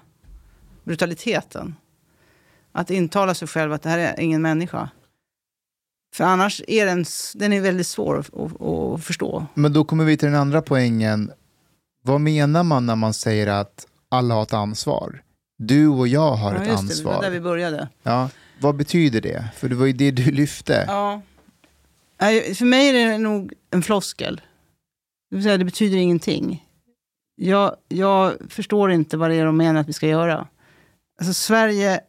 brutaliteten. 0.85 1.75
Att 2.73 2.91
intala 2.91 3.35
sig 3.35 3.49
själv 3.49 3.73
att 3.73 3.83
det 3.83 3.89
här 3.89 3.99
är 3.99 4.21
ingen 4.21 4.43
människa. 4.43 4.89
För 6.15 6.25
annars 6.25 6.63
är 6.67 6.87
den, 6.87 7.05
den 7.35 7.53
är 7.53 7.61
väldigt 7.61 7.87
svår 7.87 8.19
att, 8.19 8.35
att, 8.35 8.61
att 8.63 9.05
förstå. 9.05 9.47
Men 9.55 9.73
då 9.73 9.85
kommer 9.85 10.05
vi 10.05 10.17
till 10.17 10.27
den 10.29 10.41
andra 10.41 10.63
poängen. 10.63 11.33
Vad 12.03 12.21
menar 12.21 12.63
man 12.63 12.87
när 12.87 12.97
man 12.97 13.15
säger 13.15 13.47
att 13.47 13.87
alla 14.09 14.35
har 14.35 14.43
ett 14.43 14.53
ansvar? 14.53 15.23
Du 15.59 15.89
och 15.89 16.09
jag 16.09 16.33
har 16.33 16.55
Ja, 16.55 16.63
ett 16.63 16.69
just 16.69 16.89
det, 16.89 16.95
det 16.97 17.05
var 17.05 17.13
ansvar. 17.13 17.23
där 17.23 17.31
vi 17.31 17.41
började. 17.41 17.89
Ja, 18.03 18.31
vad 18.61 18.77
betyder 18.77 19.21
det? 19.21 19.45
För 19.57 19.69
det 19.69 19.75
var 19.75 19.87
ju 19.87 19.93
det 19.93 20.11
du 20.11 20.31
lyfte. 20.31 20.85
Ja. 20.89 21.21
För 22.55 22.65
mig 22.65 22.89
är 22.89 22.93
det 22.93 23.19
nog 23.19 23.53
en 23.71 23.83
floskel. 23.83 24.41
Det 25.31 25.37
vill 25.37 25.43
säga, 25.45 25.57
det 25.59 25.65
betyder 25.65 25.97
ingenting. 25.97 26.67
Jag, 27.37 27.77
jag 27.89 28.33
förstår 28.49 28.91
inte 28.93 29.17
vad 29.17 29.31
det 29.31 29.37
är 29.37 29.45
de 29.45 29.57
menar 29.57 29.81
att 29.81 29.89
vi 29.89 29.93
ska 29.93 30.07
göra. 30.09 30.49
Alltså, 31.21 31.35
Sverige 31.35 32.01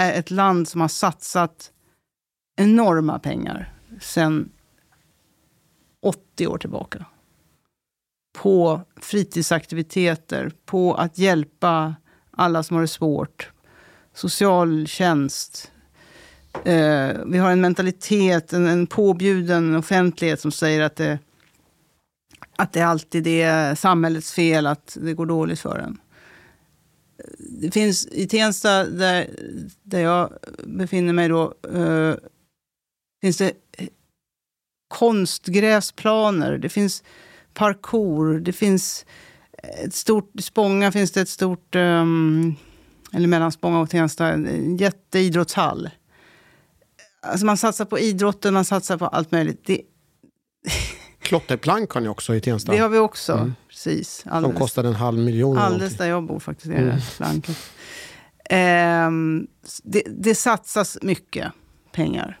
är 0.00 0.12
ett 0.18 0.30
land 0.30 0.68
som 0.68 0.80
har 0.80 0.88
satsat 0.88 1.70
enorma 2.58 3.18
pengar 3.18 3.72
sen 4.00 4.50
80 6.02 6.46
år 6.46 6.58
tillbaka. 6.58 7.04
På 8.38 8.80
fritidsaktiviteter, 8.96 10.52
på 10.64 10.94
att 10.94 11.18
hjälpa 11.18 11.94
alla 12.30 12.62
som 12.62 12.74
har 12.74 12.82
det 12.82 12.88
svårt. 12.88 13.50
Socialtjänst, 14.14 15.72
Eh, 16.64 17.16
vi 17.26 17.38
har 17.38 17.50
en 17.50 17.60
mentalitet, 17.60 18.52
en, 18.52 18.66
en 18.66 18.86
påbjuden 18.86 19.76
offentlighet 19.76 20.40
som 20.40 20.52
säger 20.52 20.82
att 20.82 20.96
det, 20.96 21.18
att 22.56 22.72
det 22.72 22.80
alltid 22.80 23.26
är 23.26 23.74
samhällets 23.74 24.32
fel 24.32 24.66
att 24.66 24.98
det 25.00 25.14
går 25.14 25.26
dåligt 25.26 25.60
för 25.60 25.78
en. 25.78 25.98
Det 27.38 27.70
finns 27.70 28.06
i 28.06 28.26
Tensta, 28.26 28.84
där, 28.84 29.26
där 29.82 30.00
jag 30.00 30.32
befinner 30.64 31.12
mig 31.12 31.28
då, 31.28 31.54
eh, 31.74 32.14
finns 33.20 33.36
det 33.36 33.52
konstgräsplaner, 34.88 36.58
det 36.58 36.68
finns 36.68 37.02
parkour, 37.54 38.40
det 38.40 38.52
finns 38.52 39.06
ett 39.84 39.94
stort, 39.94 40.30
i 40.34 40.42
Spånga 40.42 40.92
finns 40.92 41.12
det 41.12 41.20
ett 41.20 41.28
stort, 41.28 41.74
ehm, 41.74 42.54
eller 43.12 43.26
mellan 43.28 43.52
Spånga 43.52 43.80
och 43.80 43.90
Tensta, 43.90 44.32
en 44.32 44.76
jätteidrottshall. 44.76 45.90
Alltså 47.22 47.46
man 47.46 47.56
satsar 47.56 47.84
på 47.84 47.98
idrotten, 47.98 48.54
man 48.54 48.64
satsar 48.64 48.96
på 48.98 49.06
allt 49.06 49.32
möjligt. 49.32 49.62
Det, 49.66 49.80
Klotterplank 51.20 51.90
har 51.90 52.00
ni 52.00 52.08
också 52.08 52.34
i 52.34 52.40
Tensta. 52.40 52.72
det 52.72 52.78
har 52.78 52.88
vi 52.88 52.98
också. 52.98 53.32
Mm. 53.32 53.54
Precis. 53.68 54.24
Som 54.30 54.52
kostade 54.52 54.88
en 54.88 54.94
halv 54.94 55.18
miljon. 55.18 55.58
Alldeles 55.58 55.96
där 55.96 56.08
jag 56.08 56.26
bor 56.26 56.38
faktiskt, 56.40 56.70
är 56.70 56.76
Mm. 56.76 56.94
det 56.96 57.00
flanket. 57.02 57.56
Ehm, 58.50 59.46
det, 59.82 60.02
det 60.06 60.34
satsas 60.34 60.98
mycket 61.02 61.52
pengar. 61.92 62.38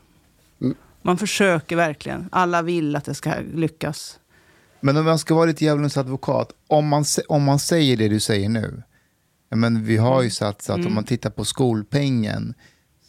Mm. 0.98 1.10
Man 1.10 1.18
försöker 1.18 1.76
verkligen. 1.76 2.28
Alla 2.32 2.62
vill 2.62 2.96
att 2.96 3.04
det 3.04 3.14
ska 3.14 3.32
lyckas. 3.54 4.18
Men 4.80 4.96
om 4.96 5.04
man 5.04 5.18
ska 5.18 5.34
vara 5.34 5.46
lite 5.46 5.64
djävulens 5.64 5.96
advokat, 5.96 6.52
om 6.66 6.88
man, 6.88 7.04
om 7.28 7.42
man 7.42 7.58
säger 7.58 7.96
det 7.96 8.08
du 8.08 8.20
säger 8.20 8.48
nu, 8.48 8.82
men 9.50 9.84
vi 9.84 9.96
har 9.96 10.22
ju 10.22 10.30
satsat, 10.30 10.76
Mm. 10.76 10.86
om 10.88 10.94
man 10.94 11.04
tittar 11.04 11.30
på 11.30 11.44
skolpengen, 11.44 12.54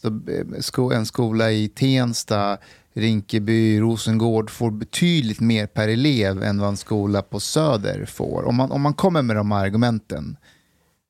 så 0.02 0.08
eh, 0.08 0.98
en 0.98 1.06
skola 1.06 1.52
i 1.52 1.68
Tensta, 1.68 2.58
Rinkeby, 2.94 3.80
Rosengård 3.80 4.50
får 4.50 4.72
betydligt 4.72 5.40
mer 5.40 5.68
per 5.68 5.88
elev 5.88 6.44
än 6.44 6.60
vad 6.60 6.70
en 6.70 6.78
skola 6.78 7.22
på 7.22 7.40
Söder 7.40 8.06
får. 8.06 8.44
Om 8.48 8.56
man, 8.56 8.72
om 8.72 8.82
man 8.82 8.94
kommer 8.94 9.22
med 9.22 9.36
de 9.36 9.52
här 9.52 9.66
argumenten, 9.66 10.38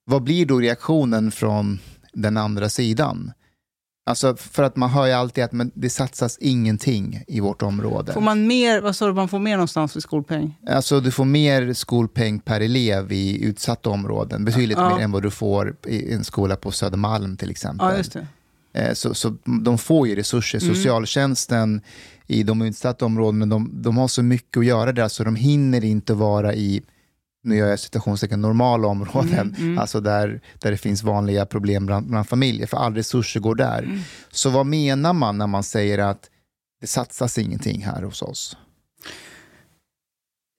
vad 0.06 0.24
blir 0.24 0.46
då 0.46 0.60
reaktionen 0.60 1.32
från 1.32 1.80
den 2.14 2.38
andra 2.38 2.70
sidan? 2.70 3.32
Alltså 4.10 4.36
för 4.36 4.64
att 4.64 4.76
man 4.76 4.90
hör 4.90 5.06
ju 5.06 5.12
alltid 5.14 5.44
att 5.44 5.52
men 5.52 5.72
det 5.74 5.90
satsas 5.90 6.38
ingenting 6.42 7.24
i 7.28 7.40
vårt 7.40 7.62
område. 7.62 8.14
Får 8.14 8.22
man 8.22 8.48
mer, 8.48 8.82
vad 8.82 8.96
sa 8.96 9.08
du, 9.08 9.14
man 9.14 9.28
får 9.30 9.40
mer 9.40 9.52
någonstans 9.58 9.94
för 9.94 10.00
skolpeng? 10.00 10.58
Alltså 10.68 11.00
du 11.00 11.12
får 11.12 11.26
mer 11.26 11.74
skolpeng 11.74 12.40
per 12.40 12.62
elev 12.62 13.12
i 13.12 13.44
utsatta 13.46 13.90
områden, 13.90 14.46
betydligt 14.46 14.78
Ja. 14.78 14.96
mer 14.96 15.04
än 15.04 15.12
vad 15.12 15.24
du 15.24 15.32
får 15.32 15.76
i 15.88 16.14
en 16.14 16.24
skola 16.24 16.56
på 16.56 16.72
Södermalm 16.72 17.38
till 17.38 17.50
exempel. 17.52 17.88
Ja, 17.92 17.98
just 17.98 18.14
det. 18.14 18.28
Eh, 18.74 18.94
Så, 18.94 19.14
så 19.14 19.36
de 19.64 19.78
får 19.78 20.08
ju 20.08 20.16
resurser. 20.16 20.64
Mm. 20.64 20.76
Socialtjänsten 20.76 21.82
i 22.28 22.44
de 22.44 22.62
utsatta 22.62 23.06
områdena, 23.06 23.46
de, 23.46 23.70
de 23.74 23.98
har 23.98 24.08
så 24.08 24.24
mycket 24.24 24.58
att 24.58 24.66
göra 24.66 24.92
där 24.92 25.08
så 25.08 25.24
de 25.24 25.36
hinner 25.36 25.84
inte 25.84 26.14
vara 26.14 26.54
i, 26.54 26.82
nu 27.44 27.56
gör 27.56 27.68
jag 27.70 27.80
citationstecken, 27.80 28.42
normala 28.42 28.88
områden, 28.88 29.56
Mm, 29.56 29.56
mm. 29.58 29.80
alltså 29.80 30.00
där, 30.00 30.42
där 30.60 30.72
det 30.72 30.78
finns 30.78 31.04
vanliga 31.04 31.46
problem 31.46 31.86
bland, 31.86 32.08
bland 32.08 32.28
familjer, 32.30 32.68
för 32.68 32.78
all 32.78 32.96
resurser 32.96 33.40
går 33.40 33.56
där. 33.56 33.84
Mm. 33.84 34.00
Så 34.32 34.50
vad 34.50 34.66
menar 34.66 35.14
man 35.14 35.38
när 35.38 35.48
man 35.48 35.64
säger 35.64 35.98
att 35.98 36.30
det 36.82 36.88
satsas 36.88 37.38
ingenting 37.38 37.82
här 37.82 38.04
hos 38.04 38.22
oss? 38.22 38.58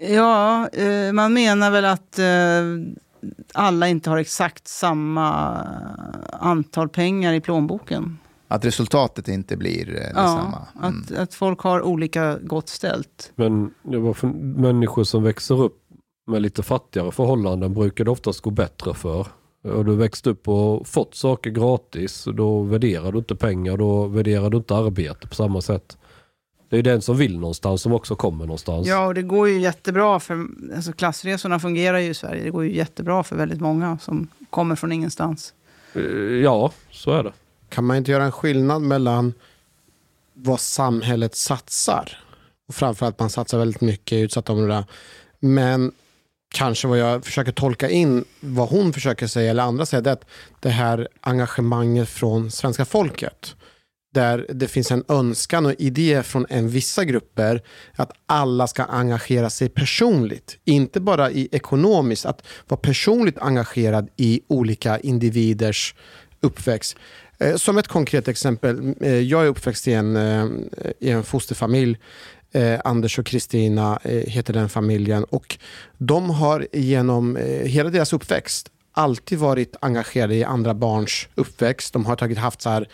Ja, 0.09 0.69
eh, 0.69 1.13
man 1.13 1.33
menar 1.33 1.71
väl 1.71 1.85
att 1.85 2.19
eh, 2.19 2.25
alla 3.55 3.89
inte 3.89 4.11
har 4.11 4.19
exakt 4.19 4.69
samma 4.69 5.31
antal 6.33 6.89
pengar 6.89 7.33
i 7.33 7.41
plånboken. 7.41 8.19
Att 8.49 8.65
resultatet 8.65 9.29
inte 9.29 9.57
blir 9.57 9.89
eh, 9.89 9.95
detsamma. 9.95 10.67
Ja, 10.83 10.89
att, 10.89 11.13
att 11.19 11.35
folk 11.35 11.61
har 11.61 11.83
olika 11.83 12.39
gott 12.39 12.69
ställt. 12.69 13.33
Men 13.35 13.75
det 13.83 13.99
var 13.99 14.15
för 14.15 14.27
människor 14.61 15.05
som 15.05 15.23
växer 15.23 15.63
upp 15.63 15.77
med 16.31 16.43
lite 16.43 16.63
fattigare 16.63 17.13
förhållanden 17.13 17.75
brukar 17.75 18.05
det 18.05 18.11
oftast 18.11 18.41
gå 18.41 18.51
bättre 18.51 18.95
för. 18.95 19.27
Och 19.63 19.85
du 19.85 19.97
växt 19.97 20.27
upp 20.27 20.49
och 20.49 20.87
fått 20.87 21.15
saker 21.15 21.51
gratis, 21.51 22.25
då 22.35 22.63
värderar 22.63 23.13
du 23.13 23.19
inte 23.19 23.37
pengar, 23.37 23.77
då 23.77 24.07
värderar 24.07 24.51
du 24.51 24.57
inte 24.57 24.75
arbete 24.77 25.27
på 25.27 25.35
samma 25.35 25.61
sätt. 25.61 25.97
Det 26.71 26.79
är 26.79 26.83
den 26.83 27.03
som 27.03 27.17
vill 27.17 27.39
någonstans 27.39 27.83
som 27.83 27.93
också 27.93 28.17
kommer 28.17 28.47
någonstans. 28.47 28.87
Ja, 28.89 29.07
och 29.07 29.15
det 29.15 29.23
går 29.23 29.49
ju 29.49 29.61
jättebra 29.61 30.21
för 30.21 30.47
alltså 30.77 30.93
klassresorna 30.93 31.61
fungerar 31.61 31.99
ju 31.99 32.11
i 32.11 32.15
Sverige. 32.15 32.45
Det 32.45 32.51
går 32.51 32.65
ju 32.65 32.77
jättebra 32.77 33.23
för 33.23 33.37
väldigt 33.37 33.61
många 33.61 33.99
som 33.99 34.29
kommer 34.51 34.77
från 34.77 34.93
ingenstans. 34.93 35.55
Eh, 35.95 36.03
Ja, 36.43 36.73
så 36.91 37.11
är 37.11 37.23
det. 37.23 37.33
Kan 37.69 37.85
man 37.85 37.97
inte 37.97 38.11
göra 38.11 38.25
en 38.25 38.33
skillnad 38.33 38.83
mellan 38.83 39.35
vad 40.35 40.61
samhället 40.61 41.37
satsar 41.37 42.19
och 42.69 42.75
framförallt 42.75 43.19
man 43.19 43.31
satsar 43.31 43.59
väldigt 43.59 43.81
mycket 43.81 44.13
i 44.19 44.21
utsatta 44.21 44.53
områden. 44.53 44.85
Men 45.41 45.93
kanske 46.53 46.89
vad 46.89 46.99
jag 46.99 47.25
försöker 47.25 47.53
tolka 47.53 47.91
in, 47.91 48.25
vad 48.41 48.69
hon 48.69 48.93
försöker 48.93 49.27
säga 49.27 49.51
eller 49.51 49.63
andra 49.63 49.87
säger, 49.87 50.03
det 50.03 50.11
är 50.11 50.15
att 50.15 50.27
det 50.61 50.71
här 50.71 51.09
engagemanget 51.21 52.09
från 52.09 52.51
svenska 52.51 52.85
folket 52.85 53.55
där 54.15 54.47
det 54.49 54.69
finns 54.69 54.91
en 54.91 55.05
önskan 55.09 55.67
och 55.67 55.75
idé 55.79 56.23
från 56.23 56.47
en 56.49 56.69
vissa 56.69 57.05
grupper 57.05 57.63
att 57.95 58.13
alla 58.27 58.67
ska 58.67 58.85
engagera 58.85 59.51
sig 59.51 59.69
personligt. 59.69 60.59
Inte 60.65 61.01
bara 61.01 61.31
i 61.31 61.49
ekonomiskt, 61.53 62.27
att 62.27 62.47
vara 62.69 62.81
personligt 62.81 63.39
engagerad 63.39 64.09
i 64.17 64.41
olika 64.49 64.99
individers 64.99 65.95
uppväxt. 66.41 66.97
Eh, 67.39 67.57
som 67.57 67.79
ett 67.79 67.89
konkret 67.89 68.29
exempel, 68.29 68.95
eh, 69.01 69.15
jag 69.15 69.43
är 69.43 69.49
uppväxt 69.49 69.89
i 69.89 69.93
en, 69.93 70.17
eh, 70.17 70.47
i 71.01 71.11
en 71.11 71.25
fosterfamilj. 71.25 71.99
Eh, 72.53 72.81
Anders 72.85 73.19
och 73.19 73.27
Kristina 73.27 73.99
eh, 74.03 74.11
heter 74.11 74.53
den 74.53 74.69
familjen 74.69 75.25
och 75.25 75.59
de 75.99 76.31
har 76.31 76.67
genom 76.73 77.37
eh, 77.37 77.45
hela 77.45 77.91
deras 77.91 78.13
uppväxt 78.13 78.71
alltid 78.93 79.39
varit 79.39 79.77
engagerade 79.81 80.35
i 80.35 80.45
andra 80.45 80.75
barns 80.75 81.29
uppväxt. 81.35 81.93
De 81.93 82.07
har 82.07 82.17
tagit 82.17 82.39
haft 82.39 82.63
så 82.63 82.71
här, 82.71 82.89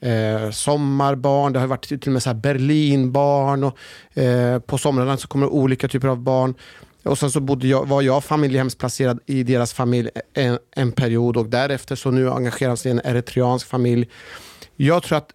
eh, 0.00 0.50
sommarbarn, 0.50 1.52
det 1.52 1.60
har 1.60 1.66
varit 1.66 1.84
till 1.84 1.98
och 2.06 2.08
med 2.08 2.22
så 2.22 2.30
här 2.30 2.34
Berlinbarn 2.34 3.64
och 3.64 3.78
eh, 4.18 4.58
på 4.58 4.78
somrarna 4.78 5.16
så 5.16 5.28
kommer 5.28 5.46
det 5.46 5.52
olika 5.52 5.88
typer 5.88 6.08
av 6.08 6.18
barn. 6.18 6.54
Och 7.02 7.18
sen 7.18 7.30
så 7.30 7.40
bodde 7.40 7.68
jag, 7.68 7.88
var 7.88 8.02
jag 8.02 8.24
familjehemsplacerad 8.24 9.20
i 9.26 9.42
deras 9.42 9.72
familj 9.72 10.10
en, 10.34 10.58
en 10.76 10.92
period 10.92 11.36
och 11.36 11.46
därefter 11.46 11.96
så 11.96 12.10
nu 12.10 12.30
engagerar 12.30 12.76
sig 12.76 12.88
i 12.88 12.92
en 12.92 13.00
eritreansk 13.04 13.66
familj. 13.66 14.08
Jag 14.76 15.02
tror 15.02 15.18
att 15.18 15.30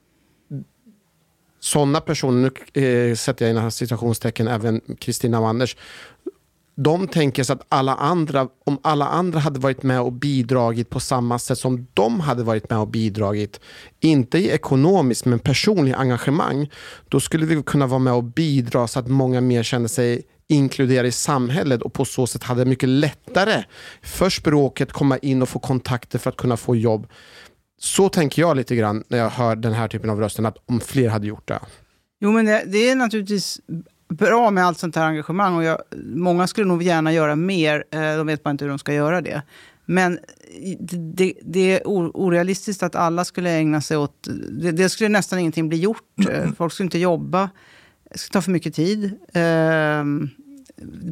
sådana 1.65 2.01
personer, 2.01 2.51
nu 2.73 3.09
eh, 3.09 3.15
sätter 3.15 3.45
jag 3.45 3.51
inom 3.51 3.71
citationstecken 3.71 4.47
även 4.47 4.81
Kristina 4.99 5.39
och 5.39 5.47
Anders, 5.47 5.77
de 6.75 7.07
tänker 7.07 7.43
sig 7.43 7.53
att 7.53 7.65
alla 7.69 7.95
andra, 7.95 8.47
om 8.65 8.79
alla 8.83 9.07
andra 9.07 9.39
hade 9.39 9.59
varit 9.59 9.83
med 9.83 10.01
och 10.01 10.11
bidragit 10.11 10.89
på 10.89 10.99
samma 10.99 11.39
sätt 11.39 11.57
som 11.57 11.87
de 11.93 12.19
hade 12.19 12.43
varit 12.43 12.69
med 12.69 12.79
och 12.79 12.87
bidragit, 12.87 13.59
inte 13.99 14.37
i 14.37 14.49
ekonomiskt 14.49 15.25
men 15.25 15.39
personligt 15.39 15.95
engagemang, 15.95 16.69
då 17.09 17.19
skulle 17.19 17.45
vi 17.45 17.63
kunna 17.63 17.87
vara 17.87 17.99
med 17.99 18.13
och 18.13 18.23
bidra 18.23 18.87
så 18.87 18.99
att 18.99 19.07
många 19.07 19.41
mer 19.41 19.63
känner 19.63 19.87
sig 19.87 20.21
inkluderade 20.47 21.07
i 21.07 21.11
samhället 21.11 21.81
och 21.81 21.93
på 21.93 22.05
så 22.05 22.27
sätt 22.27 22.43
hade 22.43 22.65
mycket 22.65 22.89
lättare 22.89 23.63
för 24.01 24.29
språket 24.29 24.91
komma 24.91 25.17
in 25.17 25.41
och 25.41 25.49
få 25.49 25.59
kontakter 25.59 26.19
för 26.19 26.29
att 26.29 26.37
kunna 26.37 26.57
få 26.57 26.75
jobb. 26.75 27.07
Så 27.77 28.09
tänker 28.09 28.41
jag 28.41 28.57
lite 28.57 28.75
grann 28.75 29.03
när 29.07 29.17
jag 29.17 29.29
hör 29.29 29.55
den 29.55 29.73
här 29.73 29.87
typen 29.87 30.09
av 30.09 30.19
rösten, 30.19 30.45
att 30.45 30.57
om 30.65 30.79
fler 30.79 31.09
hade 31.09 31.27
gjort 31.27 31.47
det. 31.47 31.59
Jo, 32.19 32.31
men 32.31 32.45
det, 32.45 32.63
det 32.67 32.89
är 32.89 32.95
naturligtvis 32.95 33.59
bra 34.09 34.51
med 34.51 34.65
allt 34.65 34.79
sånt 34.79 34.95
här 34.95 35.05
engagemang. 35.05 35.55
Och 35.55 35.63
jag, 35.63 35.81
många 36.05 36.47
skulle 36.47 36.67
nog 36.67 36.83
gärna 36.83 37.13
göra 37.13 37.35
mer, 37.35 37.83
eh, 37.91 38.17
de 38.17 38.27
vet 38.27 38.43
bara 38.43 38.51
inte 38.51 38.65
hur 38.65 38.69
de 38.69 38.79
ska 38.79 38.93
göra 38.93 39.21
det. 39.21 39.41
Men 39.85 40.19
det, 40.79 40.97
det, 40.97 41.33
det 41.41 41.79
är 41.79 41.81
orealistiskt 41.85 42.83
att 42.83 42.95
alla 42.95 43.25
skulle 43.25 43.49
ägna 43.49 43.81
sig 43.81 43.97
åt... 43.97 44.27
Det, 44.49 44.71
det 44.71 44.89
skulle 44.89 45.09
nästan 45.09 45.39
ingenting 45.39 45.69
bli 45.69 45.77
gjort. 45.77 46.29
Eh, 46.29 46.51
folk 46.57 46.73
skulle 46.73 46.85
inte 46.85 46.99
jobba. 46.99 47.49
Det 48.11 48.17
skulle 48.17 48.33
ta 48.33 48.41
för 48.41 48.51
mycket 48.51 48.75
tid. 48.75 49.11
Ehm, 49.33 50.29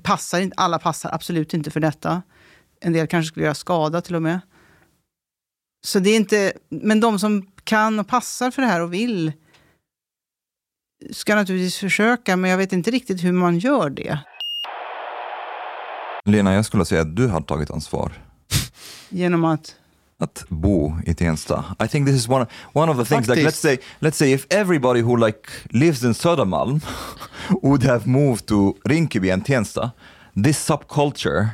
passar 0.03 0.49
alla 0.57 0.79
passar 0.79 1.09
absolut 1.13 1.53
inte 1.53 1.71
för 1.71 1.79
detta. 1.79 2.21
En 2.79 2.93
del 2.93 3.07
kanske 3.07 3.27
skulle 3.27 3.45
göra 3.45 3.55
skada 3.55 4.01
till 4.01 4.15
och 4.15 4.21
med. 4.21 4.39
Så 5.85 5.99
det 5.99 6.09
är 6.09 6.15
inte, 6.15 6.53
men 6.69 6.99
de 6.99 7.19
som 7.19 7.47
kan 7.63 7.99
och 7.99 8.07
passar 8.07 8.51
för 8.51 8.61
det 8.61 8.67
här 8.67 8.81
och 8.81 8.93
vill 8.93 9.31
ska 11.11 11.35
naturligtvis 11.35 11.77
försöka, 11.77 12.37
men 12.37 12.51
jag 12.51 12.57
vet 12.57 12.73
inte 12.73 12.91
riktigt 12.91 13.23
hur 13.23 13.31
man 13.31 13.59
gör 13.59 13.89
det. 13.89 14.19
Lena, 16.25 16.53
jag 16.53 16.65
skulle 16.65 16.85
säga 16.85 17.01
att 17.01 17.15
du 17.15 17.27
har 17.27 17.41
tagit 17.41 17.71
ansvar. 17.71 18.11
Genom 19.09 19.45
att? 19.45 19.75
Att 20.19 20.45
bo 20.49 20.95
i 21.05 21.13
Tensta. 21.13 21.65
I 21.85 21.87
think 21.87 22.07
this 22.07 22.15
is 22.15 22.29
one, 22.29 22.45
one 22.73 22.91
of 22.91 22.97
the 22.97 23.05
things, 23.05 23.27
like, 23.27 23.43
let's 23.43 23.59
say, 23.59 23.77
let's 23.99 24.15
say 24.15 24.33
if 24.33 24.45
everybody 24.49 25.01
who 25.01 25.15
like 25.15 25.39
lives 25.69 26.03
in 26.03 26.13
Södermalm 26.13 26.81
would 27.61 27.83
have 27.83 28.09
moved 28.09 28.45
to 28.45 28.75
Rinkeby 28.85 29.33
and 29.33 29.45
Tensta, 29.45 29.91
this 30.43 30.69
subculture 30.69 31.49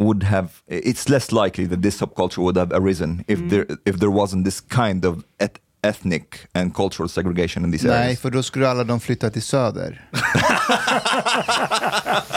would 0.00 0.22
have 0.22 0.48
it's 0.66 1.08
less 1.08 1.32
likely 1.32 1.68
that 1.68 1.82
this 1.82 2.00
subculture 2.00 2.38
would 2.38 2.56
have 2.56 2.72
arisen 2.72 3.24
if 3.28 3.38
mm. 3.38 3.50
there 3.50 3.66
if 3.84 4.00
there 4.00 4.10
wasn't 4.10 4.44
this 4.44 4.60
kind 4.60 5.04
of 5.04 5.24
et 5.38 5.58
ethnic 5.82 6.46
and 6.52 6.74
cultural 6.74 7.08
segregation 7.08 7.64
in 7.64 7.72
these 7.72 7.86
Nej, 7.86 7.96
areas. 7.96 8.06
Nej, 8.06 8.16
för 8.16 8.30
då 8.30 8.42
skulle 8.42 8.68
alla 8.68 8.84
de 8.84 9.00
flytta 9.00 9.30
till 9.30 9.42
söder. 9.42 10.08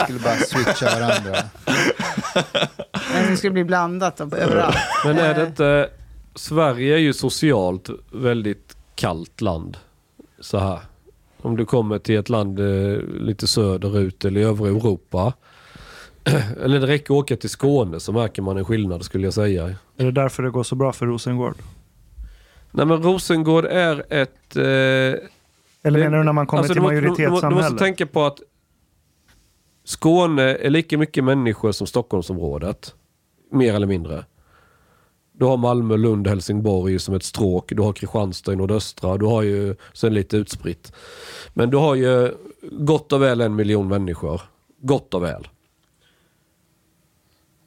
skulle 0.04 0.20
bara 0.20 0.36
switcha 0.36 0.86
varandra. 1.00 1.36
Men 3.14 3.32
det 3.32 3.38
skulle 3.38 3.54
bli 3.54 3.64
blandat 3.64 4.22
överallt. 4.22 4.78
Men 5.06 5.18
är 5.18 5.34
det 5.34 5.44
inte... 5.44 5.90
Sverige 6.36 6.96
är 6.96 7.00
ju 7.00 7.14
socialt 7.14 7.90
väldigt 8.12 8.78
kallt 8.96 9.42
land. 9.42 9.78
Så 10.40 10.58
här. 10.58 10.80
Om 11.42 11.58
du 11.58 11.66
kommer 11.66 12.00
till 12.00 12.18
ett 12.18 12.30
land 12.30 12.60
eh, 12.60 12.98
lite 13.02 13.48
söderut 13.48 14.26
eller 14.26 14.42
i 14.42 14.44
övriga 14.44 14.78
Europa. 14.78 15.34
Eller 16.64 16.80
det 16.80 16.88
räcker 16.88 17.14
att 17.14 17.18
åka 17.18 17.36
till 17.36 17.50
Skåne 17.50 18.00
så 18.00 18.12
märker 18.12 18.42
man 18.42 18.58
en 18.58 18.66
skillnad 18.66 19.04
skulle 19.04 19.28
jag 19.28 19.34
säga. 19.34 19.76
Är 19.98 20.06
det 20.06 20.12
därför 20.12 20.44
det 20.44 20.50
går 20.50 20.64
så 20.64 20.76
bra 20.76 20.94
för 20.94 21.06
Rosengård? 21.06 21.56
Nej 22.72 22.86
men 22.86 23.04
Rosengård 23.04 23.66
är 23.66 24.06
ett... 24.10 24.56
Eh, 24.56 24.64
Eller 24.64 25.20
menar 25.84 26.18
du 26.18 26.24
när 26.24 26.34
man 26.34 26.48
kommer 26.48 26.60
alltså, 26.60 26.74
till 26.74 26.82
majoritetssamhället? 26.82 27.50
Du 27.50 27.56
måste 27.56 27.78
tänka 27.78 28.06
på 28.06 28.24
att 28.24 28.40
Skåne 29.84 30.56
är 30.56 30.70
lika 30.70 30.98
mycket 30.98 31.24
människor 31.24 31.72
som 31.72 31.88
Stockholmsområdet. 31.88 32.96
Mer 33.52 33.74
eller 33.74 33.88
mindre. 33.88 34.26
Du 35.32 35.46
har 35.46 35.58
Malmö, 35.58 35.98
Lund, 35.98 36.28
Helsingborg 36.28 37.00
som 37.00 37.16
ett 37.16 37.24
stråk. 37.24 37.72
Du 37.76 37.82
har 37.82 37.94
Kristianstad 37.94 38.54
i 38.54 38.56
nordöstra. 38.56 39.18
Du 39.18 39.26
har 39.26 39.42
ju 39.42 39.76
sen 39.94 40.14
lite 40.14 40.38
utspritt. 40.38 40.94
Men 41.54 41.70
du 41.70 41.78
har 41.78 41.96
ju 41.96 42.32
gott 42.72 43.14
och 43.14 43.22
väl 43.22 43.42
en 43.42 43.56
miljon 43.56 43.88
människor. 43.88 44.42
Gott 44.82 45.14
och 45.14 45.24
väl. 45.24 45.48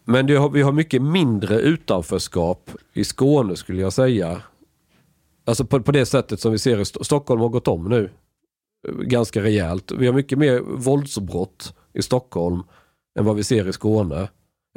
Men 0.09 0.36
har, 0.36 0.50
vi 0.50 0.62
har 0.62 0.72
mycket 0.72 1.02
mindre 1.02 1.61
utanförskap 1.61 2.70
i 2.92 3.04
Skåne 3.04 3.57
skulle 3.57 3.82
jag 3.82 3.92
säga. 3.92 4.42
Alltså 5.44 5.64
på, 5.64 5.80
på 5.80 5.92
det 5.92 6.07
sättet 6.07 6.40
som 6.40 6.52
vi 6.52 6.59
ser 6.59 6.78
i 6.78 6.82
St 6.82 7.04
Stockholm 7.04 7.40
har 7.40 7.48
gått 7.48 7.68
om 7.68 7.88
nu. 7.88 8.11
Ganska 9.02 9.42
rejält. 9.42 9.92
Vi 9.92 10.07
har 10.07 10.14
mycket 10.14 10.38
mer 10.38 10.61
våldsbrott 10.61 11.74
i 11.92 12.02
Stockholm 12.02 12.62
än 13.18 13.24
vad 13.24 13.36
vi 13.36 13.44
ser 13.44 13.68
i 13.68 13.72
Skåne. 13.72 14.28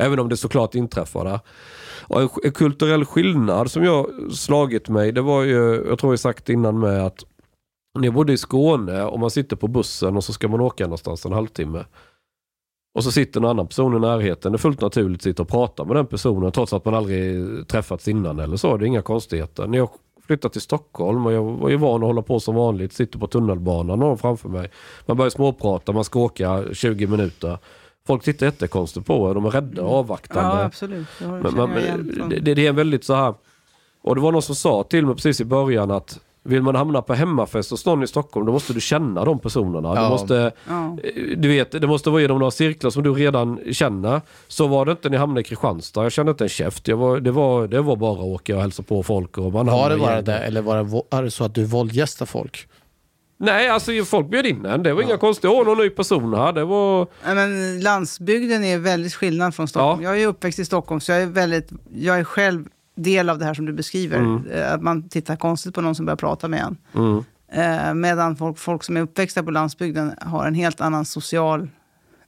Även 0.01 0.19
om 0.19 0.29
det 0.29 0.37
såklart 0.37 0.75
inträffar 0.75 1.25
där. 1.25 1.39
Och 2.01 2.21
en, 2.21 2.29
en 2.43 2.51
kulturell 2.51 3.05
skillnad 3.05 3.71
som 3.71 3.83
jag 3.83 4.31
slagit 4.33 4.89
mig, 4.89 5.11
det 5.11 5.21
var 5.21 5.43
ju, 5.43 5.85
jag 5.87 5.99
tror 5.99 6.13
jag 6.13 6.19
sagt 6.19 6.49
innan 6.49 6.79
med 6.79 7.05
att 7.05 7.23
när 7.99 8.05
jag 8.07 8.13
bodde 8.13 8.33
i 8.33 8.37
Skåne 8.37 9.03
och 9.03 9.19
man 9.19 9.31
sitter 9.31 9.55
på 9.55 9.67
bussen 9.67 10.17
och 10.17 10.23
så 10.23 10.33
ska 10.33 10.47
man 10.47 10.61
åka 10.61 10.83
någonstans 10.83 11.25
en 11.25 11.33
halvtimme. 11.33 11.85
Och 12.93 13.03
så 13.03 13.11
sitter 13.11 13.39
en 13.39 13.45
annan 13.45 13.67
person 13.67 13.95
i 13.95 13.99
närheten. 13.99 14.51
Det 14.51 14.55
är 14.55 14.57
fullt 14.57 14.81
naturligt 14.81 15.19
att 15.19 15.23
sitta 15.23 15.43
och 15.43 15.49
prata 15.49 15.85
med 15.85 15.95
den 15.95 16.05
personen 16.05 16.51
trots 16.51 16.73
att 16.73 16.85
man 16.85 16.93
aldrig 16.93 17.67
träffats 17.67 18.07
innan 18.07 18.39
eller 18.39 18.57
så. 18.57 18.77
Det 18.77 18.85
är 18.85 18.87
inga 18.87 19.01
konstigheter. 19.01 19.67
När 19.67 19.77
jag 19.77 19.89
flyttade 20.27 20.51
till 20.51 20.61
Stockholm 20.61 21.25
och 21.25 21.33
jag 21.33 21.43
var 21.43 21.69
ju 21.69 21.77
van 21.77 22.03
att 22.03 22.07
hålla 22.07 22.21
på 22.21 22.39
som 22.39 22.55
vanligt. 22.55 22.93
Sitter 22.93 23.19
på 23.19 23.27
tunnelbanan 23.27 23.99
någon 23.99 24.17
framför 24.17 24.49
mig. 24.49 24.71
Man 25.05 25.17
börjar 25.17 25.29
småprata, 25.29 25.91
man 25.91 26.03
ska 26.03 26.19
åka 26.19 26.63
20 26.73 27.07
minuter. 27.07 27.57
Folk 28.07 28.23
tittar 28.23 28.45
jättekonstigt 28.45 29.07
på 29.07 29.27
en. 29.27 29.33
De 29.33 29.45
är 29.45 29.49
rädda 29.49 29.83
och 29.83 29.95
avvaktande. 29.95 30.59
Ja, 30.59 30.65
absolut. 30.65 31.07
Men, 31.19 31.41
men, 31.41 32.29
det, 32.29 32.53
det 32.53 32.67
är 32.67 32.73
väldigt 32.73 33.03
så 33.03 33.13
här. 33.13 33.33
Och 34.01 34.15
det 34.15 34.21
var 34.21 34.31
någon 34.31 34.41
som 34.41 34.55
sa 34.55 34.83
till 34.83 35.05
mig 35.05 35.15
precis 35.15 35.41
i 35.41 35.45
början 35.45 35.91
att 35.91 36.19
vill 36.49 36.61
man 36.61 36.75
hamna 36.75 37.01
på 37.01 37.13
hemmafest 37.13 37.71
hos 37.71 37.85
någon 37.85 38.03
i 38.03 38.07
Stockholm 38.07 38.45
då 38.45 38.51
måste 38.51 38.73
du 38.73 38.81
känna 38.81 39.25
de 39.25 39.39
personerna. 39.39 39.93
Ja. 39.95 40.03
Du, 40.03 40.09
måste, 40.09 40.51
ja. 40.67 40.97
du 41.37 41.47
vet, 41.47 41.71
det 41.71 41.87
måste 41.87 42.09
vara 42.09 42.21
genom 42.21 42.39
några 42.39 42.51
cirklar 42.51 42.89
som 42.89 43.03
du 43.03 43.13
redan 43.13 43.59
känner. 43.71 44.21
Så 44.47 44.67
var 44.67 44.85
det 44.85 44.91
inte 44.91 45.09
när 45.09 45.15
jag 45.15 45.19
hamnade 45.19 45.41
i 45.41 45.43
Kristianstad. 45.43 46.03
Jag 46.03 46.11
kände 46.11 46.31
inte 46.31 46.45
en 46.45 46.49
käft. 46.49 46.87
Jag 46.87 46.97
var, 46.97 47.19
det, 47.19 47.31
var, 47.31 47.67
det 47.67 47.81
var 47.81 47.95
bara 47.95 48.13
att 48.13 48.25
åka 48.25 48.55
och 48.55 48.61
hälsa 48.61 48.83
på 48.83 49.03
folk. 49.03 49.37
Och 49.37 49.53
man 49.53 49.65
var 49.65 49.89
det 49.89 49.97
bara 49.97 50.21
det 50.21 50.37
eller 50.37 50.61
var 50.61 50.83
det, 50.83 51.17
är 51.17 51.23
det 51.23 51.31
så 51.31 51.43
att 51.43 51.55
du 51.55 51.65
våldgästar 51.65 52.25
folk? 52.25 52.67
Nej, 53.41 53.69
alltså 53.69 53.91
folk 54.05 54.29
bjöd 54.29 54.45
in 54.45 54.65
en. 54.65 54.83
Det 54.83 54.93
var 54.93 55.01
ja. 55.01 55.07
inga 55.07 55.17
konstigheter. 55.17 55.59
Åh, 55.59 55.65
någon 55.65 55.77
ny 55.77 55.89
person 55.89 56.33
här. 56.33 56.53
Det 56.53 56.65
var... 56.65 57.07
Men 57.23 57.79
landsbygden 57.79 58.63
är 58.63 58.77
väldigt 58.77 59.13
skillnad 59.13 59.55
från 59.55 59.67
Stockholm. 59.67 60.03
Ja. 60.03 60.09
Jag 60.09 60.21
är 60.21 60.27
uppväxt 60.27 60.59
i 60.59 60.65
Stockholm 60.65 61.01
så 61.01 61.11
jag 61.11 61.21
är, 61.21 61.25
väldigt, 61.25 61.69
jag 61.95 62.19
är 62.19 62.23
själv 62.23 62.65
del 63.03 63.29
av 63.29 63.39
det 63.39 63.45
här 63.45 63.53
som 63.53 63.65
du 63.65 63.73
beskriver. 63.73 64.17
Mm. 64.17 64.51
Eh, 64.51 64.73
att 64.73 64.81
man 64.81 65.09
tittar 65.09 65.35
konstigt 65.35 65.75
på 65.75 65.81
någon 65.81 65.95
som 65.95 66.05
börjar 66.05 66.17
prata 66.17 66.47
med 66.47 66.59
en. 66.59 66.77
Mm. 66.95 67.23
Eh, 67.51 67.93
medan 67.93 68.35
folk, 68.35 68.57
folk 68.57 68.83
som 68.83 68.97
är 68.97 69.01
uppväxta 69.01 69.43
på 69.43 69.51
landsbygden 69.51 70.13
har 70.21 70.47
en 70.47 70.55
helt 70.55 70.81
annan 70.81 71.05
social 71.05 71.67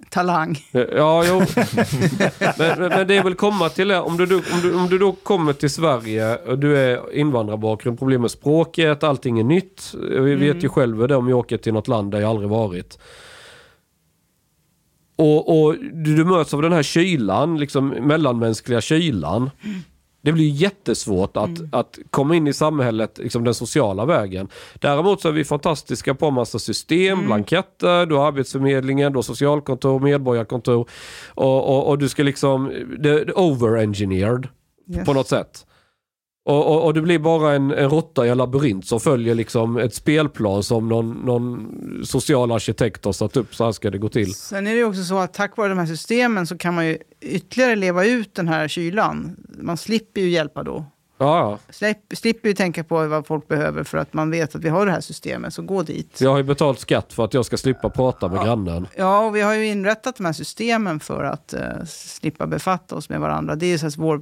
talang. 0.10 0.58
Ja, 0.72 1.26
jo. 1.28 1.40
men, 2.58 2.80
men, 2.80 3.08
det 3.08 3.18
är 3.18 3.24
väl 3.24 3.36
komma 3.36 3.70
till 3.70 3.88
det. 3.88 4.00
Om 4.00 4.18
du, 4.18 4.36
om, 4.36 4.62
du, 4.62 4.76
om 4.76 4.90
du 4.90 4.98
då 4.98 5.12
kommer 5.12 5.54
till 5.54 5.70
Sverige 5.70 6.36
och 6.36 6.60
du 6.60 6.78
är 6.78 7.16
invandrarbakgrund, 7.16 8.00
problem 8.00 8.22
med 8.22 8.32
språket, 8.32 9.04
allting 9.04 9.40
är 9.40 9.44
nytt. 9.44 9.94
Vi 10.10 10.36
vet 10.36 10.52
mm. 10.52 10.60
ju 10.60 10.70
själva 10.70 11.08
det 11.08 11.16
om 11.16 11.30
jag 11.30 11.40
åker 11.40 11.58
till 11.58 11.74
något 11.74 11.88
land 11.88 12.12
där 12.12 12.20
jag 12.20 12.30
aldrig 12.30 12.50
varit. 12.50 13.00
Och, 15.16 15.64
och 15.64 15.76
du, 15.94 16.16
du 16.16 16.26
möts 16.26 16.54
av 16.54 16.62
den 16.62 16.74
här 16.74 16.84
kylan, 16.84 17.60
liksom 17.60 17.88
mellanmänskliga 17.88 18.82
kylan. 18.82 19.50
Mm. 19.64 19.80
Det 20.22 20.32
blir 20.32 20.50
jättesvårt 20.50 21.38
att, 21.38 21.58
mm. 21.60 21.70
att 21.72 22.00
komma 22.10 22.36
in 22.36 22.48
i 22.48 22.54
samhället 22.54 23.18
liksom 23.18 23.44
den 23.44 23.54
sociala 23.54 24.06
vägen. 24.06 24.48
Däremot 24.74 25.22
så 25.22 25.28
är 25.28 25.32
vi 25.32 25.44
fantastiska 25.44 26.16
på 26.16 26.32
massa 26.32 26.60
system, 26.60 27.14
mm. 27.14 27.26
blanketter, 27.26 28.06
du 28.06 28.16
har 28.16 28.28
Arbetsförmedlingen, 28.28 29.12
du 29.12 29.18
har 29.18 29.24
socialkontor, 29.24 30.00
medborgarkontor. 30.00 30.90
Och, 31.28 31.70
och, 31.70 31.88
och 31.90 31.98
du 31.98 32.10
ska 32.10 32.24
liksom, 32.24 32.72
det 33.00 33.10
är 33.10 33.40
over-engineered 33.40 34.48
yes. 34.90 35.06
på 35.06 35.14
något 35.14 35.28
sätt. 35.28 35.66
Och, 36.44 36.68
och, 36.68 36.86
och, 36.86 36.94
det 36.94 37.02
blir 37.02 37.20
bara 37.20 37.54
en, 37.54 37.72
en 37.72 37.89
råtta 37.89 38.26
i 38.26 38.30
en 38.30 38.38
labyrint 38.38 38.88
som 38.88 39.00
följer 39.00 39.36
liksom 39.36 39.78
ett 39.78 39.94
spelplan 39.94 40.64
som 40.64 40.89
någon, 40.89 41.12
någon 41.12 41.68
social 42.06 42.52
arkitekt 42.52 43.06
har 43.06 43.14
satt 43.14 43.38
upp. 43.38 43.56
Så 43.56 43.66
här 43.66 43.72
ska 43.72 43.89
det 43.89 43.98
gå 43.98 44.10
till. 44.10 44.34
Sen 44.34 44.68
är 44.68 44.76
det 44.76 44.84
också 44.84 45.04
så 45.04 45.18
att 45.18 45.34
tack 45.34 45.58
vare 45.58 45.70
de 45.70 45.78
här 45.78 45.86
systemen 45.86 46.48
så 46.48 46.58
kan 46.58 46.76
man 46.76 46.88
ju 46.88 46.98
ytterligare 47.22 47.76
leva 47.76 48.06
ut 48.06 48.36
den 48.36 48.48
här 48.48 48.68
kylan. 48.68 49.36
Man 49.60 49.78
slipper 49.78 50.22
ju 50.22 50.30
hjälpa 50.30 50.64
då. 50.64 50.86
Ja, 51.22 51.60
ja. 51.80 51.94
slipper 52.16 52.50
ju 52.50 52.54
tänka 52.54 52.84
på 52.84 53.08
vad 53.08 53.28
folk 53.28 53.48
behöver 53.48 53.84
för 53.84 53.98
att 53.98 54.14
man 54.14 54.32
vet 54.32 54.56
att 54.56 54.64
vi 54.64 54.70
har 54.70 54.86
det 54.86 54.92
här 54.92 55.02
systemet, 55.02 55.54
så 55.54 55.62
gå 55.62 55.84
dit. 55.84 56.22
Jag 56.22 56.30
har 56.30 56.38
ju 56.38 56.44
betalt 56.44 56.80
skatt 56.80 57.14
för 57.14 57.26
att 57.26 57.34
jag 57.34 57.46
ska 57.46 57.58
slippa 57.58 57.89
prata 57.89 58.28
med 58.28 58.38
ja. 58.38 58.44
grannen. 58.44 58.88
Ja, 58.96 59.26
och 59.26 59.36
vi 59.36 59.42
har 59.42 59.54
ju 59.54 59.66
inrättat 59.66 60.16
de 60.16 60.26
här 60.26 60.34
systemen 60.34 61.00
för 61.00 61.24
att 61.24 61.54
uh, 61.58 61.86
slippa 61.86 62.48
befatta 62.48 62.96
oss 62.96 63.10
med 63.10 63.20
varandra. 63.20 63.56
Det 63.56 63.66
är 63.66 63.70
ju 63.70 63.78
så 63.78 64.02
vår, 64.02 64.22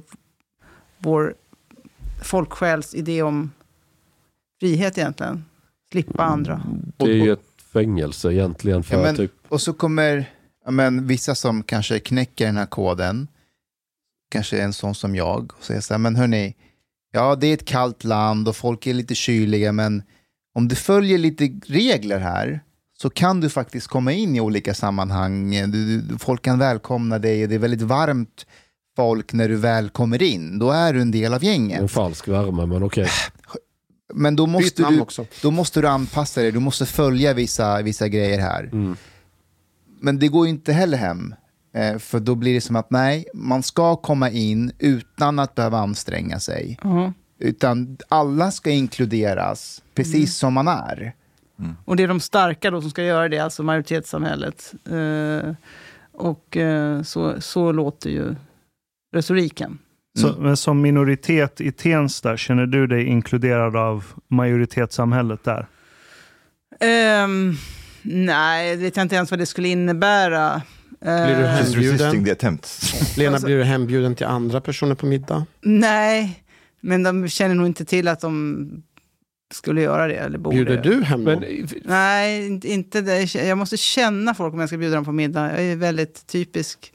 vår 0.98 1.34
folksjäls 2.22 2.94
idé 2.94 3.22
om 3.22 3.50
frihet 4.60 4.98
egentligen. 4.98 5.44
Slippa 5.92 6.22
andra. 6.22 6.62
Det 6.96 7.04
är 7.04 7.24
ju 7.24 7.32
ett 7.32 7.62
fängelse 7.72 8.32
egentligen. 8.32 8.82
För 8.82 8.96
ja, 8.96 9.02
men, 9.02 9.16
typ... 9.16 9.32
Och 9.48 9.60
så 9.60 9.72
kommer 9.72 10.30
ja, 10.64 10.70
men, 10.70 11.06
vissa 11.06 11.34
som 11.34 11.62
kanske 11.62 11.98
knäcker 11.98 12.46
den 12.46 12.56
här 12.56 12.66
koden, 12.66 13.28
kanske 14.30 14.62
en 14.62 14.72
sån 14.72 14.94
som 14.94 15.16
jag, 15.16 15.52
och 15.58 15.64
säger 15.64 15.80
så 15.80 15.94
här, 15.94 15.98
men 15.98 16.16
hörni, 16.16 16.54
ja 17.12 17.36
det 17.36 17.46
är 17.46 17.54
ett 17.54 17.64
kallt 17.64 18.04
land 18.04 18.48
och 18.48 18.56
folk 18.56 18.86
är 18.86 18.94
lite 18.94 19.14
kyliga, 19.14 19.72
men 19.72 20.02
om 20.54 20.68
du 20.68 20.74
följer 20.74 21.18
lite 21.18 21.60
regler 21.66 22.18
här 22.18 22.60
så 22.98 23.10
kan 23.10 23.40
du 23.40 23.50
faktiskt 23.50 23.88
komma 23.88 24.12
in 24.12 24.36
i 24.36 24.40
olika 24.40 24.74
sammanhang. 24.74 25.50
Du, 25.50 26.00
du, 26.00 26.18
folk 26.18 26.42
kan 26.42 26.58
välkomna 26.58 27.18
dig, 27.18 27.46
det 27.46 27.54
är 27.54 27.58
väldigt 27.58 27.82
varmt 27.82 28.46
folk 28.96 29.32
när 29.32 29.48
du 29.48 29.56
väl 29.56 29.88
kommer 29.90 30.22
in. 30.22 30.58
Då 30.58 30.70
är 30.70 30.92
du 30.92 31.00
en 31.00 31.10
del 31.10 31.34
av 31.34 31.44
gänget. 31.44 31.80
En 31.80 31.88
falsk 31.88 32.28
värme, 32.28 32.66
men 32.66 32.82
okej. 32.82 33.08
Men 34.14 34.36
då 34.36 34.46
måste, 34.46 34.82
du, 34.82 35.00
också. 35.00 35.26
då 35.42 35.50
måste 35.50 35.80
du 35.80 35.88
anpassa 35.88 36.40
dig, 36.40 36.52
du 36.52 36.58
måste 36.58 36.86
följa 36.86 37.34
vissa, 37.34 37.82
vissa 37.82 38.08
grejer 38.08 38.38
här. 38.40 38.62
Mm. 38.72 38.96
Men 40.00 40.18
det 40.18 40.28
går 40.28 40.46
ju 40.46 40.50
inte 40.50 40.72
heller 40.72 40.98
hem. 40.98 41.34
Eh, 41.74 41.98
för 41.98 42.20
då 42.20 42.34
blir 42.34 42.54
det 42.54 42.60
som 42.60 42.76
att 42.76 42.90
nej, 42.90 43.24
man 43.34 43.62
ska 43.62 43.96
komma 43.96 44.30
in 44.30 44.72
utan 44.78 45.38
att 45.38 45.54
behöva 45.54 45.78
anstränga 45.78 46.40
sig. 46.40 46.78
Ja. 46.82 47.12
Utan 47.38 47.96
alla 48.08 48.50
ska 48.50 48.70
inkluderas 48.70 49.82
precis 49.94 50.14
Mm. 50.14 50.26
som 50.26 50.54
man 50.54 50.68
är. 50.68 51.12
Och 51.84 51.96
det 51.96 52.02
är 52.02 52.08
de 52.08 52.20
starka 52.20 52.70
då 52.70 52.80
som 52.80 52.90
ska 52.90 53.02
göra 53.02 53.28
det, 53.28 53.38
alltså 53.38 53.62
majoritetssamhället. 53.62 54.72
Eh, 54.90 55.54
och 56.12 56.56
eh, 56.56 57.02
så, 57.02 57.40
så 57.40 57.72
låter 57.72 58.10
ju 58.10 58.34
retoriken. 59.12 59.78
Så, 60.18 60.34
men 60.38 60.56
som 60.56 60.80
minoritet 60.82 61.60
i 61.60 61.72
Tensta, 61.72 62.36
känner 62.36 62.66
du 62.66 62.86
dig 62.86 63.04
inkluderad 63.04 63.76
av 63.76 64.04
majoritetssamhället 64.28 65.44
där? 65.44 65.66
Ehm, 66.80 67.54
nej, 68.02 68.76
vet 68.76 68.96
jag 68.96 69.04
inte 69.04 69.16
ens 69.16 69.30
vad 69.30 69.40
det 69.40 69.46
skulle 69.46 69.68
innebära. 69.68 70.62
Blir 71.00 71.08
du 71.26 71.44
Eh, 71.44 71.56
resisting 71.56 72.24
hembjuden? 72.24 72.58
Lena, 73.16 73.32
Alltså- 73.32 73.46
blir 73.46 73.56
du 73.56 73.64
hembjuden 73.64 74.14
till 74.14 74.26
andra 74.26 74.60
personer 74.60 74.94
på 74.94 75.06
middag? 75.06 75.46
nej, 75.60 76.42
men 76.80 77.02
de 77.02 77.28
känner 77.28 77.54
nog 77.54 77.66
inte 77.66 77.84
till 77.84 78.08
att 78.08 78.20
de 78.20 78.82
skulle 79.54 79.82
göra 79.82 80.06
det. 80.06 80.14
Eller 80.14 80.38
borde. 80.38 80.56
Bjuder 80.56 80.82
du 80.82 81.02
hem 81.04 81.22
Men 81.22 81.40
dem? 81.40 81.66
Nej, 81.84 82.46
inte- 82.46 82.68
inte 82.68 83.00
det. 83.00 83.34
Jag 83.34 83.58
måste 83.58 83.76
känna 83.76 84.34
folk 84.34 84.54
om 84.54 84.60
jag 84.60 84.68
ska 84.68 84.78
bjuda 84.78 84.94
dem 84.94 85.04
på 85.04 85.12
middag. 85.12 85.50
Jag 85.52 85.62
är 85.62 85.76
väldigt 85.76 86.26
typisk 86.26 86.92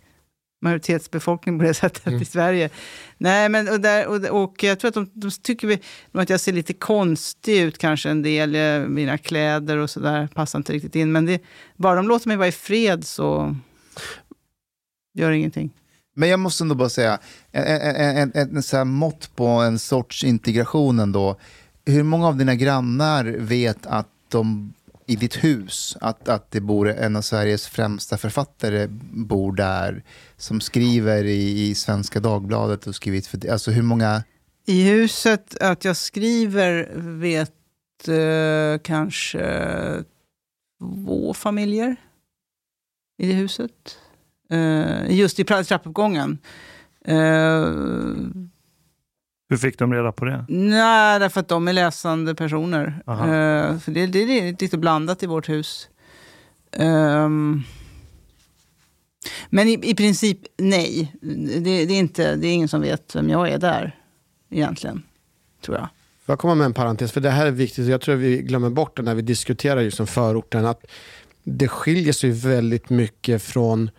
majoritetsbefolkning 0.62 1.60
på 1.60 1.66
det 1.66 1.74
sättet 1.84 2.08
Mm. 2.08 2.22
i 2.22 2.26
Sverige. 2.26 2.70
Nej, 3.18 3.50
men 3.50 3.68
och, 3.70 3.80
där, 3.80 4.08
och, 4.08 4.44
och 4.44 4.64
jag 4.64 4.80
tror 4.80 4.90
att 4.90 4.94
de, 4.96 5.10
de 5.14 5.32
tycker 5.32 5.68
vi, 5.68 5.80
att 6.12 6.30
jag 6.30 6.40
ser 6.40 6.54
lite 6.54 6.74
konstig 6.74 7.58
ut 7.62 7.78
kanske 7.78 8.10
en 8.10 8.22
del. 8.22 8.56
eh, 8.56 8.88
Mina 8.88 9.18
kläder 9.18 9.78
och 9.78 9.90
sådär 9.90 10.28
passar 10.34 10.60
inte 10.60 10.74
riktigt 10.74 10.96
in. 10.96 11.12
Men 11.12 11.26
det, 11.26 11.42
bara 11.78 11.96
de 11.96 12.08
låter 12.08 12.28
mig 12.28 12.38
vara 12.38 12.48
i 12.48 12.52
fred 12.52 13.06
så 13.06 13.56
gör 15.14 15.32
ingenting. 15.32 15.72
Men 16.16 16.30
jag 16.30 16.40
måste 16.40 16.64
ändå 16.64 16.76
bara 16.76 16.90
säga, 16.90 17.20
en, 17.52 17.64
en, 17.64 18.32
en, 18.36 18.64
en, 18.74 18.88
mått 18.88 19.36
på 19.36 19.46
en 19.48 19.80
sorts 19.80 20.24
integration 20.24 21.00
ändå. 21.00 21.36
Hur 21.86 22.04
många 22.04 22.28
av 22.28 22.38
dina 22.38 22.56
grannar 22.56 23.26
vet 23.40 23.86
att 23.86 24.08
de 24.30 24.74
i 25.08 25.16
ditt 25.16 25.44
hus, 25.44 25.98
att, 26.02 26.30
att 26.30 26.52
det 26.52 26.62
bor 26.62 26.90
en 26.90 27.16
av 27.16 27.22
Sveriges 27.22 27.68
främsta 27.68 28.18
författare 28.18 28.88
bor 29.12 29.56
där, 29.56 30.04
som 30.38 30.62
skriver 30.62 31.24
i, 31.24 31.70
i 31.70 31.76
Svenska 31.76 32.20
Dagbladet 32.20 32.88
och 32.88 32.96
skrivit 32.96 33.28
för 33.28 33.50
Alltså 33.50 33.72
hur 33.72 33.82
många... 33.82 34.24
I 34.66 34.84
huset, 34.84 35.58
att 35.62 35.86
jag 35.86 35.98
skriver 35.98 36.92
vet 37.20 37.52
eh, 38.08 38.82
kanske 38.84 40.04
två 40.80 41.34
familjer 41.34 41.96
i 43.18 43.28
det 43.28 43.34
huset. 43.34 43.98
Eh, 44.50 45.16
just 45.16 45.40
i 45.40 45.44
trappuppgången. 45.44 46.38
Eh, 47.06 47.74
hur 49.50 49.58
fick 49.58 49.80
de 49.80 49.94
reda 49.94 50.12
på 50.12 50.26
det? 50.26 50.46
nej, 50.50 51.20
därför 51.20 51.40
att 51.40 51.48
de 51.48 51.68
är 51.68 51.74
läsande 51.74 52.36
personer. 52.36 53.04
Eh, 53.08 53.80
för 53.80 53.92
det, 53.92 54.08
det 54.08 54.20
är 54.20 54.62
lite 54.62 54.78
blandat 54.78 55.24
i 55.24 55.26
vårt 55.26 55.50
hus. 55.50 55.90
Ehm, 56.72 57.64
men 59.50 59.68
i, 59.68 59.80
i 59.84 59.96
princip 59.96 60.40
nej. 60.58 61.16
Det, 61.22 61.86
det, 61.86 61.94
är 61.94 62.00
inte, 62.00 62.36
det 62.36 62.48
är 62.48 62.54
ingen 62.54 62.68
som 62.68 62.82
vet 62.82 63.16
vem 63.16 63.30
jag 63.30 63.50
är 63.50 63.58
där 63.58 63.96
egentligen, 64.50 65.04
tror 65.62 65.78
jag. 65.78 65.88
Får 66.26 66.34
jag 66.34 66.40
komma 66.40 66.56
med 66.56 66.66
en 66.66 66.74
parentes? 66.74 67.12
För 67.12 67.22
det 67.22 67.30
här 67.30 67.46
är 67.46 67.52
viktigt. 67.52 67.88
Jag 67.88 68.02
tror 68.02 68.16
vi 68.16 68.42
glömmer 68.42 68.70
bort 68.70 68.98
det 68.98 69.04
när 69.04 69.16
vi 69.16 69.22
diskuterar 69.22 69.82
just 69.82 70.00
om 70.00 70.08
förorten. 70.08 70.66
Att 70.66 70.86
det 71.44 71.68
skiljer 71.68 72.14
sig 72.14 72.30
väldigt 72.30 72.90
mycket 72.90 73.44
från 73.44 73.84
eh, 73.84 73.90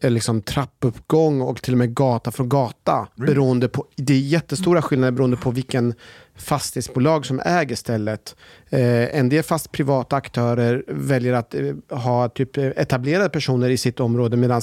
liksom, 0.00 0.42
trappuppgång 0.42 1.40
och 1.40 1.62
till 1.62 1.74
och 1.74 1.78
med 1.78 1.94
gata 1.94 2.30
från 2.30 2.48
gata. 2.48 3.08
Beroende 3.14 3.68
på, 3.68 3.86
det 3.96 4.12
är 4.12 4.18
jättestora 4.18 4.82
skillnader 4.82 5.12
beroende 5.12 5.36
på 5.36 5.50
vilken 5.50 5.94
fastighetsbolag 6.36 7.26
som 7.26 7.40
äger 7.40 7.76
stället. 7.76 8.36
Eh, 8.70 9.18
en 9.18 9.28
del 9.28 9.42
fast 9.42 9.72
privata 9.72 10.16
aktörer 10.16 10.84
väljer 10.88 11.32
att 11.32 11.54
eh, 11.54 11.74
ha 11.90 12.28
typ 12.28 12.56
eh, 12.56 12.64
etablerade 12.66 13.28
personer 13.28 13.70
i 13.70 13.76
sitt 13.76 14.00
område 14.00 14.36
medan 14.36 14.62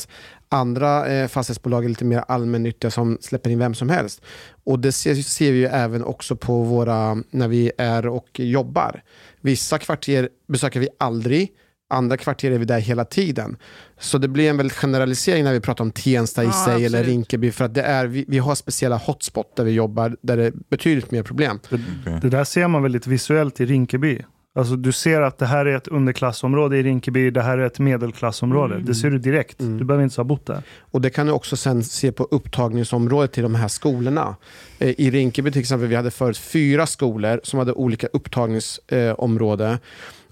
andra 0.50 1.08
eh, 1.08 1.28
fastighetsbolag 1.28 1.86
är 1.86 1.90
lite 1.90 2.06
mer 2.06 2.24
allmännyttiga 2.28 2.92
som 2.92 3.18
släpper 3.22 3.50
in 3.50 3.60
vem 3.60 3.74
som 3.74 3.90
helst. 3.90 4.22
Och 4.64 4.80
det 4.80 4.92
ser, 4.92 5.16
ser 5.16 5.52
vi 5.52 5.58
ju 5.58 5.66
även 5.66 6.04
också 6.04 6.36
på 6.36 6.64
våra, 6.64 7.24
när 7.30 7.48
vi 7.48 7.72
är 7.78 8.08
och 8.08 8.40
jobbar. 8.40 9.04
Vissa 9.42 9.78
kvarter 9.78 10.30
besöker 10.48 10.80
vi 10.80 10.90
aldrig, 10.98 11.52
andra 11.92 12.18
kvarter 12.18 12.52
är 12.52 12.58
vi 12.58 12.66
där 12.66 12.80
hela 12.80 13.06
tiden. 13.06 13.58
Så 14.00 14.18
det 14.18 14.28
blir 14.28 14.50
en 14.50 14.58
väldigt 14.58 14.78
generalisering 14.78 15.44
när 15.44 15.54
vi 15.54 15.60
pratar 15.60 15.84
om 15.84 15.92
Tensta 15.92 16.44
i 16.44 16.46
Ja, 16.46 16.52
sig 16.52 16.74
eller 16.76 16.86
absolut. 16.86 17.08
Rinkeby. 17.08 17.52
För 17.52 17.66
att 17.66 17.74
det 17.74 17.82
är, 17.82 18.08
vi, 18.08 18.26
vi 18.28 18.38
har 18.38 18.56
speciella 18.56 18.98
hotspot 18.98 19.56
där 19.56 19.64
vi 19.64 19.72
jobbar 19.72 20.16
där 20.22 20.38
det 20.38 20.46
är 20.46 20.54
betydligt 20.70 21.12
mer 21.12 21.24
problem. 21.24 21.60
Det 22.22 22.30
där 22.30 22.44
ser 22.44 22.68
man 22.68 22.84
väldigt 22.84 23.08
visuellt 23.08 23.62
i 23.62 23.66
Rinkeby. 23.66 24.22
Alltså 24.56 24.76
du 24.76 24.92
ser 24.92 25.22
att 25.22 25.38
det 25.38 25.46
här 25.46 25.66
är 25.66 25.78
ett 25.78 25.88
underklassområde 25.88 26.78
i 26.78 26.84
Rinkeby, 26.84 27.30
det 27.30 27.42
här 27.42 27.58
är 27.58 27.66
ett 27.66 27.80
medelklassområde. 27.80 28.80
Det 28.80 28.96
ser 28.96 29.10
du 29.10 29.18
direkt. 29.20 29.56
Du 29.58 29.84
behöver 29.84 30.04
inte 30.04 30.20
ha 30.20 30.24
bott 30.24 30.46
där. 30.46 30.64
Och 30.80 31.02
det 31.02 31.10
kan 31.10 31.26
du 31.26 31.32
också 31.32 31.58
sen 31.58 31.84
se 31.84 32.12
på 32.12 32.28
upptagningsområdet 32.32 33.32
till 33.32 33.44
de 33.44 33.56
här 33.56 33.68
skolorna. 33.68 34.36
Eh, 34.80 34.90
I 34.98 35.12
Rinkeby 35.12 35.52
till 35.52 35.62
exempel, 35.62 35.88
vi 35.88 35.96
hade 35.96 36.12
förut 36.12 36.38
fyra 36.38 36.88
skolor 36.88 37.40
som 37.44 37.60
hade 37.60 37.74
olika 37.74 38.08
upptagningsområde. 38.08 39.80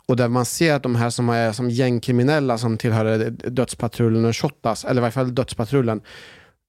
Och 0.09 0.15
där 0.15 0.27
man 0.27 0.45
ser 0.45 0.73
att 0.73 0.83
de 0.83 0.95
här 0.95 1.09
som 1.09 1.29
är 1.29 1.51
som 1.51 1.69
gängkriminella 1.69 2.57
som 2.57 2.77
tillhör 2.77 3.29
dödspatrullen 3.29 4.25
och 4.25 4.35
Shottaz, 4.35 4.85
eller 4.85 5.01
i 5.01 5.01
varje 5.01 5.11
fall 5.11 5.35
dödspatrullen. 5.35 6.01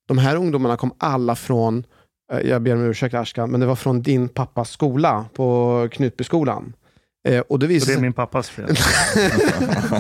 De 0.09 0.19
här 0.19 0.37
ungdomarna 0.37 0.77
kom 0.77 0.95
alla 0.99 1.37
från, 1.37 1.85
eh, 2.33 2.41
jag 2.41 2.63
ber 2.63 2.75
om 2.75 2.85
ursäkt 2.85 3.15
Ashkan, 3.15 3.51
men 3.51 3.61
det 3.61 3.67
var 3.67 3.77
från 3.77 4.03
din 4.03 4.29
pappas 4.29 4.71
skola 4.71 5.25
på 5.35 5.89
Knutbyskolan. 5.93 6.73
Eh, 7.29 7.41
Och 7.41 7.59
det 7.59 7.67
visar 7.67 7.93
det 7.93 7.99
är 7.99 8.03
min 8.03 8.13
pappas 8.13 8.51
fel. 8.51 8.65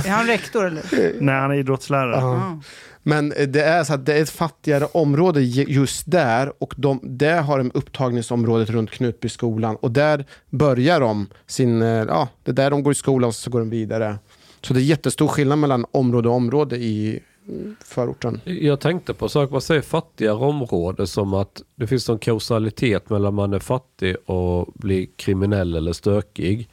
Är 0.07 0.11
han 0.11 0.27
rektor 0.27 0.67
eller? 0.67 0.83
Nej, 1.21 1.35
han 1.35 1.51
är 1.51 1.55
idrottslärare. 1.55 2.15
Ja. 2.21 2.27
Ah. 2.37 2.61
Men 3.03 3.33
eh, 3.33 3.49
det 3.49 3.63
är 3.63 3.85
så 3.85 3.95
att 3.95 4.07
det 4.07 4.15
är 4.15 4.23
ett 4.23 4.31
fattigare 4.31 4.85
område 4.93 5.41
ju- 5.43 5.65
just 5.75 6.11
där 6.11 6.53
och 6.63 6.75
de, 6.77 7.01
där 7.03 7.43
har 7.43 7.59
de 7.59 7.71
upptagningsområdet 7.75 8.71
runt 8.71 8.91
Knutbyskolan 8.91 9.77
och 9.77 9.91
där 9.91 10.25
börjar 10.51 11.01
de 11.01 11.27
sin, 11.47 11.83
eh, 11.83 11.89
ja, 11.89 12.29
det 12.45 12.51
är 12.51 12.55
där 12.55 12.71
de 12.71 12.83
går 12.83 12.93
i 12.93 12.95
skolan 12.95 13.29
och 13.29 13.35
så 13.35 13.51
går 13.51 13.59
de 13.59 13.71
vidare. 13.71 14.19
Så 14.63 14.75
det 14.75 14.81
är 14.81 14.83
jättestor 14.83 15.29
skillnad 15.29 15.59
mellan 15.59 15.87
område 15.91 16.29
och 16.29 16.35
område 16.35 16.77
i 16.77 17.21
mm, 17.49 17.77
förorten. 17.85 18.41
Jag 18.45 18.81
tänkte 18.81 19.15
på 19.15 19.29
sak, 19.29 19.51
man 19.51 19.61
säger 19.61 19.83
fattigare 19.83 20.35
område 20.35 21.07
som 21.07 21.35
att 21.35 21.63
det 21.77 21.87
finns 21.87 22.09
en 22.09 22.19
kausalitet 22.19 23.11
mellan 23.11 23.35
man 23.35 23.53
är 23.53 23.59
fattig 23.59 24.17
och 24.27 24.69
blir 24.75 25.07
kriminell 25.17 25.75
eller 25.77 25.93
stökig. 25.93 26.69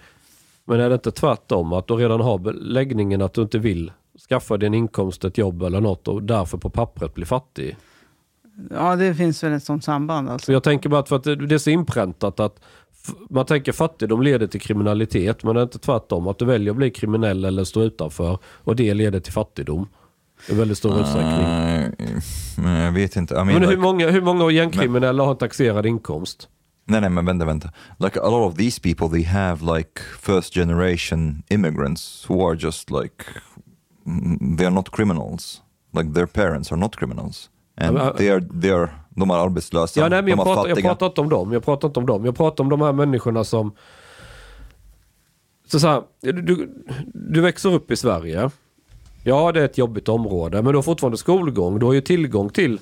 Men 0.68 0.80
är 0.80 0.90
det 0.90 0.96
inte 0.96 1.12
tvärtom 1.12 1.74
att 1.74 1.88
du 1.88 1.94
redan 1.94 2.22
har 2.22 2.38
beläggningen 2.38 3.22
att 3.22 3.34
du 3.34 3.42
inte 3.42 3.60
vill 3.60 3.92
skaffa 4.30 4.58
dig 4.58 4.68
en 4.68 4.74
inkomst, 4.74 5.26
ett 5.26 5.38
jobb 5.38 5.64
eller 5.64 5.82
något 5.82 6.08
och 6.08 6.24
därför 6.24 6.58
på 6.58 6.70
pappret 6.70 7.14
blir 7.14 7.26
fattig? 7.26 7.78
Ja, 8.72 8.96
det 8.96 9.16
finns 9.16 9.44
väl 9.44 9.54
ett 9.54 9.64
sånt 9.64 9.84
samband. 9.84 10.30
Alltså. 10.30 10.46
Så 10.46 10.52
jag 10.52 10.64
tänker 10.64 10.90
bara 10.90 11.00
att, 11.00 11.10
för 11.10 11.16
att 11.16 11.24
det 11.24 11.32
är 11.56 11.58
så 11.58 11.70
inpräntat 11.70 12.40
att 12.40 12.60
man 13.30 13.46
tänker 13.46 13.72
fattigdom 13.72 14.22
leder 14.22 14.48
till 14.48 14.62
kriminalitet 14.62 15.44
men 15.44 15.56
det 15.56 15.62
är 15.62 15.64
inte 15.64 15.80
tvärtom. 15.80 16.28
Att 16.28 16.40
du 16.40 16.46
väljer 16.46 16.72
att 16.72 16.78
bli 16.78 16.90
kriminell 16.90 17.46
eller 17.46 17.64
stå 17.64 17.82
utanför 17.82 18.38
och 18.46 18.76
det 18.76 18.94
leder 18.94 19.20
till 19.20 19.34
fattigdom. 19.34 19.88
I 20.50 20.54
väldigt 20.56 20.78
stor 20.78 21.00
utsträckning. 21.00 21.42
Nej, 21.44 21.92
men 22.58 22.74
jag 22.82 22.92
vet 22.92 23.16
inte. 23.16 23.34
I 23.34 23.38
mean, 23.38 23.48
Men 23.48 23.62
hur 23.62 23.70
like- 23.70 23.78
många, 23.82 24.10
hur 24.10 24.22
många 24.22 24.52
gängkriminella 24.52 25.24
har 25.24 25.32
en 25.32 25.38
taxerad 25.38 25.86
inkomst? 25.86 26.50
Nej, 26.90 27.02
nej, 27.02 27.10
men 27.10 27.26
vänta, 27.26 27.46
vänta. 27.46 27.72
Like 28.00 28.20
a 28.20 28.30
lot 28.30 28.52
of 28.52 28.58
these 28.58 28.82
people, 28.82 29.10
they 29.10 29.24
have 29.24 29.78
like 29.78 30.02
first 30.20 30.54
generation 30.54 31.44
immigrants 31.50 32.26
who 32.30 32.48
are 32.50 32.58
just 32.60 32.92
like, 32.92 33.26
mm, 34.06 34.58
they 34.58 34.66
are 34.66 34.76
not 34.76 34.90
criminals. 34.92 35.62
Like 35.94 36.14
their 36.14 36.26
parents 36.26 36.72
are 36.72 36.80
not 36.80 36.96
criminals. 36.96 37.50
And 37.78 37.98
Ja, 37.98 38.04
men- 38.04 38.16
they 38.18 38.30
are, 38.30 38.42
they 38.62 38.72
are, 38.72 38.90
de 39.10 39.30
är 39.30 39.36
arbetslösa, 39.36 40.00
Ja, 40.00 40.10
nej, 40.10 40.22
men 40.22 40.26
de 40.26 40.30
jag, 40.30 40.40
är 40.40 40.44
pratar, 40.54 40.70
jag 40.70 40.82
pratar 40.84 41.06
inte 41.06 41.22
om 41.22 41.30
dem. 41.30 41.52
Jag 41.54 41.64
pratar 41.66 41.88
inte 41.88 42.00
om 42.00 42.06
dem. 42.06 42.26
Jag 42.26 42.36
pratar 42.36 42.64
om 42.64 42.70
de 42.70 42.82
här 42.82 42.94
människorna 42.94 43.44
som... 43.44 43.72
Så 45.68 45.80
så 45.80 45.88
här, 45.88 46.04
du, 46.22 46.70
du 47.14 47.42
växer 47.42 47.74
upp 47.74 47.92
i 47.92 47.96
Sverige. 47.96 48.50
Ja, 49.24 49.52
det 49.52 49.62
är 49.62 49.66
ett 49.66 49.78
jobbigt 49.78 50.10
område, 50.10 50.62
men 50.62 50.72
du 50.72 50.78
har 50.78 50.84
fortfarande 50.84 51.18
skolgång. 51.18 51.80
Du 51.80 51.86
har 51.86 51.94
ju 51.94 52.02
tillgång 52.02 52.50
till 52.50 52.80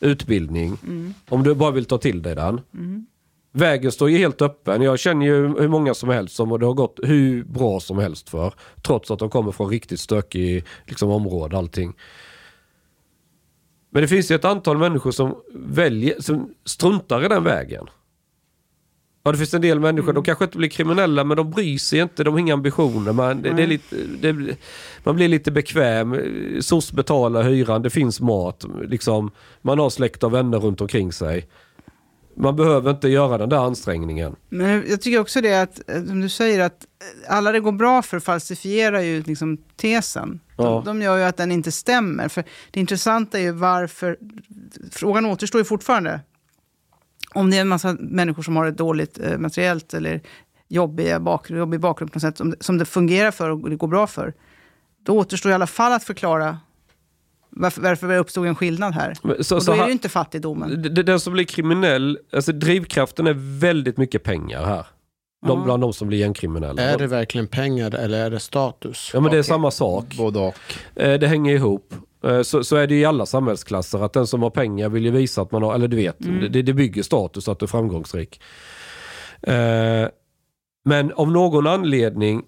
utbildning. 0.00 0.78
Om 1.28 1.42
du 1.42 1.54
bara 1.54 1.70
vill 1.70 1.84
ta 1.84 1.98
till 1.98 2.22
dig 2.22 2.34
den. 2.34 2.60
Vägen 3.56 3.92
står 3.92 4.10
ju 4.10 4.18
helt 4.18 4.42
öppen. 4.42 4.82
Jag 4.82 4.98
känner 4.98 5.26
ju 5.26 5.60
hur 5.60 5.68
många 5.68 5.94
som 5.94 6.08
helst 6.08 6.34
som 6.34 6.58
det 6.58 6.66
har 6.66 6.74
gått 6.74 7.00
hur 7.02 7.44
bra 7.44 7.80
som 7.80 7.98
helst 7.98 8.28
för. 8.28 8.54
Trots 8.82 9.10
att 9.10 9.18
de 9.18 9.30
kommer 9.30 9.52
från 9.52 9.70
riktigt 9.70 10.00
stökig 10.00 10.64
liksom, 10.86 11.10
område 11.10 11.58
allting. 11.58 11.94
Men 13.90 14.02
det 14.02 14.08
finns 14.08 14.30
ju 14.30 14.34
ett 14.34 14.44
antal 14.44 14.78
människor 14.78 15.10
som 15.10 15.34
väljer, 15.54 16.20
som 16.20 16.54
struntar 16.64 17.24
i 17.24 17.28
den 17.28 17.44
vägen. 17.44 17.86
Ja, 19.24 19.32
det 19.32 19.38
finns 19.38 19.54
en 19.54 19.60
del 19.60 19.80
människor, 19.80 20.12
de 20.12 20.24
kanske 20.24 20.44
inte 20.44 20.58
blir 20.58 20.68
kriminella 20.68 21.24
men 21.24 21.36
de 21.36 21.50
bryr 21.50 21.78
sig 21.78 21.98
inte, 21.98 22.24
de 22.24 22.34
har 22.34 22.40
inga 22.40 22.54
ambitioner. 22.54 23.12
Man, 23.12 23.42
det, 23.42 23.52
det 23.52 23.62
är 23.62 23.66
lite, 23.66 23.96
det, 24.20 24.56
man 25.04 25.16
blir 25.16 25.28
lite 25.28 25.50
bekväm, 25.50 26.16
SOS 26.60 26.92
betalar 26.92 27.42
hyran, 27.42 27.82
det 27.82 27.90
finns 27.90 28.20
mat, 28.20 28.64
liksom, 28.84 29.30
man 29.62 29.78
har 29.78 29.90
släkt 29.90 30.24
och 30.24 30.34
vänner 30.34 30.58
runt 30.58 30.80
omkring 30.80 31.12
sig. 31.12 31.48
Man 32.38 32.56
behöver 32.56 32.90
inte 32.90 33.08
göra 33.08 33.38
den 33.38 33.48
där 33.48 33.56
ansträngningen. 33.56 34.36
Men 34.48 34.84
jag 34.88 35.00
tycker 35.00 35.20
också 35.20 35.40
det 35.40 35.62
att, 35.62 35.90
eh, 35.90 36.04
som 36.04 36.20
du 36.20 36.28
säger, 36.28 36.60
att 36.60 36.86
alla 37.28 37.52
det 37.52 37.60
går 37.60 37.72
bra 37.72 38.02
för 38.02 38.18
falsifierar 38.18 39.00
ju 39.00 39.22
liksom 39.22 39.56
tesen. 39.76 40.40
Ja. 40.56 40.64
De, 40.64 40.84
de 40.84 41.02
gör 41.02 41.16
ju 41.16 41.22
att 41.22 41.36
den 41.36 41.52
inte 41.52 41.72
stämmer. 41.72 42.28
För 42.28 42.44
det 42.70 42.80
intressanta 42.80 43.38
är 43.38 43.42
ju 43.42 43.52
varför, 43.52 44.16
frågan 44.90 45.26
återstår 45.26 45.60
ju 45.60 45.64
fortfarande. 45.64 46.20
Om 47.34 47.50
det 47.50 47.56
är 47.56 47.60
en 47.60 47.68
massa 47.68 47.96
människor 48.00 48.42
som 48.42 48.56
har 48.56 48.66
ett 48.66 48.78
dåligt 48.78 49.18
eh, 49.18 49.38
materiellt 49.38 49.94
eller 49.94 50.20
jobbiga 50.68 51.20
bakgrund, 51.20 51.58
jobbig 51.58 51.80
bakgrund 51.80 52.12
på 52.12 52.16
något 52.16 52.22
sätt, 52.22 52.38
som, 52.38 52.54
som 52.60 52.78
det 52.78 52.84
fungerar 52.84 53.30
för 53.30 53.50
och 53.50 53.70
det 53.70 53.76
går 53.76 53.88
bra 53.88 54.06
för. 54.06 54.34
Då 55.02 55.18
återstår 55.18 55.52
i 55.52 55.54
alla 55.54 55.66
fall 55.66 55.92
att 55.92 56.04
förklara 56.04 56.58
varför, 57.56 57.80
varför 57.82 58.16
uppstod 58.16 58.46
en 58.46 58.54
skillnad 58.54 58.94
här. 58.94 59.14
Så- 59.42 59.56
och 59.56 59.62
så 59.62 59.70
då 59.72 59.76
är 59.76 59.80
det 59.82 59.86
ju 59.86 59.92
inte 59.92 60.08
fattigdomen. 60.08 60.94
Den 61.04 61.20
som 61.20 61.32
blir 61.32 61.44
kriminell, 61.44 62.18
alltså 62.32 62.52
drivkraften 62.52 63.26
är 63.26 63.58
väldigt 63.60 63.96
mycket 63.96 64.22
pengar 64.22 64.64
här. 64.64 64.86
De. 65.46 65.64
Bland 65.64 65.82
de 65.82 65.92
som 65.92 66.08
blir 66.08 66.18
gängkriminella. 66.18 66.82
Är 66.82 66.98
det 66.98 67.06
verkligen 67.06 67.46
pengar 67.46 67.94
eller 67.94 68.24
är 68.26 68.30
det 68.30 68.40
status? 68.40 69.10
Ja 69.14 69.20
men 69.20 69.30
det 69.30 69.38
är 69.38 69.42
samma 69.42 69.70
sak. 69.70 70.04
Både 70.18 70.38
och. 70.38 70.54
Eh, 70.96 71.18
Det 71.18 71.26
hänger 71.28 71.54
ihop. 71.54 71.94
Eh, 72.24 72.42
Så, 72.42 72.64
så 72.64 72.76
är 72.76 72.86
det 72.86 72.94
i 72.94 73.04
alla 73.04 73.26
samhällsklasser 73.26 73.98
att 74.04 74.12
den 74.12 74.26
som 74.26 74.42
har 74.42 74.50
pengar 74.50 74.88
vill 74.88 75.04
ju 75.04 75.10
visa 75.10 75.42
att 75.42 75.52
man 75.52 75.62
har, 75.62 75.74
eller 75.74 75.88
du 75.88 75.96
vet, 75.96 76.24
Mm. 76.24 76.52
det, 76.52 76.62
det 76.62 76.72
bygger 76.72 77.02
status 77.02 77.48
att 77.48 77.58
du 77.58 77.64
är 77.64 77.68
framgångsrik. 77.68 78.40
Eh, 79.42 80.08
Men 80.84 81.12
av 81.12 81.30
någon 81.32 81.66
anledning 81.66 82.42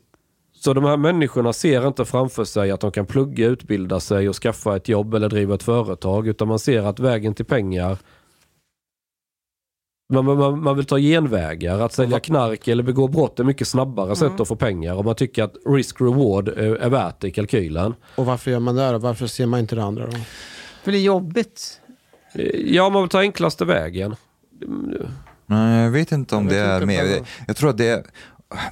så 0.59 0.75
de 0.75 0.85
här 0.85 0.97
människorna 0.97 1.53
ser 1.53 1.87
inte 1.87 2.05
framför 2.05 2.45
sig 2.45 2.71
att 2.71 2.81
de 2.81 2.93
kan 2.93 3.07
plugga, 3.07 3.47
utbilda 3.47 4.01
sig 4.01 4.29
och 4.29 4.37
skaffa 4.37 4.77
ett 4.77 4.89
jobb 4.89 5.15
eller 5.15 5.29
driva 5.29 5.55
ett 5.55 5.63
företag 5.63 6.29
utan 6.29 6.49
man 6.49 6.59
ser 6.59 6.83
att 6.83 7.01
vägen 7.01 7.35
till 7.35 7.45
pengar 7.45 7.99
man, 10.13 10.25
man, 10.25 10.63
man 10.63 10.77
vill 10.77 10.85
ta 10.85 10.99
genvägar. 10.99 11.81
Att 11.81 11.93
sälja 11.93 12.21
knark 12.21 12.69
eller 12.69 12.83
begå 12.83 13.09
brott 13.09 13.41
är 13.41 13.45
mycket 13.45 13.69
snabbare 13.69 14.17
sätt 14.17 14.41
att 14.41 14.49
få 14.49 14.57
pengar. 14.57 14.95
Och 14.95 15.05
man 15.05 15.15
tycker 15.15 15.43
att 15.43 15.55
risk-reward 15.67 16.49
är, 16.49 16.77
är 16.77 16.89
värt 16.89 17.21
det 17.21 17.29
i 17.29 17.31
kalkylen. 17.31 17.95
Och 18.15 18.27
varför 18.27 18.51
gör 18.51 18.61
man 18.61 18.77
det 18.77 18.93
då? 18.93 18.99
Varför 18.99 19.27
ser 19.27 19.47
man 19.47 19.61
inte 19.61 19.77
det 19.77 19.83
andra 19.83 20.07
då? 20.07 20.17
För 20.83 20.93
det 20.93 20.99
är 20.99 21.03
jobbigt. 21.03 21.81
Ja, 22.65 22.89
man 22.91 23.03
vill 23.03 23.09
ta 23.09 23.21
enklaste 23.21 23.65
vägen. 23.65 24.17
Nej, 25.47 25.83
jag 25.85 25.91
vet 25.91 26.13
inte 26.13 26.37
om 26.37 26.45
Jag 26.45 26.53
det 26.53 26.59
är 26.59 26.87
mer. 26.87 27.27
jag 27.47 27.57
tror 27.57 27.71
att 27.71 27.79
det 27.79 27.89
är, 27.89 28.05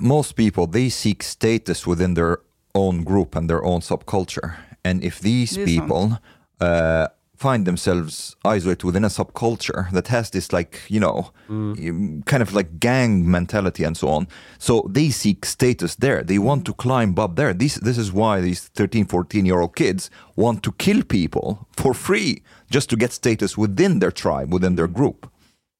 most 0.00 0.36
people, 0.36 0.66
they 0.66 0.88
seek 0.88 1.22
status 1.22 1.86
within 1.86 2.14
their 2.14 2.38
own 2.74 3.04
group 3.04 3.36
and 3.36 3.48
their 3.48 3.64
own 3.64 3.80
subculture. 3.80 4.56
And 4.84 5.02
if 5.02 5.18
these 5.20 5.56
people 5.56 6.18
uh, 6.60 7.08
find 7.36 7.66
themselves 7.66 8.36
isolated 8.44 8.84
within 8.84 9.04
a 9.04 9.08
subculture 9.08 9.90
that 9.90 10.08
has 10.08 10.30
this 10.30 10.52
like, 10.52 10.80
you 10.88 11.00
know, 11.00 11.30
um, 11.48 12.22
kind 12.24 12.42
of 12.42 12.54
like 12.54 12.78
gang 12.80 13.30
mentality 13.30 13.84
and 13.84 13.96
so 13.96 14.08
on. 14.08 14.26
So 14.58 14.86
they 14.88 15.10
seek 15.10 15.44
status 15.44 15.96
there. 15.96 16.22
They 16.22 16.38
want 16.38 16.64
to 16.66 16.72
climb 16.72 17.18
up 17.18 17.36
there. 17.36 17.52
This, 17.52 17.74
this 17.74 17.98
is 17.98 18.12
why 18.12 18.40
these 18.40 18.68
13, 18.68 19.06
14 19.06 19.44
year 19.44 19.60
old 19.60 19.76
kids 19.76 20.10
want 20.36 20.62
to 20.62 20.72
kill 20.72 21.02
people 21.02 21.66
for 21.72 21.94
free 21.94 22.42
just 22.70 22.88
to 22.90 22.96
get 22.96 23.12
status 23.12 23.58
within 23.58 23.98
their 23.98 24.12
tribe, 24.12 24.52
within 24.52 24.76
their 24.76 24.88
group. 24.88 25.26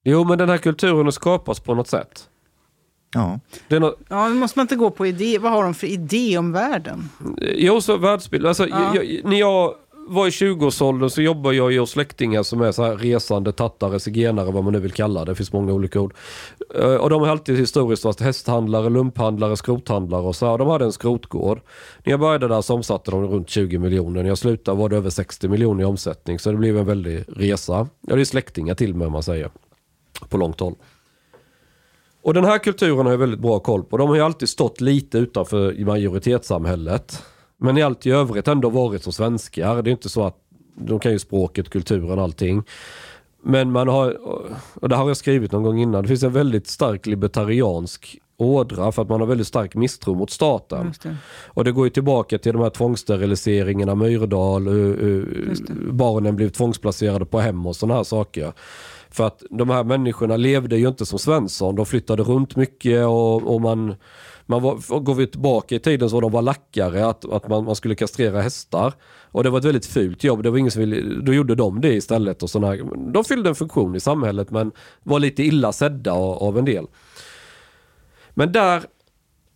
Jo, 0.05 0.25
men 0.25 0.39
den 0.39 0.49
här 0.49 0.59
kulturen 0.59 1.13
skapas 1.13 1.61
på 1.61 1.75
något 1.75 1.89
sätt. 1.89 2.29
Ja. 3.17 3.41
Det 3.69 3.77
är 3.77 3.81
nå- 3.81 3.95
Ja, 4.09 4.29
måste 4.29 4.59
man 4.59 4.65
inte 4.65 4.77
gå 4.77 4.91
på 4.91 5.07
idé? 5.07 5.39
Vad 5.39 5.53
har 5.53 5.63
de 5.63 5.75
för 5.75 5.87
idé 5.87 6.39
om 6.39 6.53
världen? 6.53 7.09
Jo, 7.57 7.81
så 7.81 7.97
världsbild. 7.97 8.47
Alltså, 8.47 8.69
Ja. 8.69 8.95
jag, 8.95 9.21
när 9.25 9.37
jag 9.39 9.75
var 10.09 10.27
i 10.27 10.31
20-årsåldern 10.31 11.11
så 11.11 11.23
jobbade 11.23 11.57
jag 11.57 11.73
ju 11.73 11.81
hos 11.81 11.91
släktingar 11.91 12.43
som 12.43 12.61
är 12.61 12.73
så 12.73 12.85
här 12.85 12.97
resande 12.97 13.53
tattare, 13.53 14.01
zigenare, 14.01 14.51
vad 14.51 14.65
man 14.65 14.73
nu 14.73 14.79
vill 14.81 14.93
kalla 14.93 15.25
det. 15.25 15.31
Det 15.31 15.35
finns 15.35 15.53
många 15.53 15.73
olika 15.73 16.01
ord. 16.01 16.15
Eh, 16.75 16.95
Och 16.95 17.11
de 17.11 17.23
har 17.23 17.29
alltid 17.29 17.59
historiskt 17.59 18.05
varit 18.05 18.21
hästhandlare, 18.21 18.91
lumphandlare, 18.91 19.57
skrothandlare 19.57 20.23
och 20.23 20.37
så 20.37 20.47
här. 20.51 20.59
De 20.59 20.69
hade 20.69 20.85
en 20.85 20.93
skrotgård. 20.93 21.61
När 22.05 22.11
jag 22.13 22.21
började 22.21 22.49
där 22.49 22.61
så 22.63 22.75
omsatte 22.75 23.11
de 23.11 23.27
runt 23.27 23.51
20 23.51 23.79
miljoner. 23.79 24.23
När 24.23 24.29
jag 24.29 24.39
slutade 24.39 24.77
var 24.79 24.89
det 24.89 24.97
över 24.97 25.11
60 25.11 25.49
miljoner 25.49 25.83
i 25.83 25.87
omsättning. 25.87 26.39
Så 26.39 26.51
det 26.51 26.57
blev 26.57 26.79
en 26.79 26.87
väldig 26.87 27.25
resa. 27.29 27.89
Ja, 28.01 28.15
det 28.15 28.21
är 28.21 28.25
släktingar 28.25 28.75
till 28.75 28.95
mig 28.95 29.07
om 29.07 29.13
man 29.13 29.23
säger. 29.23 29.51
På 30.29 30.37
långt 30.39 30.61
håll. 30.61 30.75
Och 32.27 32.35
den 32.35 32.45
här 32.45 32.59
kulturen 32.59 33.07
har 33.07 33.13
jag 33.13 33.19
väldigt 33.19 33.41
bra 33.41 33.59
koll 33.59 33.85
på. 33.85 33.97
De 33.97 34.09
har 34.09 34.17
ju 34.17 34.23
alltid 34.23 34.49
stått 34.49 34.81
lite 34.81 35.19
utanför 35.19 35.85
majoritetssamhället. 35.85 37.23
Men 37.57 37.79
i 37.79 37.83
allt 37.83 38.07
i 38.07 38.11
övrigt 38.11 38.49
ändå 38.49 38.71
varit 38.71 39.03
som 39.03 39.13
svenskar. 39.13 39.83
Det 39.83 39.91
är 39.91 39.93
inte 39.93 40.09
så 40.09 40.27
att 40.27 40.37
de 40.75 41.01
kan 41.01 41.13
ju 41.13 41.19
språket, 41.19 41.71
kulturen, 41.71 42.19
allting. 42.19 42.63
Men 43.43 43.73
man 43.73 43.89
har, 43.89 44.17
och 44.75 44.89
det 44.89 44.97
har 44.97 45.09
jag 45.09 45.17
skrivit 45.17 45.53
någon 45.53 45.63
gång 45.63 45.79
innan, 45.79 46.03
det 46.03 46.09
finns 46.09 46.23
en 46.23 46.33
väldigt 46.33 46.67
stark 46.67 47.07
libertariansk 47.07 48.19
ådra 48.37 48.93
för 48.93 49.03
att 49.03 49.09
man 49.09 49.21
har 49.21 49.27
väldigt 49.27 49.47
stark 49.47 49.75
misstro 49.75 50.15
mot 50.15 50.31
staten. 50.31 50.93
Det. 51.03 51.17
Och 51.47 51.65
det 51.65 51.73
går 51.73 51.87
ju 51.87 51.91
tillbaka 51.91 52.39
till 52.39 52.53
de 52.53 52.63
här 52.63 52.71
tvångssteriliseringarna, 52.71 53.95
Myrdal, 53.95 54.69
uh, 54.69 55.05
uh, 55.05 55.25
barnen 55.91 56.37
blev 56.37 56.49
tvångsplacerade 56.49 57.25
på 57.25 57.41
hem 57.41 57.67
och 57.67 57.77
sådana 57.77 57.95
här 57.95 58.05
saker. 58.05 58.53
För 59.17 59.27
att 59.27 59.43
de 59.51 59.71
här 59.71 59.85
människorna 59.85 60.37
levde 60.37 60.77
ju 60.77 60.89
inte 60.89 61.07
som 61.07 61.19
Svensson, 61.19 61.75
de 61.75 61.87
flyttade 61.87 62.23
runt 62.23 62.57
mycket 62.57 63.07
och, 63.07 63.55
och 63.55 63.61
man, 63.61 63.95
man 64.47 64.63
var, 64.63 65.01
går 65.01 65.15
vi 65.15 65.27
tillbaka 65.27 65.75
i 65.75 65.79
tiden 65.79 66.11
så 66.11 66.17
var 66.17 66.21
de 66.23 66.33
bara 66.33 66.43
lackare, 66.43 67.07
att, 67.07 67.25
att 67.33 67.49
man, 67.49 67.65
man 67.65 67.77
skulle 67.77 67.95
kastrera 67.95 68.41
hästar. 68.43 68.93
Och 69.31 69.45
det 69.45 69.51
var 69.51 69.59
ett 69.59 69.65
väldigt 69.65 69.87
fult 69.87 70.25
jobb, 70.25 70.43
det 70.43 70.51
var 70.51 70.59
ingen 70.59 70.71
som 70.71 70.81
ville, 70.81 71.21
då 71.21 71.35
gjorde 71.35 71.55
de 71.55 71.81
det 71.81 71.95
istället. 71.95 72.43
Och 72.43 72.51
såna, 72.51 72.67
här- 72.67 73.13
de 73.13 73.25
fyllde 73.25 73.49
en 73.49 73.55
funktion 73.55 73.95
i 73.97 74.01
samhället 74.01 74.51
men 74.51 74.73
var 75.03 75.19
lite 75.21 75.43
illa 75.43 75.73
sedda 75.73 76.13
av, 76.13 76.43
av 76.43 76.59
en 76.59 76.65
del. 76.65 76.87
Men 78.35 78.53
där, 78.53 78.83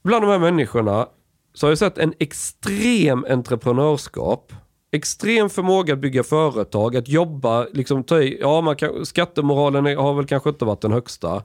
bland 0.03 0.25
de 0.25 0.31
här 0.31 0.39
människorna, 0.39 1.07
så 1.55 1.67
har 1.67 1.71
jag 1.71 1.79
sett 1.79 1.99
en 1.99 2.15
extrem 2.19 3.25
entreprenörskap. 3.31 4.53
Extrem 4.93 5.51
förmåga 5.51 5.95
att 5.95 6.01
bygga 6.01 6.22
företag, 6.22 6.97
att 6.97 7.09
jobba, 7.09 7.66
liksom 7.72 8.05
ta 8.05 8.20
i, 8.20 8.38
ja 8.41 8.61
man 8.61 8.76
kan, 8.76 9.07
skattemoralen 9.07 9.97
har 9.97 10.14
väl 10.14 10.26
kanske 10.26 10.51
inte 10.51 10.64
varit 10.64 10.80
den 10.80 10.93
högsta. 10.93 11.43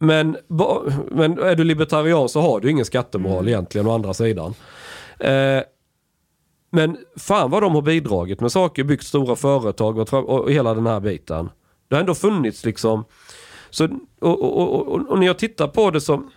Men, 0.00 0.36
men 1.10 1.38
är 1.38 1.54
du 1.54 1.64
libertarian 1.64 2.28
så 2.28 2.40
har 2.40 2.60
du 2.60 2.70
ingen 2.70 2.84
skattemoral 2.84 3.48
egentligen 3.48 3.86
å 3.86 3.94
andra 3.94 4.14
sidan. 4.14 4.54
Eh, 5.18 5.62
men 6.70 6.96
fan 7.16 7.50
vad 7.50 7.62
de 7.62 7.74
har 7.74 7.82
bidragit 7.82 8.40
med 8.40 8.52
saker, 8.52 8.84
byggt 8.84 9.04
stora 9.04 9.36
företag 9.36 9.98
och, 9.98 10.14
och 10.14 10.52
hela 10.52 10.74
den 10.74 10.86
här 10.86 11.00
biten. 11.00 11.50
Det 11.88 11.94
har 11.94 12.00
ändå 12.00 12.14
funnits 12.14 12.64
liksom. 12.64 13.04
Så, 13.70 13.88
och, 14.20 14.42
och, 14.42 14.88
och, 14.88 15.10
och 15.10 15.18
när 15.18 15.26
jag 15.26 15.38
tittar 15.38 15.68
på 15.68 15.90
det 15.90 16.00
som 16.00 16.30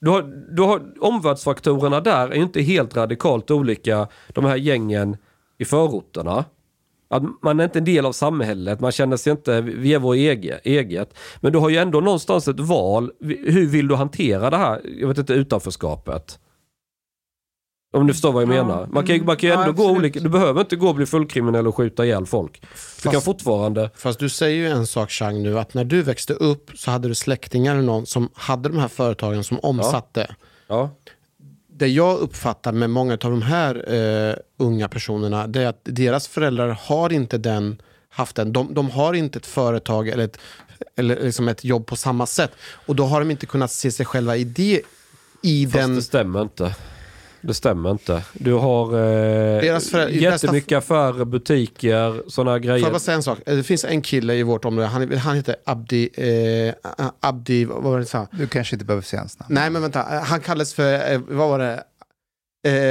du 0.00 0.10
har, 0.10 0.22
du 0.56 0.62
har, 0.62 0.82
omvärldsfaktorerna 1.00 2.00
där 2.00 2.28
är 2.28 2.34
inte 2.34 2.62
helt 2.62 2.96
radikalt 2.96 3.50
olika 3.50 4.08
de 4.28 4.44
här 4.44 4.56
gängen 4.56 5.16
i 5.58 5.64
förorterna. 5.64 6.44
Att 7.10 7.22
man 7.42 7.60
är 7.60 7.64
inte 7.64 7.78
en 7.78 7.84
del 7.84 8.06
av 8.06 8.12
samhället, 8.12 8.80
man 8.80 8.92
känner 8.92 9.16
sig 9.16 9.30
inte, 9.30 9.60
vi 9.60 9.94
är 9.94 9.98
vår 9.98 10.14
eget. 10.14 11.14
Men 11.40 11.52
du 11.52 11.58
har 11.58 11.68
ju 11.68 11.76
ändå 11.76 12.00
någonstans 12.00 12.48
ett 12.48 12.60
val, 12.60 13.12
hur 13.20 13.66
vill 13.66 13.88
du 13.88 13.94
hantera 13.94 14.50
det 14.50 14.56
här, 14.56 14.80
jag 15.00 15.08
vet 15.08 15.18
inte, 15.18 15.32
utanförskapet? 15.32 16.38
Om 17.90 18.06
du 18.06 18.12
förstår 18.12 18.32
vad 18.32 18.42
jag 18.42 18.54
Ja, 18.54 18.64
menar. 18.64 18.86
Man 18.86 19.06
kan, 19.06 19.24
man 19.24 19.36
kan 19.36 19.48
ju 19.48 19.54
mm, 19.54 19.68
ändå 19.68 19.82
ja, 19.82 19.86
gå 19.86 19.90
olika, 19.92 20.20
du 20.20 20.28
behöver 20.28 20.60
inte 20.60 20.76
gå 20.76 20.88
och 20.88 20.94
bli 20.94 21.06
fullkriminell 21.06 21.66
och 21.66 21.74
skjuta 21.76 22.04
ihjäl 22.04 22.26
folk. 22.26 22.60
Du 22.62 23.02
kan 23.02 23.12
Fast- 23.12 23.24
fortfarande, 23.24 23.90
Fast 23.94 24.18
du 24.18 24.28
säger 24.28 24.56
ju 24.56 24.68
en 24.68 24.86
sak 24.86 25.10
Chang 25.10 25.42
nu, 25.42 25.58
att 25.58 25.74
när 25.74 25.84
du 25.84 26.02
växte 26.02 26.32
upp 26.32 26.70
så 26.74 26.90
hade 26.90 27.08
du 27.08 27.14
släktingar 27.14 27.72
eller 27.72 27.82
någon 27.84 28.06
som 28.06 28.28
hade 28.34 28.68
de 28.68 28.78
här 28.78 28.88
företagen 28.88 29.44
som 29.44 29.58
omsatte. 29.62 30.34
ja. 30.66 30.90
Det 31.72 31.86
jag 31.88 32.18
uppfattar 32.18 32.72
med 32.72 32.90
många 32.90 33.12
av 33.12 33.18
de 33.18 33.42
här 33.42 33.94
eh, 33.94 34.34
unga 34.56 34.88
personerna, 34.88 35.46
det 35.46 35.62
är 35.62 35.66
att 35.66 35.80
deras 35.82 36.28
föräldrar 36.28 36.68
har 36.80 37.12
inte 37.12 37.38
den, 37.38 37.82
haft 38.10 38.36
den. 38.36 38.52
De, 38.52 38.74
de 38.74 38.90
har 38.90 39.14
inte 39.14 39.38
ett 39.38 39.46
företag 39.46 40.08
eller, 40.08 40.24
ett, 40.24 40.38
eller 40.96 41.20
liksom 41.24 41.48
ett 41.48 41.64
jobb 41.64 41.86
på 41.86 41.96
samma 41.96 42.26
sätt. 42.26 42.50
Och 42.86 42.96
då 42.96 43.04
har 43.04 43.20
de 43.20 43.30
inte 43.30 43.46
kunnat 43.46 43.70
se 43.72 43.90
sig 43.90 44.06
själva 44.06 44.36
i 44.36 44.44
det. 44.44 44.80
I 45.42 45.64
Fast 45.66 45.74
den... 45.76 45.94
det 45.94 46.02
stämmer 46.02 46.42
inte. 46.42 46.74
Det 47.40 47.54
stämmer 47.54 47.90
inte. 47.90 48.22
Du 48.32 48.52
har 48.52 48.86
eh, 48.86 49.60
Deras 49.60 49.84
bästa- 49.92 50.10
jättemycket 50.10 50.78
affärer, 50.78 51.24
butiker, 51.24 52.22
sådana 52.30 52.50
Får 52.50 52.54
jag 52.54 52.62
grejer. 52.62 52.90
bara 52.90 52.98
säga 52.98 53.14
en 53.16 53.22
sak? 53.22 53.38
Det 53.46 53.62
finns 53.62 53.84
en 53.84 54.02
kille 54.02 54.34
i 54.34 54.42
vårt 54.42 54.64
område, 54.64 54.86
han, 54.88 55.12
han 55.18 55.36
heter 55.36 55.56
Abdi, 55.66 56.08
eh, 56.14 56.74
Abdi, 57.20 57.64
vad 57.64 57.82
var 57.82 57.90
det 57.90 57.96
han 57.96 58.06
sa? 58.06 58.26
Du 58.32 58.46
kanske 58.46 58.74
inte 58.76 58.84
behöver 58.84 59.02
säga 59.02 59.20
hans 59.20 59.38
namn. 59.38 59.54
Nej 59.54 59.70
men 59.70 59.82
vänta, 59.82 60.02
han 60.02 60.40
kallades 60.40 60.74
för, 60.74 61.12
eh, 61.12 61.20
vad 61.28 61.48
var 61.48 61.58
det? 61.58 61.82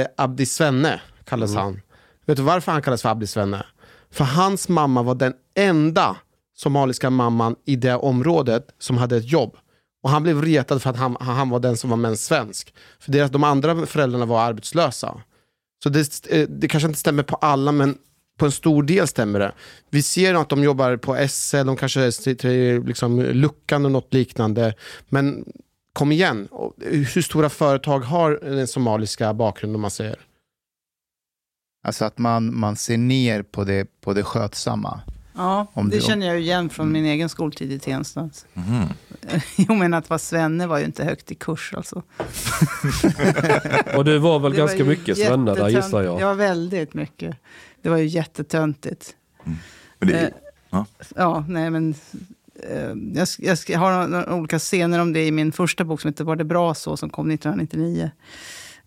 Eh, 0.00 0.06
Abdi 0.16 0.46
Svenne 0.46 1.00
kallades 1.24 1.54
han. 1.54 1.80
Vet 2.26 2.36
du 2.36 2.42
varför 2.42 2.72
han 2.72 2.82
kallades 2.82 3.02
för 3.02 3.08
Abdi 3.08 3.26
Svenne? 3.26 3.66
För 4.10 4.24
hans 4.24 4.68
mamma 4.68 5.02
var 5.02 5.14
den 5.14 5.32
enda 5.56 6.16
somaliska 6.56 7.10
mamman 7.10 7.56
i 7.64 7.76
det 7.76 7.94
området 7.96 8.66
som 8.78 8.98
hade 8.98 9.16
ett 9.16 9.32
jobb. 9.32 9.56
Och 10.02 10.10
han 10.10 10.22
blev 10.22 10.42
retad 10.42 10.82
för 10.82 10.90
att 10.90 10.96
han, 10.96 11.16
han 11.20 11.50
var 11.50 11.60
den 11.60 11.76
som 11.76 11.90
var 11.90 11.96
mest 11.96 12.24
svensk. 12.24 12.74
För 13.00 13.12
deras, 13.12 13.30
de 13.30 13.44
andra 13.44 13.86
föräldrarna 13.86 14.26
var 14.26 14.40
arbetslösa. 14.40 15.20
Så 15.82 15.88
det, 15.88 16.26
eh, 16.30 16.48
det 16.48 16.68
kanske 16.68 16.86
inte 16.86 16.98
stämmer 16.98 17.22
på 17.22 17.36
alla, 17.36 17.72
men 17.72 17.98
på 18.38 18.46
en 18.46 18.52
stor 18.52 18.82
del 18.82 19.06
stämmer 19.06 19.38
det. 19.38 19.52
Vi 19.90 20.02
ser 20.02 20.34
att 20.34 20.48
de 20.48 20.62
jobbar 20.62 20.96
på 20.96 21.28
SL, 21.28 21.56
de 21.56 21.76
kanske 21.76 22.12
sitter 22.12 22.80
liksom, 22.86 23.20
luckan 23.20 23.84
och 23.84 23.92
något 23.92 24.14
liknande. 24.14 24.74
Men 25.08 25.44
kom 25.92 26.12
igen, 26.12 26.48
hur 26.80 27.22
stora 27.22 27.50
företag 27.50 28.00
har 28.00 28.40
den 28.42 28.66
somaliska 28.66 29.34
bakgrunden 29.34 29.74
om 29.74 29.80
man 29.80 29.90
säger? 29.90 30.18
Alltså 31.84 32.04
att 32.04 32.18
man, 32.18 32.58
man 32.58 32.76
ser 32.76 32.96
ner 32.96 33.42
på 33.42 33.64
det, 33.64 34.00
på 34.00 34.12
det 34.14 34.22
skötsamma. 34.22 35.00
Ja, 35.38 35.66
Om 35.72 35.88
det 35.90 35.96
du- 35.96 36.02
känner 36.02 36.26
jag 36.26 36.36
ju 36.36 36.42
igen 36.42 36.68
från 36.68 36.92
min 36.92 37.04
egen 37.04 37.28
skoltid 37.28 37.72
i 37.72 37.78
Tensta. 37.78 38.30
Mhm. 38.54 38.82
Jo, 39.56 39.74
men 39.74 39.94
att 39.94 40.10
vara 40.10 40.18
svenne 40.18 40.66
var 40.66 40.78
ju 40.78 40.84
inte 40.84 41.04
högt 41.04 41.32
i 41.32 41.34
kurs 41.34 41.74
alltså. 41.76 42.02
Och 43.96 44.04
du 44.04 44.18
var 44.18 44.38
väl 44.38 44.52
Det 44.52 44.58
ganska 44.58 44.78
ju 44.78 44.84
mycket 44.84 45.18
svenne 45.18 45.54
där 45.54 45.68
gissar 45.68 46.02
jag. 46.02 46.20
Ja, 46.20 46.34
väldigt 46.34 46.94
mycket. 46.94 47.36
Det 47.82 47.88
var 47.88 47.96
ju 47.96 48.06
jättetöntigt. 48.06 49.14
Men 49.98 50.08
det, 50.08 50.18
Eh, 50.20 50.28
ja. 50.70 50.86
Ja, 51.16 51.44
nej 51.48 51.70
men... 51.70 51.94
eh, 52.70 52.92
Jag, 53.38 53.58
jag 53.68 53.78
har 53.78 53.90
några, 53.92 54.06
några 54.06 54.34
olika 54.34 54.58
scener 54.58 54.98
om 55.00 55.12
det 55.12 55.26
i 55.26 55.30
min 55.30 55.52
första 55.52 55.84
bok 55.84 56.00
som 56.00 56.08
heter 56.08 56.24
Var 56.24 56.36
det 56.36 56.44
bra 56.44 56.74
så? 56.74 56.96
som 56.96 57.10
kom 57.10 57.30
1999. 57.30 58.10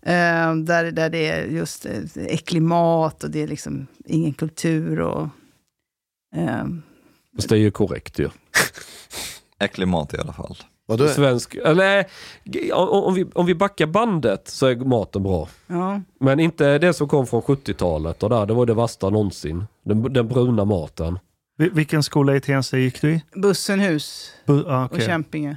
Eh, 0.02 0.54
där, 0.56 0.90
där 0.92 1.10
det 1.10 1.28
är 1.30 1.46
just 1.46 1.86
eh, 1.86 1.92
äcklig 2.16 2.62
mat 2.62 3.24
och 3.24 3.30
det 3.30 3.42
är 3.42 3.46
liksom 3.48 3.86
ingen 4.06 4.32
kultur. 4.32 5.00
och... 5.00 5.28
Eh, 6.34 6.64
Fast 7.36 7.48
det 7.48 7.54
är 7.54 7.58
ju 7.58 7.70
korrekt 7.70 8.18
ju. 8.18 8.28
Äcklig 9.58 9.88
mat 9.88 10.14
i 10.14 10.18
alla 10.18 10.32
fall. 10.32 10.56
Vadå? 10.86 11.08
Svensk, 11.08 11.54
eller, 11.54 12.04
om, 12.72 12.88
om, 12.88 13.14
vi, 13.14 13.24
om 13.34 13.46
vi 13.46 13.54
backar 13.54 13.86
bandet 13.86 14.48
så 14.48 14.66
är 14.66 14.76
maten 14.76 15.22
bra. 15.22 15.48
ja. 15.66 16.00
Men 16.20 16.40
inte 16.40 16.78
det 16.78 16.92
som 16.92 17.08
kom 17.08 17.26
från 17.26 17.42
70-talet 17.42 18.22
och 18.22 18.30
där, 18.30 18.46
det 18.46 18.54
var 18.54 18.66
det 18.66 18.74
värsta 18.74 19.10
någonsin. 19.10 19.64
Den, 19.84 20.12
den 20.12 20.28
bruna 20.28 20.64
maten. 20.64 21.18
Vi- 21.56 21.68
Vilken 21.68 22.02
skola 22.02 22.36
i 22.36 22.40
Tensta 22.40 22.78
gick 22.78 23.00
du 23.00 23.10
i? 23.14 23.22
Bussenhus 23.34 24.32
Bu- 24.46 24.64
ah, 24.68 24.84
och 24.84 24.92
okej. 24.92 25.06
Kämpinge. 25.06 25.56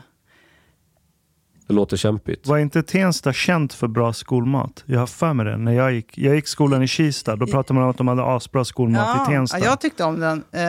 Det 1.68 1.74
låter 1.74 1.98
kämpigt. 1.98 2.48
Var 2.48 2.58
inte 2.58 2.84
Tensta 2.84 3.34
känt 3.34 3.74
för 3.74 3.88
bra 3.88 4.14
skolmat? 4.14 4.84
Jag 4.86 5.00
har 5.00 5.08
för 5.08 5.34
mig 5.34 5.46
det. 5.46 5.58
När 5.58 5.72
jag 5.72 5.94
gick, 5.94 6.18
jag 6.18 6.36
gick 6.36 6.48
skolan 6.48 6.84
i 6.84 6.88
Kista, 6.88 7.36
då 7.36 7.48
pratade 7.48 7.74
man 7.74 7.84
om 7.84 7.90
att 7.90 7.98
de 7.98 8.08
hade 8.08 8.24
asbra 8.24 8.66
skolmat 8.66 9.28
i 9.28 9.32
Tensta. 9.32 9.60
Ja, 9.60 9.66
jag 9.66 9.82
tyckte 9.82 10.04
om 10.04 10.20
den. 10.20 10.38
Eh, 10.52 10.62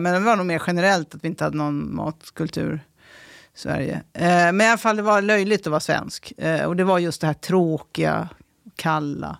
men 0.00 0.02
det 0.02 0.20
var 0.20 0.36
nog 0.36 0.46
mer 0.46 0.62
generellt 0.66 1.14
att 1.14 1.24
vi 1.24 1.28
inte 1.28 1.44
hade 1.44 1.56
någon 1.56 1.94
matkultur 1.94 2.80
i 3.54 3.58
Sverige. 3.58 4.02
Eh, 4.12 4.26
men 4.26 4.60
i 4.60 4.66
alla 4.66 4.78
fall, 4.78 4.96
det 4.96 5.02
var 5.02 5.22
löjligt 5.22 5.66
att 5.66 5.70
vara 5.70 5.80
svensk. 5.80 6.32
Eh, 6.38 6.64
och 6.64 6.76
det 6.76 6.84
var 6.84 6.98
just 6.98 7.20
det 7.20 7.26
här 7.26 7.34
tråkiga, 7.34 8.28
kalla. 8.76 9.38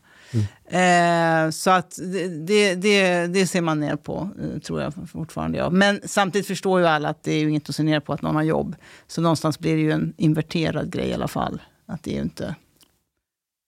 Eh, 0.74 1.50
så 1.50 1.70
att 1.70 1.98
det, 2.46 2.74
det, 2.74 3.26
det, 3.26 3.46
ser 3.46 3.60
man 3.60 3.80
ner 3.80 3.96
på, 3.96 4.28
eh, 4.42 4.58
tror 4.60 4.80
jag 4.82 4.92
fortfarande. 5.12 5.58
Ja. 5.58 5.70
Men 5.70 6.00
samtidigt 6.04 6.46
förstår 6.46 6.80
ju 6.80 6.86
alla 6.86 7.08
att 7.08 7.22
det 7.22 7.32
är 7.32 7.38
ju 7.38 7.48
inget 7.48 7.68
att 7.68 7.74
se 7.74 7.82
ner 7.82 8.00
på 8.00 8.12
att 8.12 8.22
någon 8.22 8.34
har 8.34 8.42
jobb. 8.42 8.76
Så 9.06 9.20
någonstans 9.20 9.58
blir 9.58 9.74
det 9.74 9.80
ju 9.82 9.90
en 9.92 10.14
inverterad 10.16 10.90
grej 10.92 11.08
i 11.08 11.14
alla 11.14 11.28
fall. 11.28 11.62
Att 11.86 12.02
det 12.02 12.10
är 12.10 12.14
ju 12.14 12.22
inte... 12.22 12.54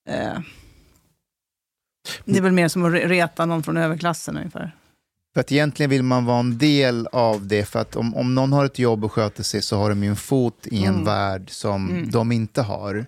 Eh, 0.09 0.39
det 2.25 2.39
är 2.39 2.43
väl 2.43 2.53
mer 2.53 2.69
som 2.69 2.85
att 2.85 2.93
re- 2.93 3.09
reta 3.09 3.47
någon 3.47 3.63
från 3.63 3.77
överklassen 3.77 4.37
ungefär. 4.37 4.77
För 5.35 5.41
att 5.41 5.53
egentligen 5.53 5.91
vill 5.91 6.03
man 6.03 6.25
vara 6.25 6.39
en 6.41 6.59
del 6.59 7.07
av 7.13 7.47
det. 7.47 7.65
För 7.65 7.79
att 7.79 7.97
om, 7.97 8.15
om 8.17 8.35
någon 8.35 8.53
har 8.53 8.65
ett 8.65 8.79
jobb 8.79 9.05
och 9.05 9.13
sköter 9.13 9.43
sig 9.43 9.63
så 9.63 9.77
har 9.77 9.89
de 9.89 10.03
ju 10.05 10.09
en 10.11 10.17
fot 10.17 10.67
i 10.67 10.85
en 10.85 10.93
Mm. 10.95 11.05
värld 11.05 11.51
som 11.51 11.91
Mm. 11.91 12.11
de 12.11 12.33
inte 12.33 12.63
har. 12.63 13.07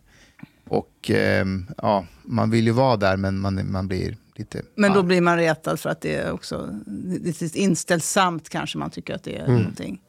Och 1.08 1.14
ehm, 1.14 1.66
ja, 1.76 2.06
man 2.22 2.50
vill 2.50 2.64
ju 2.66 2.72
vara 2.72 2.96
där 2.96 3.16
men 3.16 3.38
man, 3.38 3.72
man 3.72 3.88
blir 3.88 4.16
lite... 4.36 4.62
Men 4.74 4.92
då 4.92 4.98
arg. 4.98 5.06
blir 5.06 5.20
man 5.20 5.36
retad 5.36 5.80
för 5.80 5.90
att 5.90 6.00
det 6.00 6.14
är 6.14 6.32
också 6.32 6.80
lite 7.22 7.58
inställsamt 7.58 8.48
kanske 8.48 8.78
man 8.78 8.90
tycker 8.90 9.14
att 9.14 9.22
det 9.24 9.36
är 9.38 9.44
Mm. 9.44 9.56
någonting. 9.58 10.00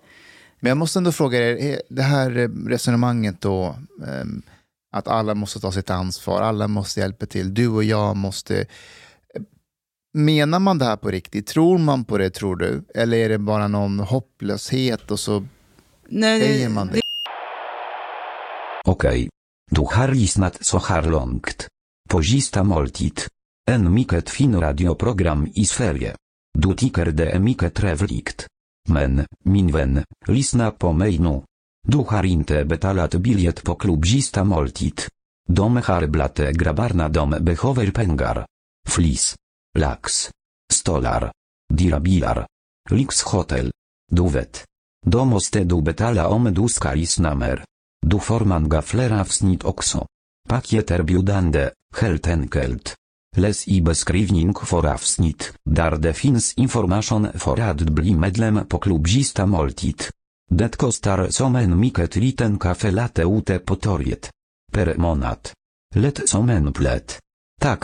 Men 0.59 0.69
jag 0.69 0.77
måste 0.77 0.99
ändå 0.99 1.11
fråga 1.11 1.37
er, 1.39 1.55
är 1.55 1.81
det 1.89 2.01
här 2.01 2.37
eh, 2.37 2.49
resonemanget 2.67 3.41
då, 3.41 3.75
ehm, 4.07 4.41
att 4.95 5.07
alla 5.07 5.35
måste 5.35 5.59
ta 5.59 5.71
sitt 5.71 5.89
ansvar, 5.89 6.41
alla 6.41 6.67
måste 6.67 6.99
hjälpa 6.99 7.25
till, 7.25 7.53
du 7.53 7.67
och 7.67 7.83
jag 7.83 8.15
måste... 8.15 8.59
eh, 8.59 8.65
Menar 10.13 10.59
man 10.59 10.77
det 10.77 10.85
här 10.85 10.97
på 10.97 11.09
riktigt? 11.11 11.47
Tror 11.47 11.77
man 11.77 12.05
på 12.05 12.17
det, 12.17 12.29
tror 12.29 12.55
du? 12.55 12.83
Eller 12.95 13.17
är 13.17 13.29
det 13.29 13.37
bara 13.37 13.67
någon 13.67 13.99
hopplöshet 13.99 15.11
och 15.11 15.19
så 15.19 15.45
Nej, 16.09 16.41
säger 16.41 16.69
man 16.69 16.87
det? 16.87 16.99
Okej. 18.85 19.29
Du 19.69 19.81
har 19.81 20.07
lyssnat 20.07 20.65
så 20.65 20.79
här 20.79 21.03
långt. 21.03 21.67
På 22.09 22.23
sista 22.23 22.63
måltid. 22.63 23.21
En 23.71 23.93
mycket 23.93 24.29
fin 24.29 24.61
radioprogram 24.61 25.47
i 25.55 25.65
Sverige. 25.65 26.15
Du 26.53 26.73
tycker 26.73 27.05
det 27.05 27.29
är 27.31 27.39
mycket 27.39 27.73
trevligt. 27.73 28.47
Men, 28.87 29.25
min 29.43 29.71
vän, 29.71 30.03
lyssna 30.27 30.71
på 30.71 30.93
mig 30.93 31.19
nu. 31.19 31.41
Du 31.87 31.97
har 31.97 32.23
inte 32.23 32.65
betalat 32.65 33.15
biljett 33.15 33.63
på 33.63 33.75
klubb 33.75 34.05
moltit. 34.05 34.37
måltid. 34.43 35.01
De 35.47 35.77
har 35.77 36.07
dom 36.07 36.53
grabbarna 36.53 37.09
de 37.09 37.29
behöver 37.29 37.91
pengar. 37.91 38.45
Flis. 38.87 39.35
Lax. 39.77 40.29
Stolar. 40.73 41.31
Dirabilar. 41.73 42.47
Lyxhotel. 42.89 43.71
Du 44.11 44.29
vet. 44.29 44.65
Då 45.05 45.25
måste 45.25 45.63
du 45.63 45.81
betala 45.81 46.27
om 46.27 46.53
du 46.53 46.67
ska 46.67 46.93
lyssna 46.93 47.35
mer. 47.35 47.65
Du 48.01 48.19
får 48.19 48.39
många 48.39 48.81
fler 48.81 49.19
avsnitt 49.19 49.63
också. 49.63 50.05
Paket 50.49 50.91
erbjudande, 50.91 51.69
helt 51.95 52.27
enkelt. 52.27 52.95
Läs 53.37 53.67
i 53.67 53.81
beskrivning 53.81 54.53
för 54.55 54.93
avsnitt, 54.93 55.53
där 55.65 55.97
det 55.97 56.13
finns 56.13 56.53
information 56.53 57.27
för 57.35 57.59
att 57.59 57.81
bli 57.81 58.15
medlem 58.15 58.65
på 58.67 58.79
klubb 58.79 59.07
Sista 59.07 59.45
måltid. 59.45 60.03
Det 60.51 60.77
kostar 60.77 61.27
som 61.29 61.55
en 61.55 61.79
mycket 61.79 62.15
liten 62.15 62.59
kaffe 62.59 62.91
latte 62.91 63.21
ute 63.21 63.59
på 63.59 63.75
torget. 63.75 64.29
Per 64.71 64.95
månad. 64.97 65.49
Lätt 65.95 66.29
som 66.29 66.49
en 66.49 66.73
plätt. 66.73 67.19
Tack, 67.61 67.83